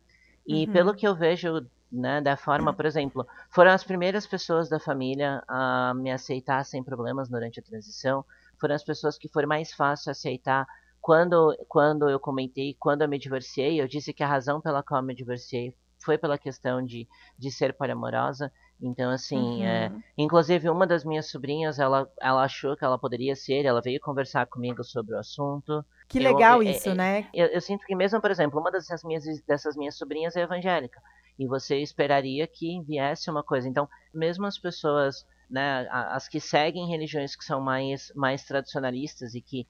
E 0.47 0.67
uhum. 0.67 0.73
pelo 0.73 0.95
que 0.95 1.07
eu 1.07 1.15
vejo, 1.15 1.67
né, 1.93 2.21
da 2.21 2.37
forma, 2.37 2.73
por 2.73 2.87
exemplo, 2.87 3.27
foram 3.51 3.71
as 3.71 3.85
primeiras 3.85 4.27
pessoas 4.27 4.69
da 4.69 4.81
família 4.81 5.43
a 5.47 5.93
me 5.95 6.11
aceitar 6.11 6.65
sem 6.65 6.83
problemas 6.83 7.29
durante 7.29 7.61
a 7.61 7.63
transição. 7.63 8.25
Foram 8.61 8.75
as 8.75 8.83
pessoas 8.83 9.19
que 9.19 9.29
foi 9.29 9.47
mais 9.47 9.73
fácil 9.73 10.11
aceitar 10.11 10.67
quando, 11.01 11.57
quando 11.69 12.09
eu 12.09 12.19
comentei, 12.19 12.77
quando 12.79 13.03
eu 13.03 13.09
me 13.09 13.19
divorciei, 13.19 13.81
eu 13.81 13.89
disse 13.89 14.13
que 14.13 14.23
a 14.23 14.27
razão 14.27 14.61
pela 14.61 14.83
qual 14.83 15.01
eu 15.01 15.07
me 15.07 15.15
divorciei 15.15 15.75
foi 16.05 16.19
pela 16.19 16.39
questão 16.39 16.85
de, 16.85 17.09
de 17.39 17.51
ser 17.51 17.75
poliamorosa. 17.75 18.53
Então, 18.81 19.11
assim, 19.11 19.65
é, 19.65 19.89
uhum. 19.89 19.99
é, 19.99 20.03
inclusive 20.17 20.71
uma 20.71 20.87
das 20.87 21.05
minhas 21.05 21.29
sobrinhas, 21.29 21.79
ela, 21.79 22.09
ela 22.21 22.45
achou 22.45 22.77
que 22.77 22.85
ela 22.85 22.99
poderia 22.99 23.35
ser, 23.35 23.65
ela 23.65 23.81
veio 23.81 24.01
conversar 24.01 24.47
comigo 24.47 24.85
sobre 24.85 25.15
o 25.15 25.19
assunto. 25.19 25.85
Que 26.09 26.21
legal 26.21 26.63
eu, 26.63 26.69
é, 26.69 26.71
isso, 26.71 26.89
é, 26.91 26.95
né? 26.95 27.29
Eu, 27.35 27.47
eu, 27.47 27.61
sinto 27.61 27.85
que 27.85 27.97
mesmo, 27.97 28.21
por 28.21 28.31
exemplo, 28.31 28.61
uma 28.61 28.71
dessas 28.71 29.03
minhas, 29.03 29.25
dessas 29.47 29.77
minhas 29.77 29.97
sobrinhas 29.97 30.37
é 30.37 30.43
evangélica. 30.43 31.01
E 31.37 31.47
você 31.47 31.79
esperaria 31.79 32.47
que 32.47 32.81
viesse 32.83 33.31
uma 33.31 33.43
coisa. 33.43 33.69
Então, 33.69 33.89
mesmo 34.15 34.47
as 34.47 34.59
pessoas, 34.59 35.27
né, 35.51 35.89
as 35.91 36.29
que 36.29 36.41
seguem 36.41 36.89
religiões 36.89 37.35
que 37.35 37.45
são 37.45 37.61
mais, 37.61 38.13
mais 38.15 38.45
tradicionalistas 38.45 39.35
e 39.35 39.41
que 39.41 39.67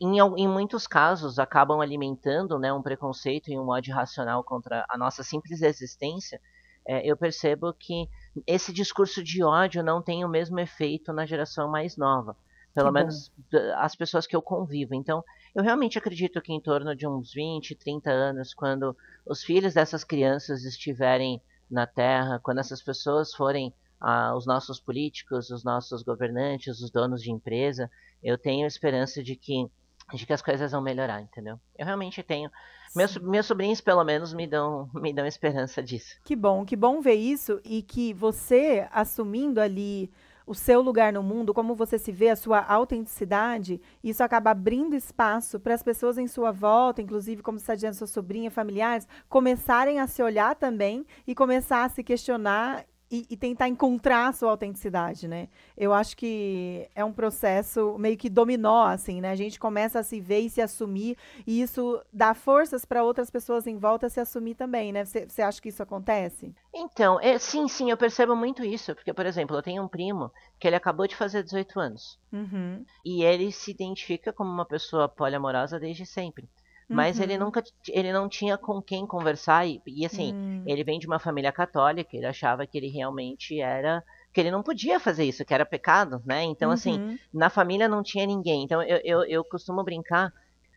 em, 0.00 0.18
em, 0.18 0.48
muitos 0.48 0.86
casos 0.86 1.38
acabam 1.38 1.80
alimentando 1.80 2.58
né, 2.58 2.72
um 2.72 2.82
preconceito 2.82 3.50
e 3.50 3.58
um 3.58 3.68
ódio 3.68 3.94
racional 3.94 4.42
contra 4.42 4.84
a 4.88 4.96
nossa 4.96 5.22
simples 5.22 5.62
existência, 5.62 6.40
é, 6.88 7.06
eu 7.06 7.18
percebo 7.18 7.74
que 7.74 8.08
esse 8.46 8.72
discurso 8.72 9.22
de 9.22 9.44
ódio 9.44 9.82
não 9.82 10.00
tem 10.00 10.24
o 10.24 10.28
mesmo 10.28 10.58
efeito 10.58 11.12
na 11.12 11.26
geração 11.26 11.70
mais 11.70 11.98
nova. 11.98 12.34
Pelo 12.74 12.88
que 12.88 12.94
menos 12.94 13.30
bom. 13.52 13.58
as 13.76 13.94
pessoas 13.94 14.26
que 14.26 14.34
eu 14.34 14.40
convivo. 14.40 14.94
Então, 14.94 15.22
eu 15.54 15.62
realmente 15.62 15.98
acredito 15.98 16.40
que 16.40 16.52
em 16.52 16.60
torno 16.60 16.96
de 16.96 17.06
uns 17.06 17.32
20, 17.34 17.74
30 17.74 18.10
anos, 18.10 18.54
quando 18.54 18.96
os 19.26 19.42
filhos 19.44 19.74
dessas 19.74 20.02
crianças 20.02 20.64
estiverem 20.64 21.42
na 21.70 21.86
Terra, 21.86 22.40
quando 22.42 22.58
essas 22.58 22.82
pessoas 22.82 23.34
forem 23.34 23.74
ah, 24.00 24.34
os 24.34 24.46
nossos 24.46 24.80
políticos, 24.80 25.50
os 25.50 25.62
nossos 25.62 26.02
governantes, 26.02 26.80
os 26.80 26.90
donos 26.90 27.22
de 27.22 27.30
empresa, 27.30 27.90
eu 28.22 28.38
tenho 28.38 28.66
esperança 28.66 29.22
de 29.22 29.36
que 29.36 29.70
de 30.14 30.24
que 30.24 30.32
as 30.32 30.40
coisas 30.40 30.72
vão 30.72 30.80
melhorar, 30.80 31.20
entendeu? 31.20 31.60
Eu 31.76 31.84
realmente 31.84 32.22
tenho. 32.22 32.50
Meus, 32.94 33.16
meus 33.18 33.46
sobrinhos, 33.46 33.80
pelo 33.80 34.04
menos, 34.04 34.32
me 34.32 34.46
dão, 34.46 34.88
me 34.94 35.12
dão 35.12 35.26
esperança 35.26 35.82
disso. 35.82 36.16
Que 36.24 36.34
bom, 36.34 36.64
que 36.64 36.76
bom 36.76 37.00
ver 37.00 37.14
isso 37.14 37.60
e 37.64 37.82
que 37.82 38.12
você 38.12 38.86
assumindo 38.90 39.60
ali 39.60 40.10
o 40.48 40.54
seu 40.54 40.80
lugar 40.80 41.12
no 41.12 41.22
mundo, 41.22 41.52
como 41.52 41.74
você 41.74 41.98
se 41.98 42.10
vê, 42.10 42.30
a 42.30 42.36
sua 42.36 42.64
autenticidade, 42.64 43.80
isso 44.02 44.22
acaba 44.22 44.50
abrindo 44.50 44.96
espaço 44.96 45.60
para 45.60 45.74
as 45.74 45.82
pessoas 45.82 46.16
em 46.16 46.26
sua 46.26 46.50
volta, 46.50 47.02
inclusive, 47.02 47.42
como 47.42 47.58
está 47.58 47.74
dizendo, 47.74 47.94
sua 47.94 48.06
sobrinha, 48.06 48.50
familiares, 48.50 49.06
começarem 49.28 50.00
a 50.00 50.06
se 50.06 50.22
olhar 50.22 50.56
também 50.56 51.04
e 51.26 51.34
começar 51.34 51.84
a 51.84 51.88
se 51.90 52.02
questionar 52.02 52.86
e, 53.10 53.26
e, 53.30 53.36
tentar 53.36 53.68
encontrar 53.68 54.28
a 54.28 54.32
sua 54.32 54.50
autenticidade, 54.50 55.26
né? 55.26 55.48
Eu 55.76 55.92
acho 55.94 56.16
que 56.16 56.88
é 56.94 57.04
um 57.04 57.12
processo 57.12 57.96
meio 57.98 58.16
que 58.16 58.28
dominó, 58.28 58.86
assim, 58.86 59.20
né? 59.20 59.30
A 59.30 59.36
gente 59.36 59.58
começa 59.58 59.98
a 59.98 60.02
se 60.02 60.20
ver 60.20 60.40
e 60.40 60.50
se 60.50 60.60
assumir, 60.60 61.16
e 61.46 61.60
isso 61.62 62.00
dá 62.12 62.34
forças 62.34 62.84
para 62.84 63.02
outras 63.02 63.30
pessoas 63.30 63.66
em 63.66 63.78
volta 63.78 64.08
se 64.08 64.20
assumir 64.20 64.54
também, 64.54 64.92
né? 64.92 65.04
Você 65.04 65.40
acha 65.40 65.60
que 65.60 65.70
isso 65.70 65.82
acontece? 65.82 66.54
Então, 66.74 67.18
é, 67.20 67.38
sim, 67.38 67.66
sim, 67.66 67.90
eu 67.90 67.96
percebo 67.96 68.36
muito 68.36 68.64
isso, 68.64 68.94
porque, 68.94 69.12
por 69.12 69.24
exemplo, 69.24 69.56
eu 69.56 69.62
tenho 69.62 69.82
um 69.82 69.88
primo 69.88 70.30
que 70.58 70.66
ele 70.66 70.76
acabou 70.76 71.06
de 71.06 71.16
fazer 71.16 71.42
18 71.42 71.80
anos, 71.80 72.18
uhum. 72.32 72.84
e 73.04 73.24
ele 73.24 73.50
se 73.50 73.70
identifica 73.70 74.32
como 74.32 74.50
uma 74.50 74.66
pessoa 74.66 75.08
poliamorosa 75.08 75.80
desde 75.80 76.04
sempre. 76.04 76.48
Mas 76.88 77.18
uhum. 77.18 77.24
ele 77.24 77.38
nunca 77.38 77.62
ele 77.88 78.12
não 78.12 78.28
tinha 78.28 78.56
com 78.56 78.80
quem 78.80 79.06
conversar 79.06 79.66
e, 79.66 79.82
e 79.86 80.06
assim, 80.06 80.32
uhum. 80.32 80.62
ele 80.66 80.82
vem 80.82 80.98
de 80.98 81.06
uma 81.06 81.18
família 81.18 81.52
católica, 81.52 82.16
ele 82.16 82.26
achava 82.26 82.66
que 82.66 82.78
ele 82.78 82.88
realmente 82.88 83.60
era 83.60 84.02
que 84.32 84.40
ele 84.40 84.50
não 84.50 84.62
podia 84.62 85.00
fazer 85.00 85.24
isso, 85.24 85.44
que 85.44 85.52
era 85.52 85.66
pecado, 85.66 86.22
né? 86.24 86.44
Então, 86.44 86.70
assim, 86.70 86.98
uhum. 86.98 87.08
assim, 87.08 87.18
na 87.32 87.50
família 87.50 87.88
não 87.88 88.02
tinha 88.02 88.26
ninguém. 88.26 88.62
Então, 88.62 88.82
eu, 88.82 89.00
eu, 89.04 89.24
eu 89.24 89.44
costumo 89.44 89.82
brincar, 89.82 90.32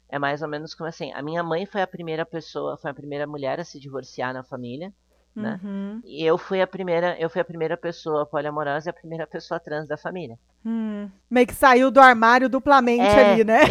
é 0.09 0.17
mais 0.17 0.41
ou 0.41 0.47
menos 0.47 0.73
como 0.73 0.87
assim, 0.89 1.11
a 1.13 1.21
minha 1.21 1.43
mãe 1.43 1.65
foi 1.65 1.81
a 1.81 1.87
primeira 1.87 2.25
pessoa, 2.25 2.77
foi 2.77 2.91
a 2.91 2.93
primeira 2.93 3.27
mulher 3.27 3.59
a 3.59 3.63
se 3.63 3.79
divorciar 3.79 4.33
na 4.33 4.43
família 4.43 4.93
né? 5.35 5.59
Uhum. 5.63 6.01
E 6.03 6.25
eu 6.25 6.37
fui 6.37 6.61
a 6.61 6.67
primeira, 6.67 7.17
eu 7.19 7.29
fui 7.29 7.41
a 7.41 7.45
primeira 7.45 7.77
pessoa 7.77 8.25
poliamorosa 8.25 8.89
e 8.89 8.91
a 8.91 8.93
primeira 8.93 9.25
pessoa 9.25 9.59
trans 9.59 9.87
da 9.87 9.97
família. 9.97 10.37
Hum. 10.65 11.09
Meio 11.29 11.47
que 11.47 11.55
saiu 11.55 11.89
do 11.89 11.99
armário 11.99 12.49
duplamente 12.49 13.03
é, 13.03 13.31
ali, 13.31 13.43
né? 13.43 13.61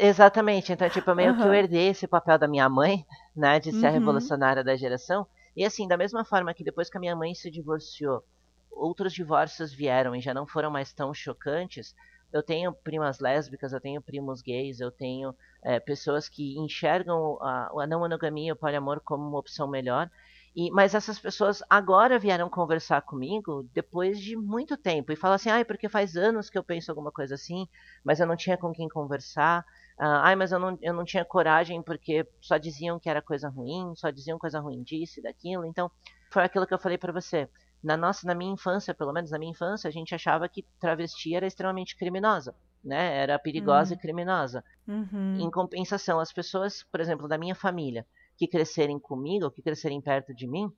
exatamente. 0.00 0.72
Então, 0.72 0.88
tipo, 0.88 1.14
meio 1.14 1.32
uhum. 1.32 1.36
que 1.36 1.42
eu 1.42 1.54
herdei 1.54 1.88
esse 1.88 2.06
papel 2.06 2.38
da 2.38 2.46
minha 2.48 2.68
mãe, 2.68 3.04
né, 3.36 3.58
de 3.58 3.72
ser 3.72 3.86
uhum. 3.86 3.88
a 3.88 3.90
revolucionária 3.90 4.64
da 4.64 4.76
geração. 4.76 5.26
E 5.56 5.64
assim, 5.64 5.86
da 5.86 5.96
mesma 5.96 6.24
forma 6.24 6.54
que 6.54 6.64
depois 6.64 6.88
que 6.88 6.96
a 6.96 7.00
minha 7.00 7.16
mãe 7.16 7.34
se 7.34 7.50
divorciou, 7.50 8.24
outros 8.70 9.12
divórcios 9.12 9.72
vieram 9.72 10.14
e 10.16 10.20
já 10.20 10.32
não 10.32 10.46
foram 10.46 10.70
mais 10.70 10.92
tão 10.92 11.12
chocantes. 11.12 11.94
Eu 12.32 12.42
tenho 12.42 12.72
primas 12.72 13.18
lésbicas, 13.20 13.72
eu 13.72 13.80
tenho 13.80 14.00
primos 14.00 14.40
gays, 14.40 14.80
eu 14.80 14.90
tenho 14.90 15.34
é, 15.62 15.78
pessoas 15.78 16.28
que 16.28 16.58
enxergam 16.58 17.38
a, 17.42 17.70
a 17.82 17.86
não 17.86 18.00
monogamia 18.00 18.48
e 18.48 18.52
o 18.52 18.56
poliamor 18.56 19.00
como 19.04 19.28
uma 19.28 19.38
opção 19.38 19.68
melhor. 19.68 20.10
E, 20.54 20.70
mas 20.70 20.94
essas 20.94 21.18
pessoas 21.18 21.62
agora 21.68 22.18
vieram 22.18 22.48
conversar 22.48 23.00
comigo 23.02 23.66
depois 23.72 24.20
de 24.20 24.36
muito 24.36 24.76
tempo 24.76 25.10
e 25.10 25.16
falam 25.16 25.36
assim, 25.36 25.48
ai, 25.48 25.64
porque 25.64 25.88
faz 25.88 26.14
anos 26.14 26.50
que 26.50 26.58
eu 26.58 26.62
penso 26.62 26.90
alguma 26.90 27.10
coisa 27.10 27.34
assim, 27.34 27.66
mas 28.04 28.20
eu 28.20 28.26
não 28.26 28.36
tinha 28.36 28.58
com 28.58 28.70
quem 28.70 28.86
conversar. 28.88 29.64
Uh, 29.98 30.20
ai, 30.22 30.36
mas 30.36 30.52
eu 30.52 30.58
não, 30.58 30.78
eu 30.82 30.92
não 30.92 31.04
tinha 31.04 31.24
coragem 31.24 31.82
porque 31.82 32.26
só 32.40 32.58
diziam 32.58 32.98
que 33.00 33.08
era 33.08 33.22
coisa 33.22 33.48
ruim, 33.48 33.94
só 33.96 34.10
diziam 34.10 34.38
coisa 34.38 34.60
ruim 34.60 34.82
disso 34.82 35.20
e 35.20 35.22
daquilo. 35.22 35.64
Então, 35.64 35.90
foi 36.30 36.44
aquilo 36.44 36.66
que 36.66 36.74
eu 36.74 36.78
falei 36.78 36.98
para 36.98 37.12
você. 37.12 37.48
Na 37.82 37.96
nossa, 37.96 38.26
na 38.26 38.34
minha 38.34 38.52
infância, 38.52 38.94
pelo 38.94 39.12
menos 39.12 39.30
na 39.30 39.38
minha 39.38 39.52
infância, 39.52 39.88
a 39.88 39.92
gente 39.92 40.14
achava 40.14 40.48
que 40.48 40.64
travesti 40.78 41.34
era 41.34 41.46
extremamente 41.46 41.96
criminosa. 41.96 42.54
Né? 42.84 43.18
Era 43.18 43.38
perigosa 43.38 43.94
uhum. 43.94 43.98
e 43.98 44.02
criminosa. 44.02 44.64
Uhum. 44.86 45.38
Em 45.40 45.50
compensação, 45.50 46.20
as 46.20 46.32
pessoas, 46.32 46.82
por 46.90 47.00
exemplo, 47.00 47.26
da 47.26 47.38
minha 47.38 47.54
família, 47.54 48.06
que 48.42 48.48
crescerem 48.48 48.98
comigo, 48.98 49.44
ou 49.44 49.50
que 49.52 49.62
crescerem 49.62 50.00
perto 50.00 50.34
de 50.34 50.48
mim, 50.48 50.68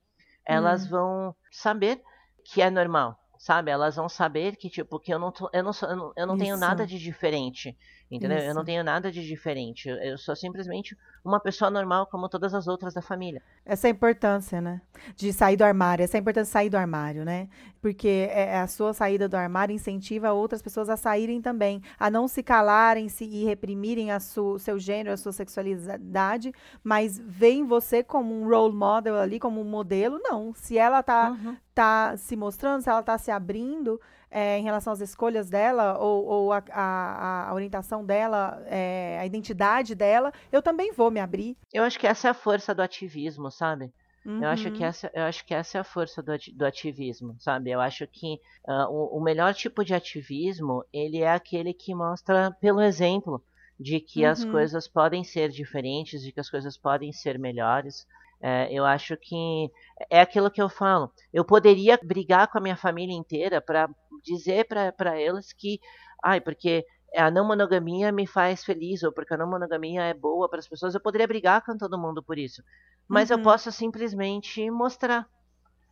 elas 0.45 0.85
hum. 0.85 0.91
vão 0.91 1.37
saber 1.51 2.03
que 2.45 2.61
é 2.61 2.69
normal, 2.69 3.19
sabe? 3.39 3.71
Elas 3.71 3.97
vão 3.97 4.07
saber 4.07 4.57
que, 4.57 4.69
tipo, 4.69 5.01
que 5.01 5.13
eu 5.13 5.19
não, 5.19 5.33
tô, 5.33 5.49
eu 5.51 5.63
não, 5.63 5.73
sou, 5.73 5.89
eu 5.89 5.97
não, 5.97 6.13
eu 6.15 6.27
não 6.27 6.37
tenho 6.37 6.59
nada 6.59 6.87
de 6.87 6.99
diferente, 6.99 7.75
entendeu? 8.17 8.39
Isso. 8.39 8.47
Eu 8.49 8.55
não 8.55 8.65
tenho 8.65 8.85
nada 8.85 9.11
de 9.11 9.27
diferente. 9.27 9.89
Eu 9.89 10.17
sou 10.19 10.35
simplesmente 10.35 10.97
uma 11.25 11.41
pessoa 11.41 11.71
normal 11.71 12.07
como 12.07 12.29
todas 12.29 12.55
as 12.55 12.67
outras 12.67 12.93
da 12.93 13.01
família. 13.01 13.43
Essa 13.65 13.89
é 13.89 13.91
a 13.91 13.93
importância, 13.93 14.61
né? 14.61 14.81
De 15.17 15.33
sair 15.33 15.57
do 15.57 15.65
armário. 15.65 16.05
Essa 16.05 16.17
é 16.17 16.19
a 16.19 16.21
importância 16.21 16.51
de 16.51 16.53
sair 16.53 16.71
do 16.71 16.77
armário, 16.77 17.25
né? 17.25 17.49
Porque 17.81 18.29
é, 18.31 18.51
é 18.51 18.59
a 18.59 18.67
sua 18.67 18.93
saída 18.93 19.29
do 19.29 19.37
armário 19.37 19.75
incentiva 19.75 20.33
outras 20.33 20.61
pessoas 20.61 20.89
a 20.89 20.97
saírem 20.97 21.41
também, 21.41 21.83
a 21.99 22.11
não 22.11 22.29
se 22.29 22.43
calarem 22.43 23.09
se, 23.09 23.25
e 23.25 23.45
reprimirem 23.45 24.11
a 24.11 24.19
o 24.37 24.59
seu 24.59 24.79
gênero, 24.79 25.13
a 25.13 25.17
sua 25.17 25.33
sexualidade, 25.33 26.53
mas 26.83 27.19
veem 27.19 27.65
você 27.65 28.03
como 28.03 28.35
um 28.35 28.49
role 28.49 28.75
model 28.75 29.19
ali, 29.19 29.39
como 29.39 29.61
um 29.61 29.65
modelo. 29.65 30.21
Não. 30.23 30.53
Se 30.55 30.77
ela 30.79 31.03
tá, 31.03 31.31
uhum. 31.31 31.57
tá 31.75 32.17
se 32.17 32.37
mostrando, 32.37 32.83
se 32.83 32.91
ela 32.91 33.03
tá 33.03 33.17
se 33.19 33.31
abrindo, 33.31 34.01
é, 34.35 34.59
em 34.59 34.65
relação 34.65 34.93
às 34.93 35.01
escolhas 35.01 35.49
dela 35.49 35.97
ou, 35.97 36.27
ou 36.27 36.53
a, 36.53 36.61
a, 36.73 37.51
a, 37.51 37.55
orientação 37.55 38.05
dela, 38.05 38.61
é, 38.67 39.17
a 39.21 39.25
identidade 39.25 39.95
dela, 39.95 40.33
eu 40.51 40.61
também 40.61 40.93
vou 40.93 41.09
me 41.09 41.21
abrir. 41.21 41.57
Eu 41.73 41.85
acho 41.85 41.97
que 41.97 42.07
essa 42.07 42.27
é 42.27 42.31
a 42.33 42.35
força 42.35 42.75
do 42.75 42.83
ativismo, 42.83 43.49
sabe? 43.49 43.93
Uhum. 44.27 44.43
Eu, 44.43 44.49
acho 44.49 44.73
que 44.73 44.81
uhum. 44.81 44.89
essa, 44.89 45.09
eu 45.15 45.23
acho 45.23 45.47
que 45.47 45.55
essa 45.55 45.79
é 45.79 45.81
a 45.81 45.85
força 45.85 46.21
do, 46.21 46.33
do 46.55 46.67
ativismo, 46.67 47.37
sabe? 47.39 47.71
Eu 47.71 47.81
acho 47.81 48.09
que 48.09 48.41
uh, 48.67 48.91
o, 48.91 49.19
o, 49.19 49.23
melhor 49.23 49.55
tipo 49.55 49.85
de 49.85 49.95
ativismo, 49.95 50.85
ele 50.93 51.21
é 51.21 51.31
aquele 51.31 51.73
que 51.73 51.95
mostra 51.95 52.51
pelo 52.61 52.81
exemplo 52.81 53.41
de 53.79 54.01
que 54.01 54.25
uhum. 54.25 54.31
as 54.31 54.45
coisas 54.45 54.89
podem 54.89 55.23
ser 55.23 55.49
diferentes, 55.51 56.23
de 56.23 56.33
que 56.33 56.41
as 56.41 56.51
coisas 56.51 56.77
podem 56.77 57.13
ser 57.13 57.39
melhores. 57.39 58.05
É, 58.47 58.69
eu 58.71 58.85
acho 58.85 59.17
que 59.17 59.71
é 60.11 60.21
aquilo 60.21 60.51
que 60.51 60.61
eu 60.61 60.69
falo. 60.69 61.11
Eu 61.33 61.45
poderia 61.45 61.99
brigar 62.03 62.47
com 62.49 62.59
a 62.59 62.61
minha 62.61 62.77
família 62.77 63.15
inteira 63.15 63.59
para 63.59 63.89
dizer 64.25 64.67
para 64.67 65.21
eles 65.21 65.53
que, 65.53 65.79
ai, 66.23 66.41
porque 66.41 66.85
a 67.17 67.31
não 67.31 67.47
monogamia 67.47 68.11
me 68.11 68.27
faz 68.27 68.65
feliz, 68.65 69.03
ou 69.03 69.13
porque 69.13 69.35
a 69.35 69.37
não 69.37 69.49
monogamia 69.49 70.03
é 70.03 70.15
boa 70.15 70.49
para 70.49 70.59
as 70.59 70.69
pessoas, 70.69 70.95
eu 70.95 71.01
poderia 71.01 71.29
brigar 71.29 71.65
com 71.65 71.77
todo 71.77 71.99
mundo 71.99 72.23
por 72.23 72.39
isso. 72.39 72.63
Mas 73.09 73.31
uhum. 73.31 73.39
eu 73.39 73.43
posso 73.43 73.71
simplesmente 73.71 74.69
mostrar. 74.71 75.29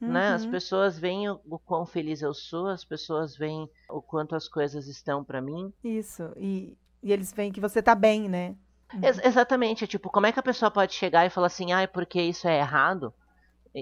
Uhum. 0.01 0.13
Né? 0.13 0.29
As 0.31 0.45
uhum. 0.45 0.51
pessoas 0.51 0.99
veem 0.99 1.31
o, 1.31 1.41
o, 1.45 1.59
quão 1.59 1.87
feliz 1.87 2.23
eu 2.23 2.35
sou, 2.35 2.67
as 2.67 2.85
pessoas 2.85 3.37
veem 3.37 3.69
o 3.89 4.03
quanto 4.03 4.35
as 4.35 4.49
coisas 4.49 4.89
estão 4.89 5.23
para 5.23 5.41
mim. 5.41 5.73
Isso, 5.85 6.33
e, 6.37 6.77
e 7.03 7.13
eles 7.13 7.33
veem 7.33 7.53
que 7.53 7.61
você 7.61 7.81
tá 7.81 7.95
bem, 7.95 8.29
né? 8.29 8.57
Uhum. 8.93 9.05
Ex 9.05 9.19
exatamente, 9.25 9.87
tipo, 9.87 10.11
como 10.11 10.27
é 10.27 10.33
que 10.33 10.41
a 10.41 10.43
pessoa 10.43 10.71
pode 10.71 10.93
chegar 10.95 11.25
e 11.25 11.31
falar 11.31 11.47
assim, 11.47 11.73
ah, 11.73 11.87
porque 11.87 12.21
isso 12.21 12.49
é 12.49 12.59
errado, 12.59 13.15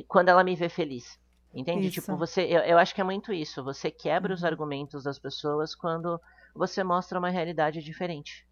quando 0.07 0.29
ela 0.29 0.45
me 0.45 0.55
vê 0.55 0.69
feliz? 0.69 1.19
Entende? 1.55 1.89
Isso. 1.89 2.01
Tipo, 2.01 2.17
você. 2.17 2.43
Eu, 2.43 2.61
eu, 2.61 2.79
acho 2.79 2.95
que 2.95 3.01
é 3.01 3.05
muito 3.05 3.33
isso. 3.33 3.63
Você 3.65 3.91
quebra 3.91 4.33
os 4.33 4.43
uhum. 4.43 4.49
argumentos 4.49 5.05
das 5.05 5.19
pessoas 5.19 5.75
quando 5.75 6.21
você 6.55 6.85
mostra 6.85 7.19
uma 7.19 7.31
realidade 7.31 7.83
diferente. 7.83 8.47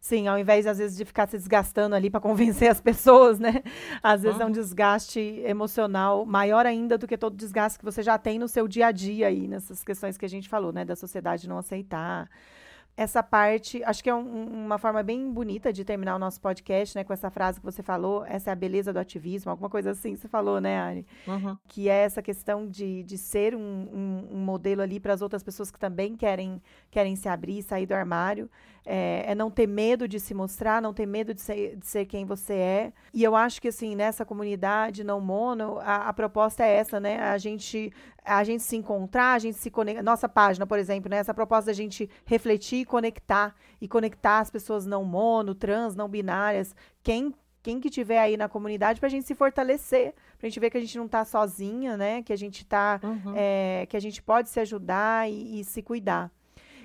Sim, 0.00 0.28
ao 0.28 0.38
invés, 0.38 0.66
às 0.66 0.78
vezes, 0.78 0.96
de 0.96 1.04
ficar 1.04 1.28
se 1.28 1.36
desgastando 1.36 1.94
ali 1.94 2.08
para 2.08 2.18
convencer 2.20 2.70
as 2.70 2.80
pessoas, 2.80 3.38
né? 3.38 3.62
Às 4.02 4.22
vezes 4.22 4.38
uhum. 4.38 4.46
é 4.46 4.46
um 4.46 4.52
desgaste 4.52 5.20
emocional 5.44 6.24
maior 6.24 6.64
ainda 6.64 6.96
do 6.96 7.06
que 7.06 7.18
todo 7.18 7.36
desgaste 7.36 7.78
que 7.78 7.84
você 7.84 8.02
já 8.02 8.18
tem 8.18 8.38
no 8.38 8.48
seu 8.48 8.66
dia 8.66 8.86
a 8.86 8.92
dia 8.92 9.28
aí, 9.28 9.46
nessas 9.46 9.84
questões 9.84 10.16
que 10.16 10.24
a 10.24 10.28
gente 10.28 10.48
falou, 10.48 10.72
né? 10.72 10.84
Da 10.84 10.96
sociedade 10.96 11.48
não 11.48 11.58
aceitar 11.58 12.28
essa 12.96 13.22
parte, 13.22 13.82
acho 13.84 14.02
que 14.02 14.10
é 14.10 14.14
um, 14.14 14.64
uma 14.64 14.78
forma 14.78 15.02
bem 15.02 15.30
bonita 15.32 15.72
de 15.72 15.84
terminar 15.84 16.16
o 16.16 16.18
nosso 16.18 16.40
podcast, 16.40 16.96
né, 16.96 17.04
com 17.04 17.12
essa 17.12 17.30
frase 17.30 17.58
que 17.58 17.64
você 17.64 17.82
falou, 17.82 18.24
essa 18.26 18.50
é 18.50 18.52
a 18.52 18.56
beleza 18.56 18.92
do 18.92 18.98
ativismo, 18.98 19.50
alguma 19.50 19.70
coisa 19.70 19.92
assim 19.92 20.16
você 20.16 20.28
falou, 20.28 20.60
né, 20.60 20.78
Ari? 20.78 21.06
Uhum. 21.26 21.56
Que 21.66 21.88
é 21.88 22.02
essa 22.02 22.20
questão 22.20 22.66
de, 22.66 23.02
de 23.04 23.16
ser 23.16 23.54
um, 23.54 23.60
um, 23.60 24.28
um 24.32 24.38
modelo 24.38 24.82
ali 24.82 25.00
para 25.00 25.14
as 25.14 25.22
outras 25.22 25.42
pessoas 25.42 25.70
que 25.70 25.78
também 25.78 26.14
querem, 26.16 26.60
querem 26.90 27.16
se 27.16 27.28
abrir, 27.28 27.62
sair 27.62 27.86
do 27.86 27.94
armário. 27.94 28.50
É, 28.84 29.24
é, 29.32 29.34
não 29.34 29.50
ter 29.50 29.66
medo 29.66 30.08
de 30.08 30.18
se 30.18 30.32
mostrar, 30.32 30.80
não 30.80 30.94
ter 30.94 31.04
medo 31.04 31.34
de 31.34 31.40
ser, 31.40 31.76
de 31.76 31.86
ser 31.86 32.06
quem 32.06 32.24
você 32.24 32.54
é. 32.54 32.92
E 33.12 33.22
eu 33.22 33.36
acho 33.36 33.60
que, 33.60 33.68
assim, 33.68 33.94
nessa 33.94 34.24
comunidade 34.24 35.04
não 35.04 35.20
mono, 35.20 35.78
a, 35.80 36.08
a 36.08 36.12
proposta 36.12 36.64
é 36.64 36.76
essa, 36.76 36.98
né? 36.98 37.20
A 37.20 37.36
gente, 37.36 37.92
a 38.24 38.44
gente 38.44 38.62
se 38.62 38.76
encontrar, 38.76 39.34
a 39.34 39.38
gente 39.38 39.56
se 39.56 39.70
conectar. 39.70 40.02
Nossa 40.02 40.28
página, 40.28 40.66
por 40.66 40.78
exemplo, 40.78 41.10
né? 41.10 41.18
Essa 41.18 41.34
proposta 41.34 41.66
da 41.66 41.72
gente 41.72 42.08
refletir 42.24 42.80
e 42.80 42.84
conectar. 42.84 43.54
E 43.80 43.88
conectar 43.88 44.40
as 44.40 44.50
pessoas 44.50 44.86
não 44.86 45.04
mono, 45.04 45.54
trans, 45.54 45.94
não 45.94 46.08
binárias. 46.08 46.74
Quem 47.02 47.34
quem 47.62 47.78
que 47.78 47.90
tiver 47.90 48.18
aí 48.18 48.38
na 48.38 48.48
comunidade 48.48 48.98
para 48.98 49.06
a 49.06 49.10
gente 49.10 49.26
se 49.26 49.34
fortalecer, 49.34 50.14
para 50.38 50.46
a 50.46 50.48
gente 50.48 50.58
ver 50.58 50.70
que 50.70 50.78
a 50.78 50.80
gente 50.80 50.96
não 50.96 51.04
está 51.04 51.24
sozinha, 51.26 51.94
né? 51.96 52.22
Que 52.22 52.32
a 52.32 52.36
gente 52.36 52.64
tá, 52.64 52.98
uhum. 53.02 53.34
é, 53.36 53.86
que 53.86 53.96
a 53.96 54.00
gente 54.00 54.22
pode 54.22 54.48
se 54.48 54.58
ajudar 54.60 55.30
e, 55.30 55.60
e 55.60 55.64
se 55.64 55.82
cuidar. 55.82 56.30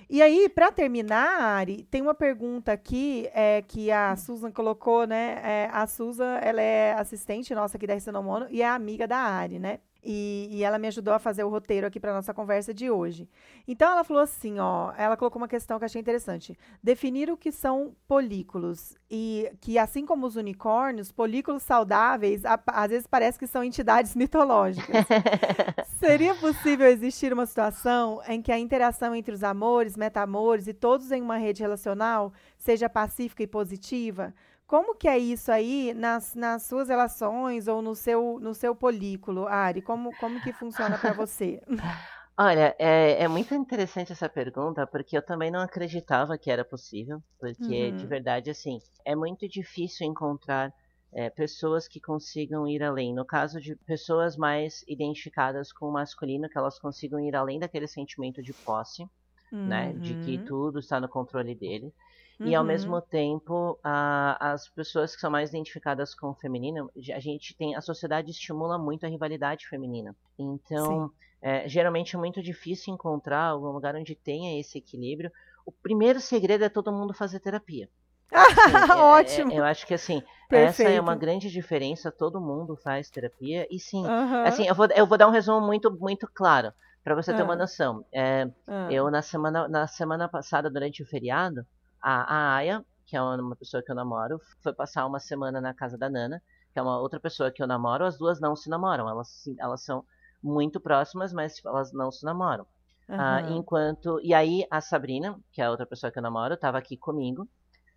E 0.08 0.22
aí, 0.22 0.48
para 0.50 0.72
terminar, 0.72 1.42
Ari, 1.42 1.84
tem 1.90 2.02
uma 2.02 2.14
pergunta 2.14 2.72
aqui 2.72 3.28
é, 3.34 3.64
que 3.64 3.92
a. 3.92 4.16
Susan 4.16 4.52
colocou, 4.52 5.08
né? 5.08 5.40
É, 5.44 5.70
a 5.72 5.88
Susan, 5.88 6.38
ela 6.42 6.62
é 6.62 6.94
assistente 6.94 7.56
nossa 7.56 7.78
aqui 7.78 7.88
da 7.88 7.96
Ressenomono 7.96 8.46
e 8.52 8.62
é 8.62 8.68
amiga 8.68 9.08
da 9.08 9.18
Ari, 9.18 9.58
né? 9.58 9.80
E, 10.08 10.48
e, 10.52 10.64
ela 10.64 10.78
me 10.78 10.88
ajudou 10.88 11.16
a 11.16 11.20
fazer 11.20 11.44
o 11.44 11.50
roteiro 11.50 11.88
aqui 11.88 12.00
para 12.00 12.14
nossa 12.14 12.32
conversa 12.32 12.72
de 12.72 12.92
hoje. 12.92 13.28
Então 13.68 13.92
ela 13.92 14.04
falou 14.04 14.22
assim, 14.22 14.60
ó, 14.60 14.94
ela 14.96 15.18
colocou 15.18 15.42
uma 15.42 15.48
questão 15.48 15.80
que 15.80 15.84
eu 15.84 15.88
achei 15.88 16.00
interessante. 16.00 16.56
Definir 16.84 17.32
o 17.32 17.36
que 17.36 17.52
são 17.52 17.96
polículos 18.08 18.96
e 19.10 19.52
que 19.60 19.80
assim 19.80 20.06
como 20.06 20.28
os 20.28 20.36
unicórnios, 20.36 21.12
polículos 21.12 21.64
saudáveis 21.64 22.46
a, 22.46 22.60
às 22.68 22.92
vezes 22.92 23.08
parece 23.08 23.40
que 23.40 23.48
são 23.48 23.64
entidades 23.64 24.14
mitológicas. 24.16 25.06
Seria 26.00 26.36
possível 26.36 26.88
existir 26.88 27.34
uma 27.34 27.48
situação 27.48 28.22
em 28.28 28.44
que 28.44 28.52
a 28.52 28.60
interação 28.60 29.16
entre 29.16 29.34
os 29.34 29.44
amores, 29.44 29.98
metamores 29.98 30.68
e 30.68 30.74
todos 30.74 31.12
em 31.12 31.22
uma 31.22 31.38
rede 31.38 31.64
relacional 31.64 32.32
seja 32.60 32.88
pacífica 32.88 33.42
e 33.42 33.48
positiva? 33.48 34.36
Como 34.68 34.96
que 34.96 35.08
é 35.08 35.18
isso 35.18 35.52
aí 35.52 35.94
nas, 35.94 36.34
nas 36.34 36.64
suas 36.64 36.90
relações 36.90 37.68
ou 37.68 37.82
no 37.82 37.94
seu, 37.96 38.40
no 38.40 38.54
seu 38.54 38.76
polículo, 38.76 39.48
Ari? 39.48 39.82
Como, 39.82 40.16
como 40.18 40.42
que 40.42 40.52
funciona 40.52 40.98
para 40.98 41.14
você? 41.14 41.62
Olha, 42.38 42.76
é, 42.78 43.24
é, 43.24 43.28
muito 43.30 43.56
interessante 43.56 44.12
essa 44.12 44.28
pergunta, 44.28 44.86
porque 44.86 45.18
eu 45.18 45.22
também 45.22 45.50
não 45.50 45.62
acreditava 45.62 46.38
que 46.38 46.52
era 46.52 46.66
possível, 46.66 47.24
porque 47.40 47.92
uhum. 47.92 47.96
de 47.96 48.06
verdade, 48.06 48.50
assim, 48.50 48.80
é 49.06 49.16
muito 49.16 49.48
difícil 49.48 50.06
encontrar 50.06 50.74
é, 51.14 51.30
pessoas 51.30 51.88
que 51.88 52.02
consigam 52.02 52.68
ir 52.68 52.84
além. 52.84 53.14
No 53.14 53.24
caso 53.24 53.62
de 53.62 53.76
pessoas 53.78 54.36
mais 54.36 54.84
identificadas 54.86 55.72
com 55.72 55.88
o 55.88 55.94
masculino, 55.94 56.50
que 56.50 56.58
elas 56.58 56.78
consigam 56.78 57.22
ir 57.22 57.34
além 57.36 57.58
daquele 57.58 57.88
sentimento 57.88 58.44
de 58.44 58.52
posse, 58.52 59.08
uhum. 59.56 59.68
né, 59.68 59.94
de 59.94 60.14
que 60.16 60.38
uhum. 60.38 60.46
tudo 60.46 60.80
está 60.80 61.00
no 61.00 61.08
controle 61.08 61.56
dele. 61.56 61.94
Uhum. 62.40 62.48
E 62.48 62.56
ao 62.56 62.62
uhum. 62.62 62.68
mesmo 62.68 63.02
tempo, 63.02 63.80
a, 63.82 64.52
as 64.54 64.68
pessoas 64.68 65.16
que 65.16 65.22
são 65.22 65.32
mais 65.32 65.50
identificadas 65.50 66.14
com 66.14 66.30
o 66.30 66.34
feminino, 66.34 66.92
a 67.14 67.20
gente 67.20 67.56
tem. 67.56 67.76
A 67.76 67.82
sociedade 67.82 68.32
estimula 68.32 68.78
muito 68.78 69.06
a 69.06 69.10
rivalidade 69.10 69.68
feminina. 69.68 70.14
Então, 70.38 71.10
é, 71.42 71.68
geralmente 71.68 72.16
é 72.16 72.20
muito 72.20 72.42
difícil 72.42 72.94
encontrar 72.94 73.44
algum 73.44 73.70
lugar 73.70 73.96
onde 73.96 74.16
tenha 74.16 74.60
esse 74.60 74.78
equilíbrio. 74.78 75.32
O 75.66 75.72
primeiro 75.72 76.20
segredo 76.20 76.66
é 76.66 76.70
todo 76.70 76.92
mundo 76.92 77.14
fazer 77.14 77.40
terapia. 77.40 77.90
Assim, 78.32 78.92
Ótimo. 79.00 79.52
É, 79.54 79.60
eu 79.60 79.64
acho 79.64 79.88
que 79.88 79.94
assim, 79.94 80.22
Perfeito. 80.50 80.90
essa 80.90 80.98
é 80.98 81.00
uma 81.00 81.16
grande 81.16 81.50
diferença. 81.50 82.12
Todo 82.12 82.42
mundo 82.42 82.76
faz 82.76 83.10
terapia. 83.10 83.66
E 83.72 83.80
sim, 83.80 84.06
uhum. 84.06 84.44
assim, 84.44 84.68
eu 84.68 84.76
vou, 84.76 84.88
eu 84.94 85.08
vou 85.08 85.18
dar 85.18 85.28
um 85.28 85.32
resumo 85.32 85.66
muito, 85.66 85.90
muito 85.90 86.28
claro 86.34 86.74
para 87.06 87.14
você 87.14 87.36
ter 87.36 87.44
uma 87.44 87.56
noção. 87.56 88.04
É, 88.12 88.50
Eu 88.90 89.12
na 89.12 89.22
semana, 89.22 89.68
na 89.68 89.86
semana 89.86 90.28
passada, 90.28 90.72
durante 90.72 91.04
o 91.04 91.06
feriado, 91.06 91.64
a, 92.02 92.36
a 92.36 92.56
Aya, 92.56 92.84
que 93.06 93.16
é 93.16 93.22
uma 93.22 93.56
pessoa 93.56 93.84
que 93.84 93.92
eu 93.92 93.96
namoro, 93.96 94.42
foi 94.64 94.74
passar 94.74 95.06
uma 95.06 95.20
semana 95.20 95.62
na 95.62 95.72
casa 95.72 96.00
da 96.00 96.10
Nana, 96.10 96.42
que 96.74 96.80
é 96.80 96.82
uma 96.82 97.00
outra 97.00 97.20
pessoa 97.20 97.52
que 97.52 97.62
eu 97.62 97.68
namoro. 97.68 98.06
As 98.06 98.18
duas 98.18 98.42
não 98.42 98.56
se 98.56 98.72
namoram, 98.72 99.08
elas, 99.08 99.44
elas 99.60 99.84
são 99.84 100.04
muito 100.42 100.80
próximas, 100.80 101.32
mas 101.32 101.64
elas 101.64 101.94
não 101.94 102.12
se 102.12 102.26
namoram. 102.26 102.66
Uhum. 103.08 103.16
Uh, 103.18 103.58
enquanto. 103.60 104.20
E 104.24 104.34
aí 104.34 104.66
a 104.72 104.82
Sabrina, 104.82 105.40
que 105.52 105.62
é 105.62 105.66
a 105.66 105.70
outra 105.70 105.86
pessoa 105.86 106.12
que 106.12 106.18
eu 106.18 106.24
namoro, 106.24 106.56
estava 106.56 106.80
aqui 106.80 106.98
comigo. 106.98 107.48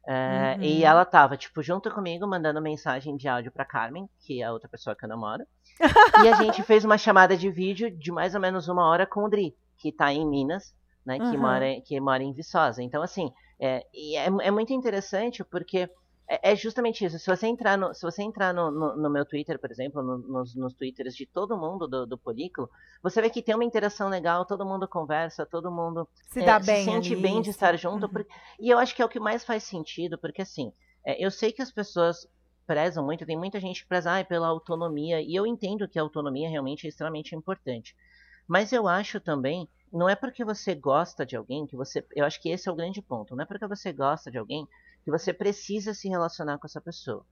Uh, 0.08 0.56
uhum. 0.56 0.62
E 0.62 0.84
ela 0.84 1.04
tava, 1.04 1.36
tipo, 1.36 1.62
junto 1.62 1.90
comigo, 1.90 2.26
mandando 2.26 2.62
mensagem 2.62 3.14
de 3.14 3.28
áudio 3.28 3.52
pra 3.52 3.66
Carmen, 3.66 4.08
que 4.20 4.40
é 4.40 4.46
a 4.46 4.52
outra 4.52 4.66
pessoa 4.66 4.96
que 4.96 5.04
eu 5.04 5.08
namoro. 5.08 5.44
e 6.24 6.28
a 6.28 6.34
gente 6.36 6.62
fez 6.64 6.82
uma 6.82 6.96
chamada 6.96 7.36
de 7.36 7.50
vídeo 7.50 7.90
de 7.90 8.10
mais 8.10 8.34
ou 8.34 8.40
menos 8.40 8.68
uma 8.68 8.88
hora 8.88 9.06
com 9.06 9.24
o 9.24 9.28
Dri, 9.28 9.54
que 9.76 9.92
tá 9.92 10.10
em 10.10 10.26
Minas, 10.26 10.74
né? 11.04 11.18
Uhum. 11.18 11.30
Que, 11.30 11.36
mora, 11.36 11.66
que 11.84 12.00
mora 12.00 12.22
em 12.22 12.32
Viçosa. 12.32 12.82
Então, 12.82 13.02
assim, 13.02 13.30
é, 13.60 13.84
e 13.92 14.16
é, 14.16 14.28
é 14.44 14.50
muito 14.50 14.72
interessante 14.72 15.44
porque 15.44 15.90
é, 16.28 16.52
é 16.52 16.56
justamente 16.56 17.04
isso. 17.04 17.18
Se 17.18 17.26
você 17.26 17.46
entrar 17.46 17.78
no, 17.78 17.94
se 17.94 18.02
você 18.02 18.22
entrar 18.22 18.52
no, 18.52 18.70
no, 18.70 18.96
no 18.96 19.10
meu 19.10 19.24
Twitter, 19.24 19.58
por 19.58 19.70
exemplo, 19.70 20.02
no, 20.02 20.18
nos, 20.18 20.54
nos 20.54 20.74
Twitters 20.74 21.16
de 21.16 21.24
todo 21.24 21.56
mundo 21.56 21.88
do, 21.88 22.06
do 22.06 22.18
Polículo, 22.18 22.68
você 23.02 23.22
vê 23.22 23.30
que 23.30 23.42
tem 23.42 23.54
uma 23.54 23.64
interação 23.64 24.08
legal, 24.08 24.44
todo 24.44 24.66
mundo 24.66 24.86
conversa, 24.86 25.46
todo 25.46 25.70
mundo 25.70 26.06
se, 26.26 26.44
dá 26.44 26.56
é, 26.56 26.60
bem 26.60 26.84
se 26.84 26.90
sente 26.90 27.12
ali. 27.14 27.22
bem 27.22 27.40
de 27.40 27.50
estar 27.50 27.76
junto. 27.76 28.06
Uhum. 28.06 28.12
Porque, 28.12 28.30
e 28.60 28.68
eu 28.68 28.78
acho 28.78 28.94
que 28.94 29.00
é 29.00 29.04
o 29.04 29.08
que 29.08 29.18
mais 29.18 29.42
faz 29.42 29.64
sentido, 29.64 30.18
porque 30.18 30.42
assim, 30.42 30.72
é, 31.04 31.24
eu 31.24 31.30
sei 31.30 31.50
que 31.50 31.62
as 31.62 31.72
pessoas 31.72 32.28
prezam 32.66 33.02
muito, 33.02 33.24
tem 33.24 33.36
muita 33.36 33.58
gente 33.58 33.82
que 33.82 33.88
preza 33.88 34.18
ah, 34.18 34.22
pela 34.22 34.46
autonomia, 34.46 35.22
e 35.22 35.34
eu 35.34 35.46
entendo 35.46 35.88
que 35.88 35.98
a 35.98 36.02
autonomia 36.02 36.50
realmente 36.50 36.84
é 36.84 36.90
extremamente 36.90 37.34
importante. 37.34 37.96
Mas 38.46 38.72
eu 38.72 38.86
acho 38.86 39.18
também 39.18 39.66
não 39.90 40.08
é 40.08 40.14
porque 40.14 40.44
você 40.44 40.74
gosta 40.74 41.24
de 41.24 41.34
alguém 41.34 41.66
que 41.66 41.76
você. 41.76 42.04
Eu 42.14 42.26
acho 42.26 42.40
que 42.40 42.50
esse 42.50 42.68
é 42.68 42.72
o 42.72 42.74
grande 42.74 43.00
ponto. 43.00 43.34
Não 43.34 43.42
é 43.42 43.46
porque 43.46 43.66
você 43.66 43.90
gosta 43.90 44.30
de 44.30 44.36
alguém 44.36 44.68
que 45.08 45.10
você 45.10 45.32
precisa 45.32 45.94
se 45.94 46.06
relacionar 46.06 46.58
com 46.58 46.66
essa 46.66 46.82
pessoa. 46.82 47.24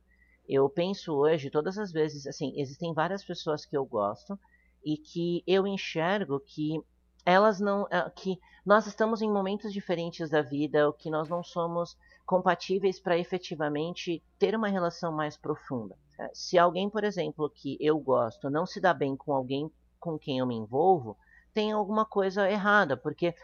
Eu 0.49 0.67
penso 0.67 1.13
hoje, 1.13 1.51
todas 1.51 1.77
as 1.77 1.93
vezes, 1.93 2.27
assim, 2.27 2.59
existem 2.59 2.95
várias 2.95 3.23
pessoas 3.23 3.67
que 3.67 3.77
eu 3.77 3.85
gosto 3.85 4.39
e 4.83 4.97
que 4.97 5.45
eu 5.47 5.67
enxergo 5.67 6.41
que 6.41 6.81
elas 7.23 7.61
não. 7.61 7.87
Eh, 7.91 8.11
que 8.17 8.41
nós 8.65 8.87
estamos 8.87 9.21
em 9.21 9.31
momentos 9.31 9.75
diferentes 9.75 10.31
da 10.31 10.41
vida, 10.41 10.87
ou 10.87 10.93
que 10.95 11.11
nós 11.11 11.29
não 11.29 11.43
somos 11.45 11.99
compatíveis 12.25 12.99
para 12.99 13.19
efetivamente 13.19 14.25
ter 14.39 14.57
uma 14.57 14.69
relação 14.69 15.13
mais 15.13 15.37
profunda. 15.37 15.95
Se 16.33 16.59
alguém, 16.59 16.89
por 16.89 17.05
exemplo, 17.05 17.51
que 17.51 17.77
eu 17.79 17.99
gosto, 17.99 18.49
não 18.49 18.65
se 18.65 18.81
dá 18.81 18.95
bem 18.95 19.15
com 19.15 19.35
alguém 19.35 19.71
com 20.01 20.19
quem 20.19 20.39
eu 20.39 20.47
me 20.47 20.55
envolvo, 20.55 21.15
tem 21.53 21.73
alguma 21.73 22.07
coisa 22.07 22.51
errada, 22.51 22.97
porque 22.97 23.35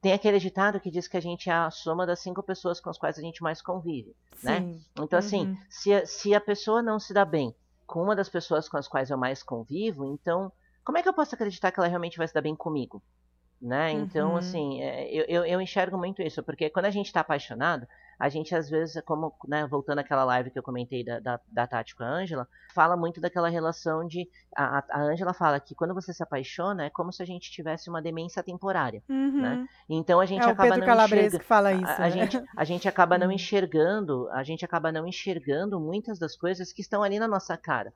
tem 0.00 0.12
aquele 0.12 0.38
ditado 0.38 0.80
que 0.80 0.90
diz 0.90 1.06
que 1.06 1.16
a 1.16 1.20
gente 1.20 1.50
é 1.50 1.52
a 1.52 1.70
soma 1.70 2.06
das 2.06 2.20
cinco 2.20 2.42
pessoas 2.42 2.80
com 2.80 2.88
as 2.88 2.98
quais 2.98 3.18
a 3.18 3.22
gente 3.22 3.42
mais 3.42 3.60
convive, 3.60 4.14
né? 4.42 4.60
Sim. 4.60 4.66
né? 4.66 4.80
Então, 5.00 5.18
assim, 5.18 5.48
uhum. 5.48 5.58
se 5.68 5.92
a, 5.92 6.06
se 6.06 6.34
a 6.34 6.40
pessoa 6.40 6.82
não 6.82 6.98
se 6.98 7.12
dá 7.12 7.24
bem 7.24 7.54
com 7.86 8.02
uma 8.02 8.16
das 8.16 8.28
pessoas 8.28 8.68
com 8.68 8.76
as 8.76 8.88
quais 8.88 9.10
eu 9.10 9.18
mais 9.18 9.42
convivo, 9.42 10.06
então 10.06 10.50
como 10.84 10.98
é 10.98 11.02
que 11.02 11.08
eu 11.08 11.12
posso 11.12 11.34
acreditar 11.34 11.70
que 11.70 11.78
ela 11.78 11.88
realmente 11.88 12.18
vai 12.18 12.26
se 12.26 12.34
dar 12.34 12.40
bem 12.40 12.56
comigo? 12.56 13.02
Né? 13.60 13.92
Então, 13.92 14.30
uhum. 14.30 14.36
assim, 14.38 14.82
é, 14.82 15.06
eu, 15.12 15.24
eu, 15.28 15.44
eu, 15.44 15.60
enxergo 15.60 15.98
muito 15.98 16.22
isso, 16.22 16.42
porque 16.42 16.70
quando 16.70 16.86
a 16.86 16.90
gente 16.90 17.06
está 17.06 17.20
apaixonado, 17.20 17.86
a 18.20 18.28
gente 18.28 18.54
às 18.54 18.68
vezes, 18.68 19.02
como, 19.06 19.34
né, 19.48 19.66
voltando 19.66 20.00
àquela 20.00 20.24
live 20.24 20.50
que 20.50 20.58
eu 20.58 20.62
comentei 20.62 21.02
da, 21.02 21.18
da, 21.20 21.40
da 21.50 21.66
Tati 21.66 21.96
com 21.96 22.04
a 22.04 22.06
Ângela, 22.06 22.46
fala 22.74 22.94
muito 22.94 23.18
daquela 23.18 23.48
relação 23.48 24.06
de. 24.06 24.28
A 24.54 24.84
Ângela 25.00 25.32
fala 25.32 25.58
que 25.58 25.74
quando 25.74 25.94
você 25.94 26.12
se 26.12 26.22
apaixona, 26.22 26.84
é 26.84 26.90
como 26.90 27.10
se 27.10 27.22
a 27.22 27.26
gente 27.26 27.50
tivesse 27.50 27.88
uma 27.88 28.02
demência 28.02 28.42
temporária. 28.42 29.02
Uhum. 29.08 29.40
Né? 29.40 29.68
Então 29.88 30.20
a 30.20 30.26
gente 30.26 30.42
é 30.42 30.50
acaba 30.50 30.68
o 30.68 30.72
Pedro 30.72 30.80
não 30.80 30.86
Calabres 30.86 31.18
enxerga... 31.18 31.38
que 31.38 31.44
fala 31.44 31.72
isso. 31.72 31.86
A, 31.86 31.94
a 31.94 31.98
né? 32.00 32.10
gente, 32.10 32.44
a 32.54 32.64
gente 32.64 32.88
acaba 32.88 33.16
não 33.16 33.30
Uhum. 33.30 33.32
enxergando, 33.32 34.28
a 34.30 34.42
gente 34.42 34.64
acaba 34.64 34.92
não 34.92 35.06
enxergando 35.06 35.80
muitas 35.80 36.18
das 36.18 36.36
coisas 36.36 36.72
que 36.72 36.82
estão 36.82 37.02
ali 37.02 37.18
na 37.18 37.28
nossa 37.28 37.56
cara. 37.56 37.92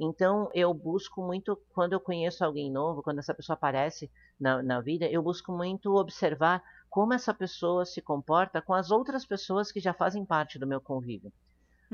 Então, 0.00 0.48
eu 0.54 0.72
busco 0.72 1.20
muito, 1.20 1.60
quando 1.74 1.92
eu 1.92 2.00
conheço 2.00 2.44
alguém 2.44 2.70
novo, 2.70 3.02
quando 3.02 3.18
essa 3.18 3.34
pessoa 3.34 3.54
aparece 3.54 4.08
na, 4.40 4.62
na 4.62 4.80
vida, 4.80 5.06
eu 5.06 5.20
busco 5.20 5.50
muito 5.50 5.96
observar 5.96 6.62
como 6.90 7.14
essa 7.14 7.34
pessoa 7.34 7.84
se 7.86 8.00
comporta 8.02 8.62
com 8.62 8.74
as 8.74 8.90
outras 8.90 9.24
pessoas 9.26 9.72
que 9.72 9.80
já 9.80 9.92
fazem 9.94 10.24
parte 10.24 10.58
do 10.58 10.66
meu 10.66 10.80
convívio. 10.80 11.32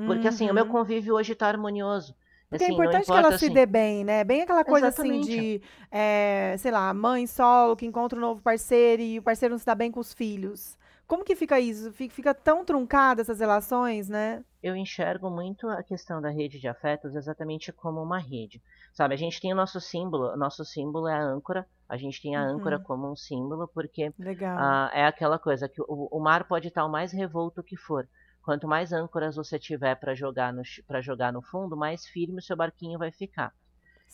Porque, 0.04 0.28
assim, 0.28 0.50
o 0.50 0.54
meu 0.54 0.66
Uhum. 0.66 0.72
convívio 0.72 1.14
hoje 1.14 1.32
está 1.32 1.48
harmonioso. 1.48 2.14
Porque 2.48 2.64
é 2.64 2.66
Assim, 2.66 2.72
não 2.80 2.94
importante 2.94 3.10
que 3.10 3.16
importa, 3.16 3.18
ela 3.18 3.32
se 3.32 3.50
assim, 3.50 3.50
dê 3.50 3.66
bem, 3.66 4.04
né? 4.04 4.22
Bem 4.24 4.42
aquela 4.42 4.64
coisa 4.64 4.88
assim 4.88 5.20
Exatamente. 5.20 5.20
de, 5.20 5.60
é, 5.90 6.54
sei 6.58 6.70
lá, 6.70 6.92
mãe 6.94 7.26
solo 7.26 7.76
que 7.76 7.84
encontra 7.86 8.16
um 8.18 8.22
novo 8.22 8.40
parceiro 8.42 9.02
e 9.02 9.18
o 9.18 9.22
parceiro 9.22 9.54
não 9.54 9.58
se 9.58 9.66
dá 9.66 9.74
bem 9.74 9.90
com 9.90 9.98
os 10.00 10.12
filhos. 10.14 10.78
Como 11.06 11.24
que 11.24 11.34
fica 11.34 11.58
isso? 11.60 11.92
Fi- 11.92 12.08
Fica 12.08 12.32
tão 12.34 12.64
truncada 12.64 13.22
essas 13.22 13.40
relações, 13.40 14.08
né? 14.08 14.44
eu 14.62 14.74
enxergo 14.74 15.30
muito 15.30 15.68
a 15.68 15.82
questão 15.82 16.20
da 16.20 16.30
rede 16.30 16.58
de 16.58 16.66
afetos 16.66 17.14
exatamente 17.14 17.70
como 17.72 18.02
uma 18.02 18.18
rede. 18.18 18.60
Sabe, 18.94 19.14
a 19.14 19.18
gente 19.18 19.40
tem 19.40 19.52
o 19.52 19.56
nosso 19.56 19.78
símbolo, 19.80 20.32
o 20.32 20.36
nosso 20.38 20.64
símbolo 20.64 21.06
é 21.08 21.14
a 21.14 21.22
âncora, 21.22 21.68
a 21.88 21.96
gente 21.98 22.22
tem 22.22 22.34
a 22.36 22.42
âncora 22.42 22.78
Uhum. 22.78 22.82
como 22.82 23.10
um 23.10 23.16
símbolo, 23.16 23.68
porque 23.74 24.14
ah, 24.56 24.90
é 24.94 25.04
aquela 25.04 25.38
coisa 25.38 25.68
que 25.68 25.82
o, 25.82 26.08
o 26.10 26.20
mar 26.22 26.46
pode 26.48 26.68
estar 26.68 26.84
o 26.84 26.90
mais 26.90 27.12
revolto 27.12 27.62
que 27.62 27.76
for. 27.76 28.08
Quanto 28.42 28.66
mais 28.68 28.92
âncoras 28.92 29.36
você 29.36 29.58
tiver 29.58 29.96
para 29.96 30.14
jogar, 30.14 30.52
no, 30.52 30.62
para 30.86 31.00
jogar 31.02 31.32
no 31.32 31.42
fundo, 31.42 31.76
mais 31.76 32.06
firme 32.06 32.38
o 32.38 32.42
seu 32.42 32.56
barquinho 32.56 32.98
vai 32.98 33.10
ficar. 33.12 33.52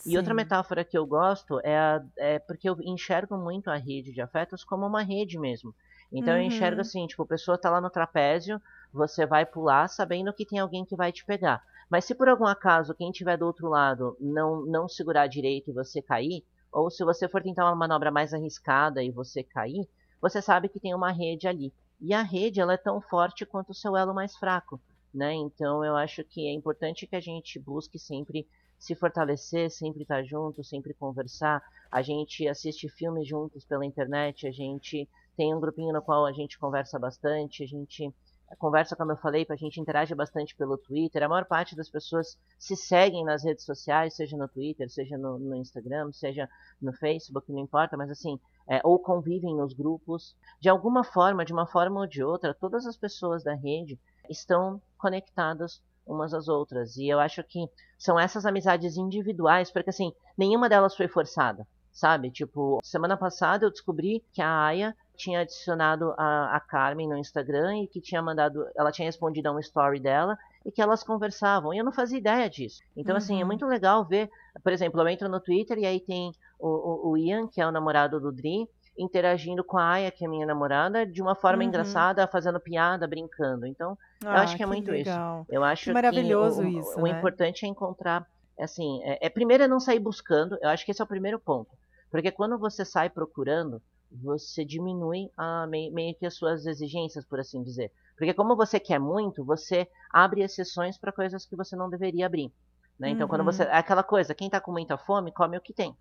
E 0.05 0.17
outra 0.17 0.33
Sim. 0.33 0.35
metáfora 0.35 0.85
que 0.85 0.97
eu 0.97 1.05
gosto 1.07 1.59
é, 1.63 1.77
a- 1.77 2.01
é 2.17 2.39
porque 2.39 2.69
eu 2.69 2.75
enxergo 2.81 3.37
muito 3.37 3.69
a 3.69 3.77
rede 3.77 4.11
de 4.13 4.21
afetos 4.21 4.63
como 4.63 4.85
uma 4.85 5.03
rede 5.03 5.39
mesmo. 5.39 5.75
Então 6.11 6.35
eu 6.35 6.43
enxergo 6.43 6.81
Uhum. 6.81 6.81
assim, 6.81 7.07
tipo, 7.07 7.23
a 7.23 7.27
pessoa 7.27 7.59
tá 7.59 7.69
lá 7.69 7.81
no 7.81 7.89
trapézio, 7.89 8.61
você 8.93 9.25
vai 9.25 9.45
pular 9.45 9.87
sabendo 9.87 10.33
que 10.33 10.45
tem 10.45 10.59
alguém 10.59 10.85
que 10.85 10.95
vai 10.95 11.11
te 11.11 11.25
pegar. 11.25 11.61
Mas 11.91 12.05
se 12.05 12.15
por 12.15 12.29
algum 12.29 12.45
acaso 12.45 12.95
quem 12.95 13.11
estiver 13.11 13.37
do 13.37 13.45
outro 13.45 13.67
lado 13.67 14.15
não, 14.17 14.65
não 14.65 14.87
segurar 14.87 15.27
direito 15.27 15.69
e 15.69 15.73
você 15.73 16.01
cair, 16.01 16.41
ou 16.71 16.89
se 16.89 17.03
você 17.03 17.27
for 17.27 17.43
tentar 17.43 17.65
uma 17.65 17.75
manobra 17.75 18.09
mais 18.09 18.33
arriscada 18.33 19.03
e 19.03 19.11
você 19.11 19.43
cair, 19.43 19.85
você 20.21 20.41
sabe 20.41 20.69
que 20.69 20.79
tem 20.79 20.95
uma 20.95 21.11
rede 21.11 21.49
ali. 21.49 21.73
E 21.99 22.13
a 22.13 22.21
rede 22.21 22.61
ela 22.61 22.75
é 22.75 22.77
tão 22.77 23.01
forte 23.01 23.45
quanto 23.45 23.71
o 23.71 23.75
seu 23.75 23.97
elo 23.97 24.13
mais 24.13 24.37
fraco. 24.37 24.79
Né? 25.13 25.33
Então 25.33 25.83
eu 25.83 25.97
acho 25.97 26.23
que 26.23 26.47
é 26.47 26.53
importante 26.53 27.05
que 27.05 27.15
a 27.17 27.19
gente 27.19 27.59
busque 27.59 27.99
sempre 27.99 28.47
se 28.79 28.95
fortalecer, 28.95 29.69
sempre 29.69 30.03
estar 30.03 30.23
junto, 30.23 30.63
sempre 30.63 30.93
conversar. 30.93 31.61
A 31.91 32.01
gente 32.01 32.47
assiste 32.47 32.87
filmes 32.87 33.27
juntos 33.27 33.65
pela 33.65 33.85
internet, 33.85 34.47
a 34.47 34.51
gente 34.51 35.09
tem 35.35 35.53
um 35.53 35.59
grupinho 35.59 35.91
no 35.91 36.01
qual 36.01 36.25
a 36.25 36.31
gente 36.31 36.57
conversa 36.57 36.97
bastante, 36.97 37.63
a 37.63 37.67
gente 37.67 38.13
conversa, 38.57 38.95
como 38.95 39.11
eu 39.11 39.17
falei, 39.17 39.45
a 39.49 39.55
gente 39.55 39.79
interage 39.79 40.13
bastante 40.15 40.55
pelo 40.55 40.77
Twitter. 40.77 41.23
A 41.23 41.29
maior 41.29 41.45
parte 41.45 41.75
das 41.75 41.89
pessoas 41.89 42.37
se 42.57 42.75
seguem 42.75 43.23
nas 43.23 43.43
redes 43.43 43.65
sociais, 43.65 44.15
seja 44.15 44.37
no 44.37 44.47
Twitter, 44.47 44.89
seja 44.89 45.17
no, 45.17 45.37
no 45.37 45.55
Instagram, 45.55 46.11
seja 46.11 46.49
no 46.81 46.93
Facebook, 46.93 47.51
não 47.51 47.59
importa, 47.59 47.97
mas 47.97 48.09
assim, 48.09 48.39
é, 48.67 48.81
ou 48.83 48.99
convivem 48.99 49.55
nos 49.55 49.73
grupos. 49.73 50.35
De 50.59 50.69
alguma 50.69 51.03
forma, 51.03 51.45
de 51.45 51.53
uma 51.53 51.65
forma 51.65 52.01
ou 52.01 52.07
de 52.07 52.23
outra, 52.23 52.53
todas 52.53 52.85
as 52.85 52.97
pessoas 52.97 53.43
da 53.43 53.53
rede 53.53 53.99
estão 54.29 54.81
conectadas 54.97 55.81
umas 56.05 56.33
às 56.33 56.47
outras. 56.47 56.97
E 56.97 57.07
eu 57.07 57.19
acho 57.19 57.43
que 57.43 57.65
são 57.97 58.19
essas 58.19 58.45
amizades 58.45 58.97
individuais, 58.97 59.71
porque 59.71 59.89
assim, 59.89 60.13
nenhuma 60.37 60.67
delas 60.69 60.95
foi 60.95 61.07
forçada, 61.07 61.67
sabe? 61.91 62.31
Tipo, 62.31 62.79
semana 62.83 63.17
passada 63.17 63.65
eu 63.65 63.71
descobri 63.71 64.23
que 64.33 64.41
a 64.41 64.65
Aya 64.65 64.95
tinha 65.15 65.41
adicionado 65.41 66.13
a, 66.17 66.55
a 66.55 66.59
Carmen 66.59 67.07
no 67.07 67.17
Instagram 67.17 67.77
e 67.83 67.87
que 67.87 68.01
tinha 68.01 68.21
mandado, 68.21 68.65
ela 68.75 68.91
tinha 68.91 69.05
respondido 69.05 69.49
a 69.49 69.51
um 69.51 69.59
story 69.59 69.99
dela 69.99 70.35
e 70.65 70.71
que 70.71 70.81
elas 70.81 71.03
conversavam. 71.03 71.73
E 71.73 71.77
eu 71.77 71.85
não 71.85 71.91
fazia 71.91 72.17
ideia 72.17 72.49
disso. 72.49 72.79
Então, 72.97 73.15
assim, 73.15 73.37
é 73.39 73.41
Uhum. 73.41 73.47
muito 73.47 73.65
legal 73.67 74.05
ver, 74.07 74.29
por 74.63 74.71
exemplo, 74.73 74.99
eu 75.01 75.07
entro 75.07 75.29
no 75.29 75.39
Twitter 75.39 75.77
e 75.77 75.85
aí 75.85 75.99
tem 75.99 76.31
o, 76.59 76.67
o, 76.67 77.11
o 77.11 77.17
Ian, 77.17 77.47
que 77.47 77.61
é 77.61 77.67
o 77.67 77.71
namorado 77.71 78.19
do 78.19 78.31
Dri, 78.31 78.67
interagindo 78.97 79.63
com 79.63 79.77
a 79.77 79.91
Aya, 79.91 80.11
que 80.11 80.25
é 80.25 80.27
minha 80.27 80.45
namorada, 80.45 81.05
de 81.05 81.21
uma 81.21 81.35
forma 81.35 81.61
Uhum. 81.63 81.69
engraçada, 81.69 82.27
fazendo 82.27 82.59
piada, 82.59 83.07
brincando. 83.07 83.65
Então, 83.67 83.97
eu 84.21 84.29
Ah, 84.29 84.41
acho 84.41 84.55
que 84.57 84.63
é 84.63 84.65
muito 84.65 84.93
isso. 84.93 85.09
legal. 85.09 85.45
eu 85.49 85.63
acho 85.63 85.85
que, 85.85 85.91
maravilhoso 85.93 86.61
o, 86.61 86.65
o- 86.65 86.79
isso, 86.79 86.99
o 86.99 87.03
né? 87.03 87.09
importante 87.11 87.65
é 87.65 87.69
encontrar, 87.69 88.25
assim, 88.61 89.01
é, 89.03 89.27
é 89.27 89.29
primeiro 89.29 89.63
é 89.63 89.67
não 89.67 89.79
sair 89.79 89.99
buscando. 89.99 90.57
Eu 90.61 90.69
acho 90.69 90.85
que 90.85 90.91
esse 90.91 91.01
é 91.01 91.05
o 91.05 91.07
primeiro 91.07 91.39
ponto, 91.39 91.69
porque 92.09 92.31
quando 92.31 92.57
você 92.59 92.85
sai 92.85 93.09
procurando, 93.09 93.81
você 94.11 94.65
diminui 94.65 95.29
a, 95.37 95.65
meio, 95.67 95.93
meio 95.93 96.15
que 96.17 96.25
as 96.25 96.35
suas 96.35 96.65
exigências, 96.65 97.25
por 97.25 97.39
assim 97.39 97.63
dizer. 97.63 97.91
Porque 98.17 98.33
como 98.33 98.55
você 98.55 98.79
quer 98.79 98.99
muito, 98.99 99.43
você 99.45 99.87
abre 100.11 100.41
exceções 100.43 100.97
para 100.97 101.13
coisas 101.13 101.45
que 101.45 101.55
você 101.55 101.75
não 101.75 101.89
deveria 101.89 102.25
abrir. 102.25 102.51
Né? 102.99 103.09
Então, 103.11 103.27
quando 103.27 103.41
Uhum. 103.41 103.45
você. 103.45 103.63
É 103.63 103.77
aquela 103.77 104.03
coisa, 104.03 104.35
quem 104.35 104.49
tá 104.49 104.59
com 104.61 104.71
muita 104.71 104.97
fome, 104.97 105.31
come 105.31 105.57
o 105.57 105.61
que 105.61 105.73
tem. 105.73 105.95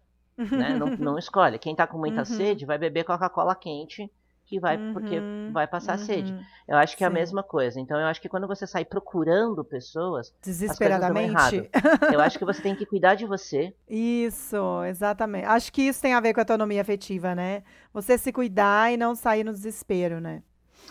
Né? 0.54 0.74
Não, 0.74 0.92
não 0.98 1.18
escolhe. 1.18 1.58
Quem 1.58 1.74
tá 1.76 1.86
com 1.86 1.98
muita 1.98 2.22
Uhum. 2.22 2.24
sede, 2.24 2.66
vai 2.66 2.78
beber 2.78 3.04
Coca-Cola 3.04 3.54
quente, 3.56 4.10
que 4.50 4.58
vai, 4.58 4.78
porque 4.92 5.20
Uhum, 5.20 5.52
vai 5.52 5.66
passar 5.68 5.96
sede. 5.96 6.32
uhum. 6.32 6.42
Eu 6.66 6.76
acho 6.76 6.96
que 6.96 7.04
é 7.04 7.06
a 7.06 7.10
Sim. 7.10 7.14
mesma 7.14 7.40
coisa. 7.42 7.78
Então, 7.78 7.98
eu 8.00 8.06
acho 8.08 8.20
que 8.20 8.28
quando 8.28 8.48
você 8.48 8.66
sai 8.66 8.84
procurando 8.84 9.64
pessoas, 9.64 10.34
Desesperadamente. 10.42 11.70
eu 12.12 12.20
acho 12.20 12.36
que 12.36 12.44
você 12.44 12.60
tem 12.60 12.74
que 12.74 12.84
cuidar 12.84 13.14
de 13.14 13.24
você. 13.26 13.72
Isso, 13.88 14.56
exatamente. 14.88 15.46
Acho 15.46 15.72
que 15.72 15.82
isso 15.82 16.02
tem 16.02 16.14
a 16.14 16.20
ver 16.20 16.34
com 16.34 16.40
a 16.40 16.42
autonomia 16.42 16.80
afetiva, 16.80 17.32
né? 17.32 17.62
Você 17.94 18.18
se 18.18 18.32
cuidar 18.32 18.92
e 18.92 18.96
não 18.96 19.14
sair 19.14 19.44
no 19.44 19.52
desespero, 19.52 20.20
né? 20.20 20.42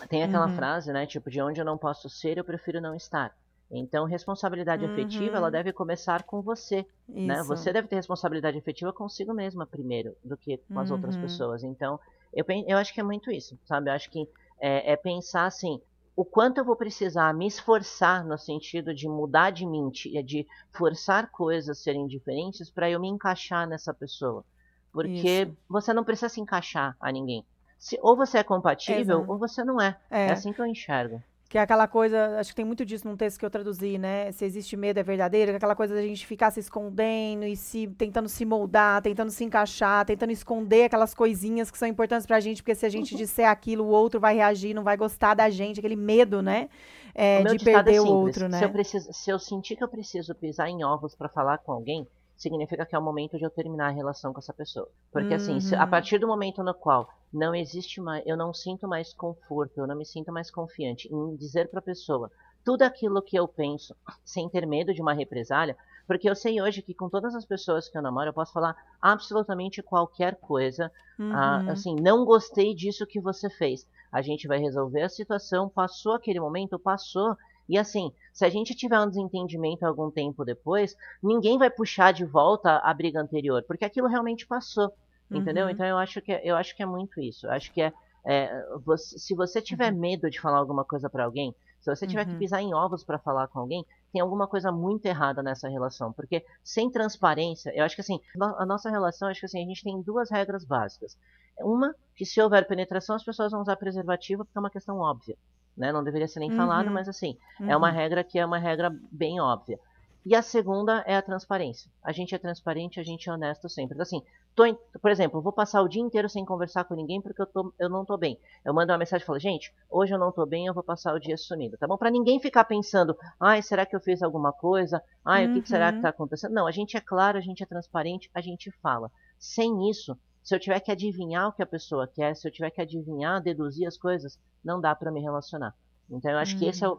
Tem 0.08 0.22
aquela 0.22 0.46
Uhum. 0.46 0.52
frase, 0.54 0.90
né? 0.90 1.04
Tipo, 1.06 1.30
de 1.30 1.42
onde 1.42 1.60
eu 1.60 1.64
não 1.64 1.76
posso 1.76 2.08
ser, 2.08 2.38
eu 2.38 2.44
prefiro 2.44 2.80
não 2.80 2.94
estar. 2.94 3.36
Então, 3.70 4.04
responsabilidade 4.06 4.84
afetiva, 4.86 5.36
ela 5.36 5.46
Uhum. 5.46 5.52
deve 5.52 5.72
começar 5.72 6.22
com 6.22 6.40
você, 6.40 6.84
né? 7.08 7.42
Você 7.44 7.72
deve 7.72 7.88
ter 7.88 7.96
responsabilidade 7.96 8.56
afetiva 8.58 8.92
consigo 8.92 9.34
mesma 9.34 9.66
primeiro, 9.66 10.16
do 10.24 10.36
que 10.36 10.56
com 10.72 10.80
as 10.80 10.90
outras 10.90 11.14
Uhum. 11.14 11.20
pessoas. 11.20 11.62
Então, 11.62 12.00
eu, 12.32 12.44
eu 12.66 12.78
acho 12.78 12.92
que 12.92 13.00
é 13.00 13.04
muito 13.04 13.30
isso, 13.30 13.58
sabe? 13.64 13.90
Eu 13.90 13.94
acho 13.94 14.10
que 14.10 14.28
é, 14.60 14.92
é 14.92 14.96
pensar 14.96 15.46
assim, 15.46 15.80
o 16.14 16.24
quanto 16.24 16.58
eu 16.58 16.64
vou 16.64 16.76
precisar 16.76 17.32
me 17.32 17.46
esforçar 17.46 18.24
no 18.24 18.36
sentido 18.36 18.94
de 18.94 19.08
mudar 19.08 19.50
de 19.50 19.66
mente, 19.66 20.16
é 20.16 20.22
de 20.22 20.46
forçar 20.70 21.30
coisas 21.30 21.78
a 21.78 21.80
serem 21.80 22.06
diferentes 22.06 22.70
para 22.70 22.90
eu 22.90 23.00
me 23.00 23.08
encaixar 23.08 23.66
nessa 23.66 23.94
pessoa. 23.94 24.44
Porque 24.92 25.42
Isso. 25.42 25.56
você 25.68 25.94
não 25.94 26.04
precisa 26.04 26.28
se 26.28 26.40
encaixar 26.40 26.96
a 27.00 27.12
ninguém. 27.12 27.44
Se, 27.78 27.98
ou 28.02 28.14
você 28.16 28.38
é 28.38 28.42
compatível, 28.42 29.18
Exato. 29.18 29.32
ou 29.32 29.38
você 29.38 29.64
não 29.64 29.80
é. 29.80 29.98
É. 30.10 30.26
É, 30.26 30.32
assim 30.32 30.52
que 30.52 30.60
eu 30.60 30.66
enxergo. 30.66 31.22
Que 31.50 31.58
é 31.58 31.62
aquela 31.62 31.88
coisa, 31.88 32.38
acho 32.38 32.50
que 32.50 32.54
tem 32.56 32.64
muito 32.64 32.86
disso 32.86 33.08
num 33.08 33.16
texto 33.16 33.40
que 33.40 33.44
eu 33.44 33.50
traduzi, 33.50 33.98
né? 33.98 34.30
Se 34.30 34.44
existe 34.44 34.76
medo 34.76 35.00
é 35.00 35.02
verdadeiro, 35.02 35.50
que 35.50 35.54
é 35.54 35.58
aquela 35.58 35.74
coisa 35.74 35.92
da 35.92 36.00
gente 36.00 36.24
ficar 36.24 36.52
se 36.52 36.60
escondendo 36.60 37.44
e 37.44 37.56
se 37.56 37.88
tentando 37.88 38.28
se 38.28 38.44
moldar, 38.44 39.02
tentando 39.02 39.32
se 39.32 39.42
encaixar, 39.44 40.06
tentando 40.06 40.30
esconder 40.30 40.84
aquelas 40.84 41.12
coisinhas 41.12 41.68
que 41.68 41.76
são 41.76 41.88
importantes 41.88 42.24
pra 42.24 42.38
gente, 42.38 42.62
porque 42.62 42.76
se 42.76 42.86
a 42.86 42.88
gente 42.88 43.16
disser 43.16 43.48
aquilo, 43.48 43.84
o 43.84 43.88
outro 43.88 44.20
vai 44.20 44.36
reagir, 44.36 44.74
não 44.74 44.84
vai 44.84 44.96
gostar 44.96 45.34
da 45.34 45.50
gente, 45.50 45.80
aquele 45.80 45.96
medo, 45.96 46.40
né? 46.40 46.68
É, 47.14 47.42
de 47.42 47.58
ditado 47.58 47.64
perder 47.64 47.96
é 47.96 48.00
o 48.00 48.06
outro, 48.06 48.48
né? 48.48 48.58
Se 48.58 48.64
eu, 48.64 48.70
preciso, 48.70 49.12
se 49.12 49.30
eu 49.30 49.38
sentir 49.40 49.76
que 49.76 49.82
eu 49.82 49.88
preciso 49.88 50.34
pisar 50.36 50.68
em 50.68 50.84
ovos 50.84 51.16
para 51.16 51.28
falar 51.28 51.58
com 51.58 51.72
alguém, 51.72 52.06
significa 52.36 52.86
que 52.86 52.94
é 52.94 52.98
o 52.98 53.02
momento 53.02 53.36
de 53.36 53.44
eu 53.44 53.50
terminar 53.50 53.88
a 53.88 53.90
relação 53.92 54.32
com 54.32 54.38
essa 54.38 54.52
pessoa. 54.54 54.88
Porque 55.12 55.34
assim, 55.34 55.58
se- 55.60 55.74
a 55.74 55.84
Uhum. 55.84 55.86
partir 55.86 56.18
do 56.18 56.28
momento 56.28 56.62
no 56.62 56.74
qual 56.74 57.08
não 57.32 57.54
existe 57.54 58.00
mais, 58.00 58.22
eu 58.26 58.36
não 58.36 58.52
sinto 58.52 58.86
mais 58.88 59.12
conforto, 59.12 59.78
eu 59.78 59.86
não 59.86 59.96
me 59.96 60.04
sinto 60.06 60.32
mais 60.32 60.50
confiante 60.50 61.08
em 61.12 61.36
dizer 61.36 61.68
para 61.68 61.78
a 61.80 61.82
pessoa 61.82 62.30
tudo 62.64 62.82
aquilo 62.82 63.22
que 63.22 63.36
eu 63.36 63.48
penso, 63.48 63.94
sem 64.24 64.48
ter 64.48 64.66
medo 64.66 64.92
de 64.92 65.00
uma 65.00 65.12
represália, 65.14 65.76
porque 66.06 66.28
eu 66.28 66.34
sei 66.36 66.60
hoje 66.60 66.82
que 66.82 66.94
com 66.94 67.08
todas 67.08 67.34
as 67.34 67.44
pessoas 67.46 67.88
que 67.88 67.96
eu 67.96 68.02
namoro, 68.02 68.28
eu 68.28 68.34
posso 68.34 68.52
falar 68.52 68.76
absolutamente 69.00 69.82
qualquer 69.82 70.36
coisa, 70.36 70.90
ah, 71.28 71.62
Uhum. 71.62 71.70
assim, 71.70 71.94
não 72.00 72.24
gostei 72.24 72.74
disso 72.74 73.06
que 73.06 73.20
você 73.20 73.48
fez. 73.48 73.86
A 74.12 74.20
gente 74.20 74.48
vai 74.48 74.58
resolver 74.58 75.02
a 75.02 75.08
situação, 75.08 75.68
passou 75.68 76.12
aquele 76.12 76.40
momento, 76.40 76.78
passou. 76.78 77.36
E 77.68 77.78
assim, 77.78 78.12
se 78.32 78.44
a 78.44 78.50
gente 78.50 78.74
tiver 78.74 78.98
um 79.00 79.08
desentendimento 79.08 79.84
algum 79.86 80.10
tempo 80.10 80.44
depois, 80.44 80.94
ninguém 81.22 81.56
vai 81.56 81.70
puxar 81.70 82.12
de 82.12 82.24
volta 82.24 82.78
a 82.78 82.92
briga 82.92 83.20
anterior, 83.20 83.62
porque 83.66 83.84
aquilo 83.84 84.08
realmente 84.08 84.46
passou. 84.46 84.92
Entendeu? 85.32 85.66
Uhum. 85.66 85.70
Então 85.70 85.86
eu 85.86 85.96
acho 85.98 86.20
que 86.20 86.32
é, 86.32 86.40
eu 86.44 86.56
acho 86.56 86.74
que 86.76 86.82
é 86.82 86.86
muito 86.86 87.20
isso. 87.20 87.46
Eu 87.46 87.52
acho 87.52 87.72
que 87.72 87.80
é, 87.82 87.92
é, 88.26 88.64
você- 88.84 89.18
se 89.18 89.34
você 89.34 89.60
tiver 89.62 89.92
medo 89.92 90.28
de 90.30 90.40
falar 90.40 90.58
alguma 90.58 90.84
coisa 90.84 91.08
para 91.08 91.24
alguém, 91.24 91.54
se 91.80 91.94
você 91.94 92.06
tiver 92.06 92.26
que 92.26 92.32
Uhum. 92.32 92.38
pisar 92.38 92.60
em 92.60 92.74
ovos 92.74 93.04
para 93.04 93.18
falar 93.18 93.48
com 93.48 93.58
alguém, 93.60 93.84
tem 94.12 94.20
alguma 94.20 94.46
coisa 94.46 94.70
muito 94.70 95.06
errada 95.06 95.42
nessa 95.42 95.68
relação, 95.68 96.12
porque 96.12 96.44
sem 96.62 96.90
transparência, 96.90 97.72
eu 97.74 97.84
acho 97.84 97.94
que 97.94 98.02
assim, 98.02 98.20
a 98.58 98.66
nossa 98.66 98.90
relação, 98.90 99.28
acho 99.28 99.40
que 99.40 99.46
assim, 99.46 99.62
a 99.62 99.66
gente 99.66 99.82
tem 99.84 100.02
duas 100.02 100.30
regras 100.30 100.64
básicas. 100.64 101.16
Uma, 101.58 101.94
que 102.16 102.24
se 102.26 102.40
houver 102.40 102.66
penetração, 102.66 103.16
as 103.16 103.24
pessoas 103.24 103.52
vão 103.52 103.60
usar 103.62 103.76
preservativo, 103.76 104.44
porque 104.44 104.58
é 104.58 104.60
uma 104.60 104.70
questão 104.70 104.98
óbvia, 104.98 105.36
né? 105.76 105.92
Não 105.92 106.02
deveria 106.04 106.28
ser 106.28 106.40
nem 106.40 106.50
uhum. 106.50 106.56
falado, 106.56 106.90
mas 106.90 107.08
assim, 107.08 107.36
uhum. 107.60 107.70
é 107.70 107.76
uma 107.76 107.88
uhum. 107.88 107.94
regra 107.94 108.24
que 108.24 108.38
é 108.38 108.44
uma 108.44 108.58
regra 108.58 108.90
bem 109.10 109.40
óbvia. 109.40 109.78
E 110.24 110.34
a 110.34 110.42
segunda 110.42 111.02
é 111.06 111.16
a 111.16 111.22
transparência. 111.22 111.90
A 112.02 112.12
gente 112.12 112.34
é 112.34 112.38
transparente, 112.38 113.00
a 113.00 113.02
gente 113.02 113.28
é 113.28 113.32
honesto 113.32 113.68
sempre. 113.68 113.94
Então, 113.94 114.02
assim, 114.02 114.22
em, 114.66 114.76
por 115.00 115.10
exemplo, 115.10 115.40
vou 115.40 115.52
passar 115.52 115.80
o 115.80 115.88
dia 115.88 116.02
inteiro 116.02 116.28
sem 116.28 116.44
conversar 116.44 116.84
com 116.84 116.94
ninguém 116.94 117.20
porque 117.20 117.40
eu, 117.40 117.46
tô, 117.46 117.72
eu 117.78 117.88
não 117.88 118.04
tô 118.04 118.18
bem. 118.18 118.38
Eu 118.64 118.74
mando 118.74 118.92
uma 118.92 118.98
mensagem 118.98 119.22
e 119.22 119.26
falo, 119.26 119.38
gente, 119.38 119.72
hoje 119.88 120.12
eu 120.12 120.18
não 120.18 120.30
tô 120.30 120.44
bem, 120.44 120.66
eu 120.66 120.74
vou 120.74 120.82
passar 120.82 121.14
o 121.14 121.18
dia 121.18 121.36
sumido, 121.36 121.78
tá 121.78 121.86
bom? 121.86 121.96
Para 121.96 122.10
ninguém 122.10 122.38
ficar 122.38 122.64
pensando, 122.64 123.16
ai, 123.40 123.62
será 123.62 123.86
que 123.86 123.96
eu 123.96 124.00
fiz 124.00 124.22
alguma 124.22 124.52
coisa? 124.52 125.02
Ai, 125.24 125.46
uhum. 125.46 125.52
o 125.52 125.54
que, 125.54 125.62
que 125.62 125.68
será 125.68 125.90
que 125.90 125.96
uhum. 125.96 126.02
tá 126.02 126.08
acontecendo? 126.10 126.52
Não, 126.52 126.66
a 126.66 126.72
gente 126.72 126.96
é 126.96 127.00
claro, 127.00 127.38
a 127.38 127.40
gente 127.40 127.62
é 127.62 127.66
transparente, 127.66 128.30
a 128.34 128.40
gente 128.42 128.70
fala. 128.82 129.10
Sem 129.38 129.88
isso, 129.88 130.18
se 130.42 130.54
eu 130.54 130.60
tiver 130.60 130.80
que 130.80 130.92
adivinhar 130.92 131.48
o 131.48 131.52
que 131.52 131.62
a 131.62 131.66
pessoa 131.66 132.06
quer, 132.06 132.36
se 132.36 132.46
eu 132.46 132.52
tiver 132.52 132.70
que 132.70 132.80
adivinhar, 132.80 133.42
deduzir 133.42 133.86
as 133.86 133.96
coisas, 133.96 134.38
não 134.62 134.80
dá 134.80 134.94
para 134.94 135.10
me 135.10 135.20
relacionar. 135.20 135.74
Então 136.10 136.30
eu 136.30 136.38
acho 136.38 136.54
uhum. 136.54 136.58
que 136.58 136.66
esse 136.66 136.84
é 136.84 136.88
o, 136.88 136.98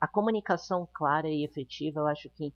a 0.00 0.06
comunicação 0.06 0.88
clara 0.92 1.28
e 1.28 1.44
efetiva, 1.44 2.00
eu 2.00 2.06
acho 2.06 2.30
que 2.30 2.52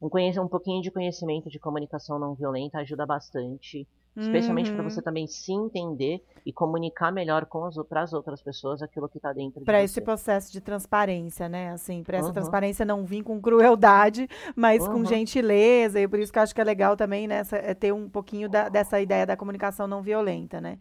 um, 0.00 0.08
um 0.42 0.48
pouquinho 0.48 0.82
de 0.82 0.90
conhecimento 0.90 1.48
de 1.48 1.58
comunicação 1.58 2.18
não 2.18 2.34
violenta 2.34 2.78
ajuda 2.78 3.06
bastante. 3.06 3.86
Especialmente 4.18 4.70
uhum. 4.70 4.76
para 4.76 4.84
você 4.88 5.02
também 5.02 5.26
se 5.26 5.52
entender 5.52 6.24
e 6.44 6.50
comunicar 6.50 7.12
melhor 7.12 7.46
para 7.86 8.00
as 8.00 8.14
outras 8.14 8.40
pessoas 8.40 8.80
aquilo 8.80 9.10
que 9.10 9.18
está 9.18 9.30
dentro 9.30 9.60
de 9.60 9.66
Para 9.66 9.82
esse 9.82 10.00
processo 10.00 10.50
de 10.50 10.58
transparência, 10.58 11.50
né? 11.50 11.72
Assim, 11.72 12.02
para 12.02 12.16
essa 12.16 12.28
uhum. 12.28 12.32
transparência 12.32 12.86
não 12.86 13.04
vir 13.04 13.22
com 13.22 13.38
crueldade, 13.38 14.26
mas 14.54 14.82
uhum. 14.86 14.94
com 14.94 15.04
gentileza. 15.04 16.00
E 16.00 16.08
por 16.08 16.18
isso 16.18 16.32
que 16.32 16.38
eu 16.38 16.42
acho 16.42 16.54
que 16.54 16.60
é 16.62 16.64
legal 16.64 16.96
também, 16.96 17.28
né? 17.28 17.42
é 17.52 17.74
ter 17.74 17.92
um 17.92 18.08
pouquinho 18.08 18.48
da, 18.48 18.70
dessa 18.70 18.98
ideia 18.98 19.26
da 19.26 19.36
comunicação 19.36 19.86
não 19.86 20.00
violenta, 20.00 20.62
né? 20.62 20.78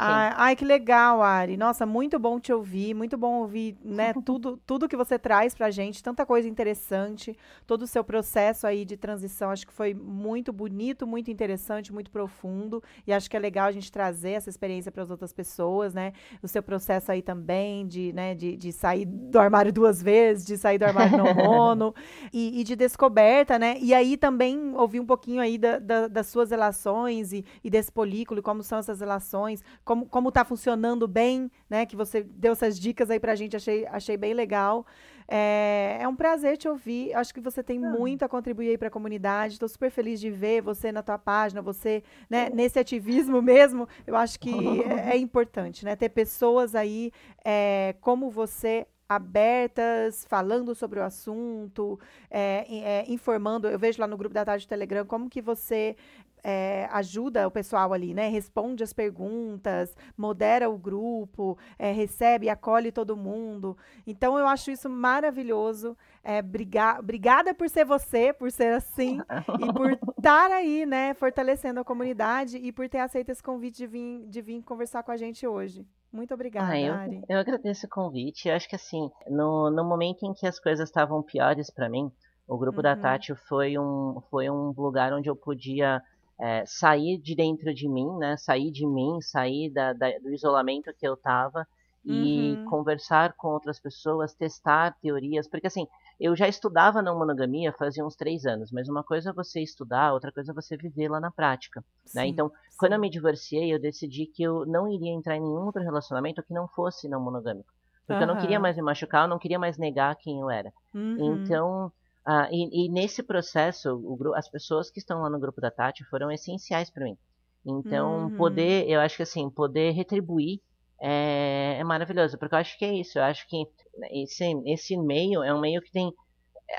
Ai, 0.00 0.32
ai, 0.36 0.56
que 0.56 0.64
legal, 0.64 1.20
Ari. 1.20 1.56
Nossa, 1.56 1.84
muito 1.84 2.20
bom 2.20 2.38
te 2.38 2.52
ouvir, 2.52 2.94
muito 2.94 3.18
bom 3.18 3.40
ouvir, 3.40 3.76
né, 3.84 4.12
tudo, 4.24 4.56
tudo 4.64 4.88
que 4.88 4.96
você 4.96 5.18
traz 5.18 5.56
pra 5.56 5.72
gente, 5.72 6.02
tanta 6.02 6.24
coisa 6.24 6.48
interessante, 6.48 7.36
todo 7.66 7.82
o 7.82 7.86
seu 7.86 8.04
processo 8.04 8.64
aí 8.64 8.84
de 8.84 8.96
transição, 8.96 9.50
acho 9.50 9.66
que 9.66 9.72
foi 9.72 9.94
muito 9.94 10.52
bonito, 10.52 11.04
muito 11.04 11.32
interessante, 11.32 11.92
muito 11.92 12.12
profundo, 12.12 12.80
e 13.06 13.12
acho 13.12 13.28
que 13.28 13.36
é 13.36 13.40
legal 13.40 13.66
a 13.66 13.72
gente 13.72 13.90
trazer 13.90 14.32
essa 14.32 14.48
experiência 14.48 14.92
para 14.92 15.02
as 15.02 15.10
outras 15.10 15.32
pessoas, 15.32 15.92
né? 15.92 16.12
O 16.40 16.46
seu 16.46 16.62
processo 16.62 17.10
aí 17.10 17.20
também 17.20 17.84
de, 17.84 18.12
né, 18.12 18.36
de, 18.36 18.56
de 18.56 18.72
sair 18.72 19.04
do 19.04 19.38
armário 19.40 19.72
duas 19.72 20.00
vezes, 20.00 20.46
de 20.46 20.56
sair 20.56 20.78
do 20.78 20.84
armário 20.84 21.18
não 21.18 21.34
mono, 21.34 21.92
e, 22.32 22.60
e, 22.60 22.62
de 22.64 22.76
descoberta, 22.76 23.58
né? 23.58 23.76
E 23.80 23.92
aí 23.92 24.16
também 24.16 24.74
ouvir 24.76 25.00
um 25.00 25.06
pouquinho 25.06 25.40
aí 25.40 25.58
da, 25.58 25.80
da, 25.80 26.06
das 26.06 26.28
suas 26.28 26.50
relações 26.50 27.32
e, 27.32 27.44
e 27.64 27.68
desse 27.68 27.90
polículo, 27.90 28.40
como 28.40 28.62
são 28.62 28.78
essas 28.78 29.00
relações, 29.00 29.60
como, 29.88 30.04
como 30.04 30.30
tá 30.30 30.44
funcionando 30.44 31.08
bem, 31.08 31.50
né? 31.68 31.86
Que 31.86 31.96
você 31.96 32.22
deu 32.22 32.52
essas 32.52 32.78
dicas 32.78 33.10
aí 33.10 33.18
pra 33.18 33.34
gente, 33.34 33.56
achei, 33.56 33.86
achei 33.86 34.18
bem 34.18 34.34
legal. 34.34 34.84
É, 35.26 35.96
é 35.98 36.06
um 36.06 36.14
prazer 36.14 36.58
te 36.58 36.68
ouvir. 36.68 37.14
Acho 37.14 37.32
que 37.32 37.40
você 37.40 37.62
tem 37.62 37.82
ah. 37.82 37.90
muito 37.90 38.22
a 38.22 38.28
contribuir 38.28 38.68
aí 38.68 38.76
para 38.76 38.88
a 38.88 38.90
comunidade. 38.90 39.54
Estou 39.54 39.66
super 39.66 39.90
feliz 39.90 40.20
de 40.20 40.30
ver 40.30 40.60
você 40.60 40.92
na 40.92 41.02
tua 41.02 41.16
página, 41.16 41.62
você 41.62 42.02
né, 42.28 42.50
nesse 42.52 42.78
ativismo 42.78 43.40
mesmo. 43.40 43.88
Eu 44.06 44.14
acho 44.14 44.38
que 44.38 44.50
é, 44.84 45.14
é, 45.14 45.16
importante, 45.16 45.86
né? 45.86 45.96
Ter 45.96 46.10
pessoas 46.10 46.74
aí 46.74 47.10
é, 47.42 47.94
como 48.02 48.28
você 48.28 48.86
abertas, 49.08 50.26
falando 50.28 50.74
sobre 50.74 51.00
o 51.00 51.02
assunto, 51.02 51.98
é, 52.30 52.66
é, 52.68 53.04
informando. 53.10 53.66
Eu 53.68 53.78
vejo 53.78 54.00
lá 54.00 54.06
no 54.06 54.16
grupo 54.16 54.34
da 54.34 54.44
tarde 54.44 54.66
do 54.66 54.68
Telegram 54.68 55.06
como 55.06 55.30
que 55.30 55.40
você 55.40 55.96
é, 56.42 56.88
ajuda 56.92 57.46
o 57.46 57.50
pessoal 57.50 57.92
ali, 57.92 58.14
né? 58.14 58.28
Responde 58.28 58.82
as 58.84 58.92
perguntas, 58.92 59.96
modera 60.16 60.68
o 60.68 60.78
grupo, 60.78 61.58
é, 61.78 61.90
recebe, 61.92 62.48
acolhe 62.48 62.92
todo 62.92 63.16
mundo. 63.16 63.76
Então 64.06 64.38
eu 64.38 64.46
acho 64.46 64.70
isso 64.70 64.88
maravilhoso. 64.88 65.96
É, 66.22 66.42
briga 66.42 66.98
obrigada 66.98 67.54
por 67.54 67.68
ser 67.68 67.84
você, 67.84 68.32
por 68.32 68.50
ser 68.50 68.74
assim, 68.74 69.20
e 69.60 69.72
por 69.72 69.98
estar 70.18 70.50
aí, 70.50 70.84
né? 70.84 71.14
Fortalecendo 71.14 71.80
a 71.80 71.84
comunidade 71.84 72.58
e 72.58 72.70
por 72.72 72.88
ter 72.88 72.98
aceito 72.98 73.30
esse 73.30 73.42
convite 73.42 73.78
de 73.78 73.86
vir, 73.86 74.26
de 74.26 74.42
vir 74.42 74.62
conversar 74.62 75.02
com 75.02 75.12
a 75.12 75.16
gente 75.16 75.46
hoje. 75.46 75.86
Muito 76.12 76.32
obrigada, 76.32 76.72
ah, 76.72 76.80
eu, 76.80 76.94
Ari. 76.94 77.22
Eu 77.28 77.38
agradeço 77.38 77.86
o 77.86 77.90
convite. 77.90 78.48
Eu 78.48 78.54
acho 78.54 78.68
que 78.68 78.76
assim, 78.76 79.10
no, 79.28 79.70
no 79.70 79.84
momento 79.84 80.24
em 80.24 80.32
que 80.32 80.46
as 80.46 80.58
coisas 80.58 80.88
estavam 80.88 81.22
piores 81.22 81.70
para 81.70 81.88
mim, 81.88 82.10
o 82.46 82.56
grupo 82.56 82.78
uhum. 82.78 82.82
da 82.82 82.96
Tati 82.96 83.34
foi 83.34 83.78
um, 83.78 84.20
foi 84.30 84.48
um 84.48 84.72
lugar 84.76 85.12
onde 85.12 85.28
eu 85.28 85.36
podia 85.36 86.02
é, 86.40 86.64
sair 86.66 87.18
de 87.18 87.34
dentro 87.34 87.74
de 87.74 87.88
mim, 87.88 88.08
né? 88.18 88.36
Sair 88.38 88.70
de 88.70 88.86
mim, 88.86 89.20
sair 89.20 89.70
da, 89.70 89.92
da, 89.92 90.18
do 90.18 90.32
isolamento 90.32 90.94
que 90.98 91.06
eu 91.06 91.16
tava 91.16 91.66
e 92.04 92.54
uhum. 92.54 92.64
conversar 92.66 93.34
com 93.34 93.48
outras 93.48 93.78
pessoas, 93.78 94.34
testar 94.34 94.96
teorias, 95.00 95.48
porque 95.48 95.66
assim, 95.66 95.86
eu 96.18 96.34
já 96.34 96.48
estudava 96.48 97.02
não 97.02 97.18
monogamia 97.18 97.72
fazia 97.72 98.04
uns 98.04 98.16
três 98.16 98.46
anos, 98.46 98.72
mas 98.72 98.88
uma 98.88 99.04
coisa 99.04 99.30
é 99.30 99.32
você 99.32 99.60
estudar, 99.60 100.12
outra 100.12 100.32
coisa 100.32 100.52
é 100.52 100.54
você 100.54 100.76
viver 100.76 101.08
lá 101.08 101.20
na 101.20 101.30
prática, 101.30 101.80
né? 101.80 101.84
sim, 102.06 102.18
né? 102.18 102.26
Então, 102.26 102.48
sim. 102.48 102.76
quando 102.78 102.92
eu 102.94 103.00
me 103.00 103.10
divorciei, 103.10 103.72
eu 103.72 103.80
decidi 103.80 104.26
que 104.26 104.42
eu 104.42 104.64
não 104.66 104.88
iria 104.88 105.12
entrar 105.12 105.36
em 105.36 105.40
nenhum 105.40 105.66
outro 105.66 105.82
relacionamento 105.82 106.42
que 106.42 106.54
não 106.54 106.66
fosse 106.68 107.08
não 107.08 107.20
monogâmico, 107.20 107.72
porque 108.06 108.24
uhum. 108.24 108.28
eu 108.28 108.34
não 108.34 108.40
queria 108.40 108.58
mais 108.58 108.76
me 108.76 108.82
machucar, 108.82 109.24
eu 109.24 109.28
não 109.28 109.38
queria 109.38 109.58
mais 109.58 109.76
negar 109.76 110.16
quem 110.16 110.40
eu 110.40 110.50
era. 110.50 110.72
Uhum. 110.94 111.42
Então, 111.42 111.92
ah, 112.24 112.48
e, 112.50 112.86
e, 112.86 112.88
nesse 112.90 113.22
processo, 113.22 113.94
o, 113.96 114.34
as 114.34 114.48
pessoas 114.48 114.90
que 114.90 114.98
estão 114.98 115.22
lá 115.22 115.30
no 115.30 115.38
grupo 115.38 115.60
da 115.60 115.70
Tati 115.70 116.04
foram 116.04 116.30
essenciais 116.30 116.90
para 116.90 117.04
mim. 117.04 117.16
Então, 117.64 118.24
uhum. 118.24 118.36
poder, 118.36 118.88
eu 118.88 119.00
acho 119.00 119.16
que 119.16 119.22
assim, 119.22 119.48
poder 119.50 119.92
retribuir 119.92 120.60
é, 121.00 121.76
é, 121.78 121.84
maravilhoso, 121.84 122.38
porque 122.38 122.54
eu 122.54 122.58
acho 122.58 122.78
que 122.78 122.84
é 122.84 122.92
isso. 122.94 123.18
Eu 123.18 123.24
acho 123.24 123.46
que 123.48 123.64
esse, 124.12 124.44
esse 124.66 124.96
meio 124.96 125.42
é 125.42 125.52
um 125.54 125.60
meio 125.60 125.80
que 125.80 125.90
tem. 125.90 126.12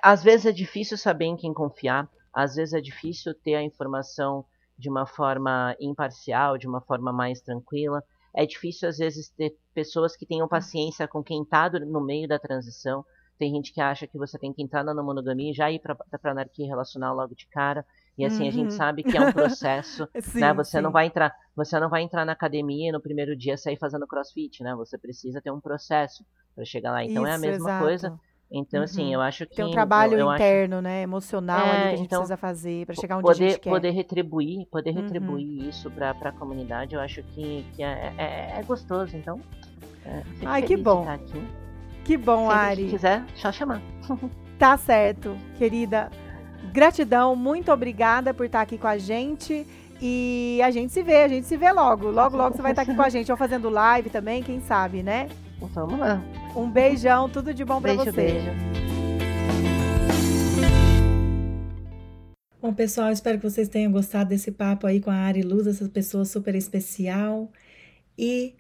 Às 0.03 0.23
vezes 0.23 0.45
é 0.45 0.51
difícil 0.51 0.97
saber 0.97 1.25
em 1.25 1.37
quem 1.37 1.53
confiar, 1.53 2.09
às 2.33 2.55
vezes 2.55 2.73
é 2.73 2.81
difícil 2.81 3.33
ter 3.33 3.55
a 3.55 3.63
informação 3.63 4.45
de 4.77 4.89
uma 4.89 5.05
forma 5.05 5.75
imparcial, 5.79 6.57
de 6.57 6.67
uma 6.67 6.81
forma 6.81 7.11
mais 7.11 7.41
tranquila. 7.41 8.03
É 8.35 8.45
difícil, 8.45 8.87
às 8.87 8.97
vezes, 8.97 9.29
ter 9.29 9.55
pessoas 9.73 10.15
que 10.15 10.25
tenham 10.25 10.47
paciência 10.47 11.07
com 11.07 11.23
quem 11.23 11.41
está 11.41 11.69
no 11.69 11.99
meio 11.99 12.27
da 12.27 12.39
transição. 12.39 13.03
Tem 13.37 13.51
gente 13.53 13.73
que 13.73 13.81
acha 13.81 14.05
que 14.05 14.17
você 14.17 14.37
tem 14.37 14.53
que 14.53 14.61
entrar 14.61 14.83
na 14.83 15.03
monogamia 15.03 15.51
e 15.51 15.53
já 15.53 15.71
ir 15.71 15.79
para 15.79 15.93
a 15.95 16.29
anarquia 16.29 16.67
relacional 16.67 17.15
logo 17.15 17.33
de 17.35 17.47
cara. 17.47 17.85
E 18.19 18.25
assim, 18.25 18.43
uhum. 18.43 18.49
a 18.49 18.51
gente 18.51 18.71
uhum. 18.71 18.77
sabe 18.77 19.01
que 19.01 19.17
é 19.17 19.21
um 19.21 19.31
processo, 19.31 20.05
sim, 20.19 20.41
né? 20.41 20.53
Você 20.53 20.77
sim. 20.77 20.83
não 20.83 20.91
vai 20.91 21.05
entrar, 21.05 21.33
você 21.55 21.79
não 21.79 21.89
vai 21.89 22.01
entrar 22.01 22.25
na 22.25 22.33
academia 22.33 22.89
e 22.89 22.91
no 22.91 22.99
primeiro 22.99 23.33
dia 23.33 23.55
sair 23.55 23.77
fazendo 23.77 24.05
crossfit, 24.05 24.61
né? 24.61 24.75
Você 24.75 24.97
precisa 24.97 25.41
ter 25.41 25.51
um 25.51 25.61
processo 25.61 26.25
para 26.53 26.65
chegar 26.65 26.91
lá. 26.91 27.01
Então 27.01 27.23
Isso, 27.23 27.31
é 27.31 27.35
a 27.35 27.37
mesma 27.37 27.69
exato. 27.69 27.85
coisa. 27.85 28.19
Então, 28.51 28.83
assim, 28.83 28.97
uhum. 28.99 29.05
assim, 29.05 29.13
eu 29.13 29.21
acho 29.21 29.45
que. 29.45 29.55
Tem 29.55 29.63
um 29.63 29.71
trabalho 29.71 30.15
eu, 30.15 30.27
eu 30.27 30.33
interno, 30.33 30.75
acho... 30.75 30.83
né? 30.83 31.01
Emocional 31.01 31.65
é, 31.65 31.69
ali 31.69 31.79
que 31.79 31.87
a 31.87 31.89
gente 31.91 32.05
então, 32.07 32.19
precisa 32.19 32.35
fazer 32.35 32.85
para 32.85 32.95
chegar 32.95 33.15
onde 33.15 33.23
poder, 33.23 33.45
a 33.45 33.47
gente 33.51 33.59
quer. 33.61 33.69
Poder 33.69 33.91
retribuir, 33.91 34.67
poder 34.69 34.89
uhum. 34.89 35.01
retribuir 35.01 35.69
isso 35.69 35.89
para 35.89 36.11
a 36.11 36.31
comunidade, 36.33 36.95
eu 36.95 36.99
acho 36.99 37.23
que, 37.23 37.65
que 37.73 37.81
é, 37.81 38.13
é, 38.17 38.59
é 38.59 38.63
gostoso. 38.63 39.15
Então. 39.15 39.39
É, 40.03 40.23
Ai, 40.45 40.61
que 40.63 40.75
bom. 40.75 41.05
Que 42.03 42.17
bom, 42.17 42.47
Sempre 42.47 42.59
Ari. 42.59 42.85
Se 42.85 42.89
quiser, 42.89 43.25
só 43.35 43.51
chamar. 43.51 43.81
Tá 44.57 44.75
certo, 44.75 45.37
querida. 45.57 46.09
Gratidão, 46.71 47.35
muito 47.35 47.71
obrigada 47.71 48.33
por 48.33 48.45
estar 48.45 48.61
aqui 48.61 48.77
com 48.77 48.87
a 48.87 48.97
gente. 48.97 49.65
E 50.01 50.61
a 50.63 50.71
gente 50.71 50.93
se 50.93 51.03
vê, 51.03 51.23
a 51.23 51.27
gente 51.27 51.45
se 51.45 51.57
vê 51.57 51.71
logo. 51.71 52.09
Logo, 52.09 52.37
logo 52.37 52.55
você 52.55 52.61
vai 52.61 52.71
estar 52.71 52.83
aqui 52.83 52.95
com 52.95 53.01
a 53.01 53.09
gente, 53.09 53.29
ou 53.31 53.37
fazendo 53.37 53.69
live 53.69 54.09
também, 54.09 54.41
quem 54.41 54.61
sabe, 54.61 55.03
né? 55.03 55.27
Vamos 55.73 55.99
lá. 55.99 56.21
Um 56.55 56.69
beijão, 56.69 57.27
tudo 57.29 57.53
de 57.53 57.65
bom 57.65 57.81
para 57.81 57.93
você. 57.93 58.11
Beijo. 58.11 58.49
Bom, 62.61 62.73
pessoal, 62.73 63.11
espero 63.11 63.37
que 63.37 63.49
vocês 63.49 63.67
tenham 63.67 63.91
gostado 63.91 64.29
desse 64.29 64.51
papo 64.51 64.85
aí 64.85 64.99
com 64.99 65.09
a 65.09 65.15
Ari 65.15 65.41
Luz, 65.41 65.65
essa 65.65 65.87
pessoa 65.87 66.25
super 66.25 66.55
especial. 66.55 67.49
E 68.17 68.55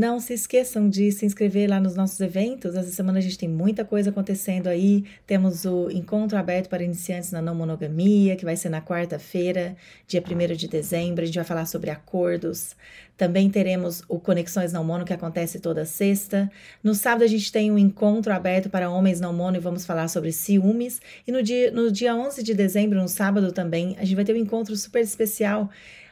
não 0.00 0.18
se 0.18 0.32
esqueçam 0.32 0.88
de 0.88 1.12
se 1.12 1.26
inscrever 1.26 1.68
lá 1.68 1.78
nos 1.78 1.94
nossos 1.94 2.18
eventos. 2.20 2.74
Essa 2.74 2.90
semana 2.90 3.18
a 3.18 3.20
gente 3.20 3.36
tem 3.36 3.48
muita 3.48 3.84
coisa 3.84 4.08
acontecendo 4.08 4.66
aí. 4.66 5.04
Temos 5.26 5.66
o 5.66 5.90
encontro 5.90 6.38
aberto 6.38 6.70
para 6.70 6.82
iniciantes 6.82 7.30
na 7.32 7.42
não 7.42 7.54
monogamia, 7.54 8.34
que 8.34 8.44
vai 8.46 8.56
ser 8.56 8.70
na 8.70 8.80
quarta-feira, 8.80 9.76
dia 10.08 10.22
1 10.22 10.56
de 10.56 10.68
dezembro. 10.68 11.22
A 11.22 11.26
gente 11.26 11.34
vai 11.34 11.44
falar 11.44 11.66
sobre 11.66 11.90
acordos. 11.90 12.74
Também 13.14 13.50
teremos 13.50 14.02
o 14.08 14.18
Conexões 14.18 14.72
Não 14.72 14.82
Mono, 14.82 15.04
que 15.04 15.12
acontece 15.12 15.60
toda 15.60 15.84
sexta. 15.84 16.50
No 16.82 16.94
sábado 16.94 17.22
a 17.22 17.26
gente 17.26 17.52
tem 17.52 17.70
um 17.70 17.76
encontro 17.76 18.32
aberto 18.32 18.70
para 18.70 18.88
homens 18.88 19.20
não 19.20 19.34
mono 19.34 19.58
e 19.58 19.60
vamos 19.60 19.84
falar 19.84 20.08
sobre 20.08 20.32
ciúmes. 20.32 21.02
E 21.26 21.30
no 21.30 21.42
dia, 21.42 21.70
no 21.70 21.92
dia 21.92 22.16
11 22.16 22.42
de 22.42 22.54
dezembro, 22.54 22.98
no 22.98 23.08
sábado 23.08 23.52
também, 23.52 23.94
a 23.98 24.04
gente 24.06 24.16
vai 24.16 24.24
ter 24.24 24.32
um 24.32 24.38
encontro 24.38 24.74
super 24.74 25.02
especial 25.02 25.68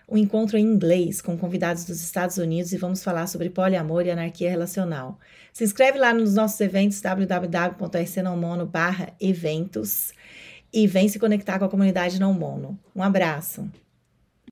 um 0.08 0.16
encontro 0.16 0.56
em 0.56 0.62
inglês 0.64 1.20
com 1.20 1.36
convidados 1.36 1.84
dos 1.84 2.00
Estados 2.00 2.38
Unidos 2.38 2.72
e 2.72 2.78
vamos 2.78 3.04
falar 3.04 3.26
sobre 3.26 3.50
poliamor 3.50 4.06
e 4.06 4.10
anarquia 4.10 4.48
relacional. 4.48 5.18
Se 5.52 5.64
inscreve 5.64 5.98
lá 5.98 6.14
nos 6.14 6.34
nossos 6.34 6.58
eventos 6.60 7.00
www.rcnãomono 7.00 8.70
eventos 9.20 10.12
e 10.72 10.86
vem 10.86 11.08
se 11.08 11.18
conectar 11.18 11.58
com 11.58 11.66
a 11.66 11.68
comunidade 11.68 12.18
não 12.18 12.32
mono. 12.32 12.78
Um 12.96 13.02
abraço. 13.02 13.68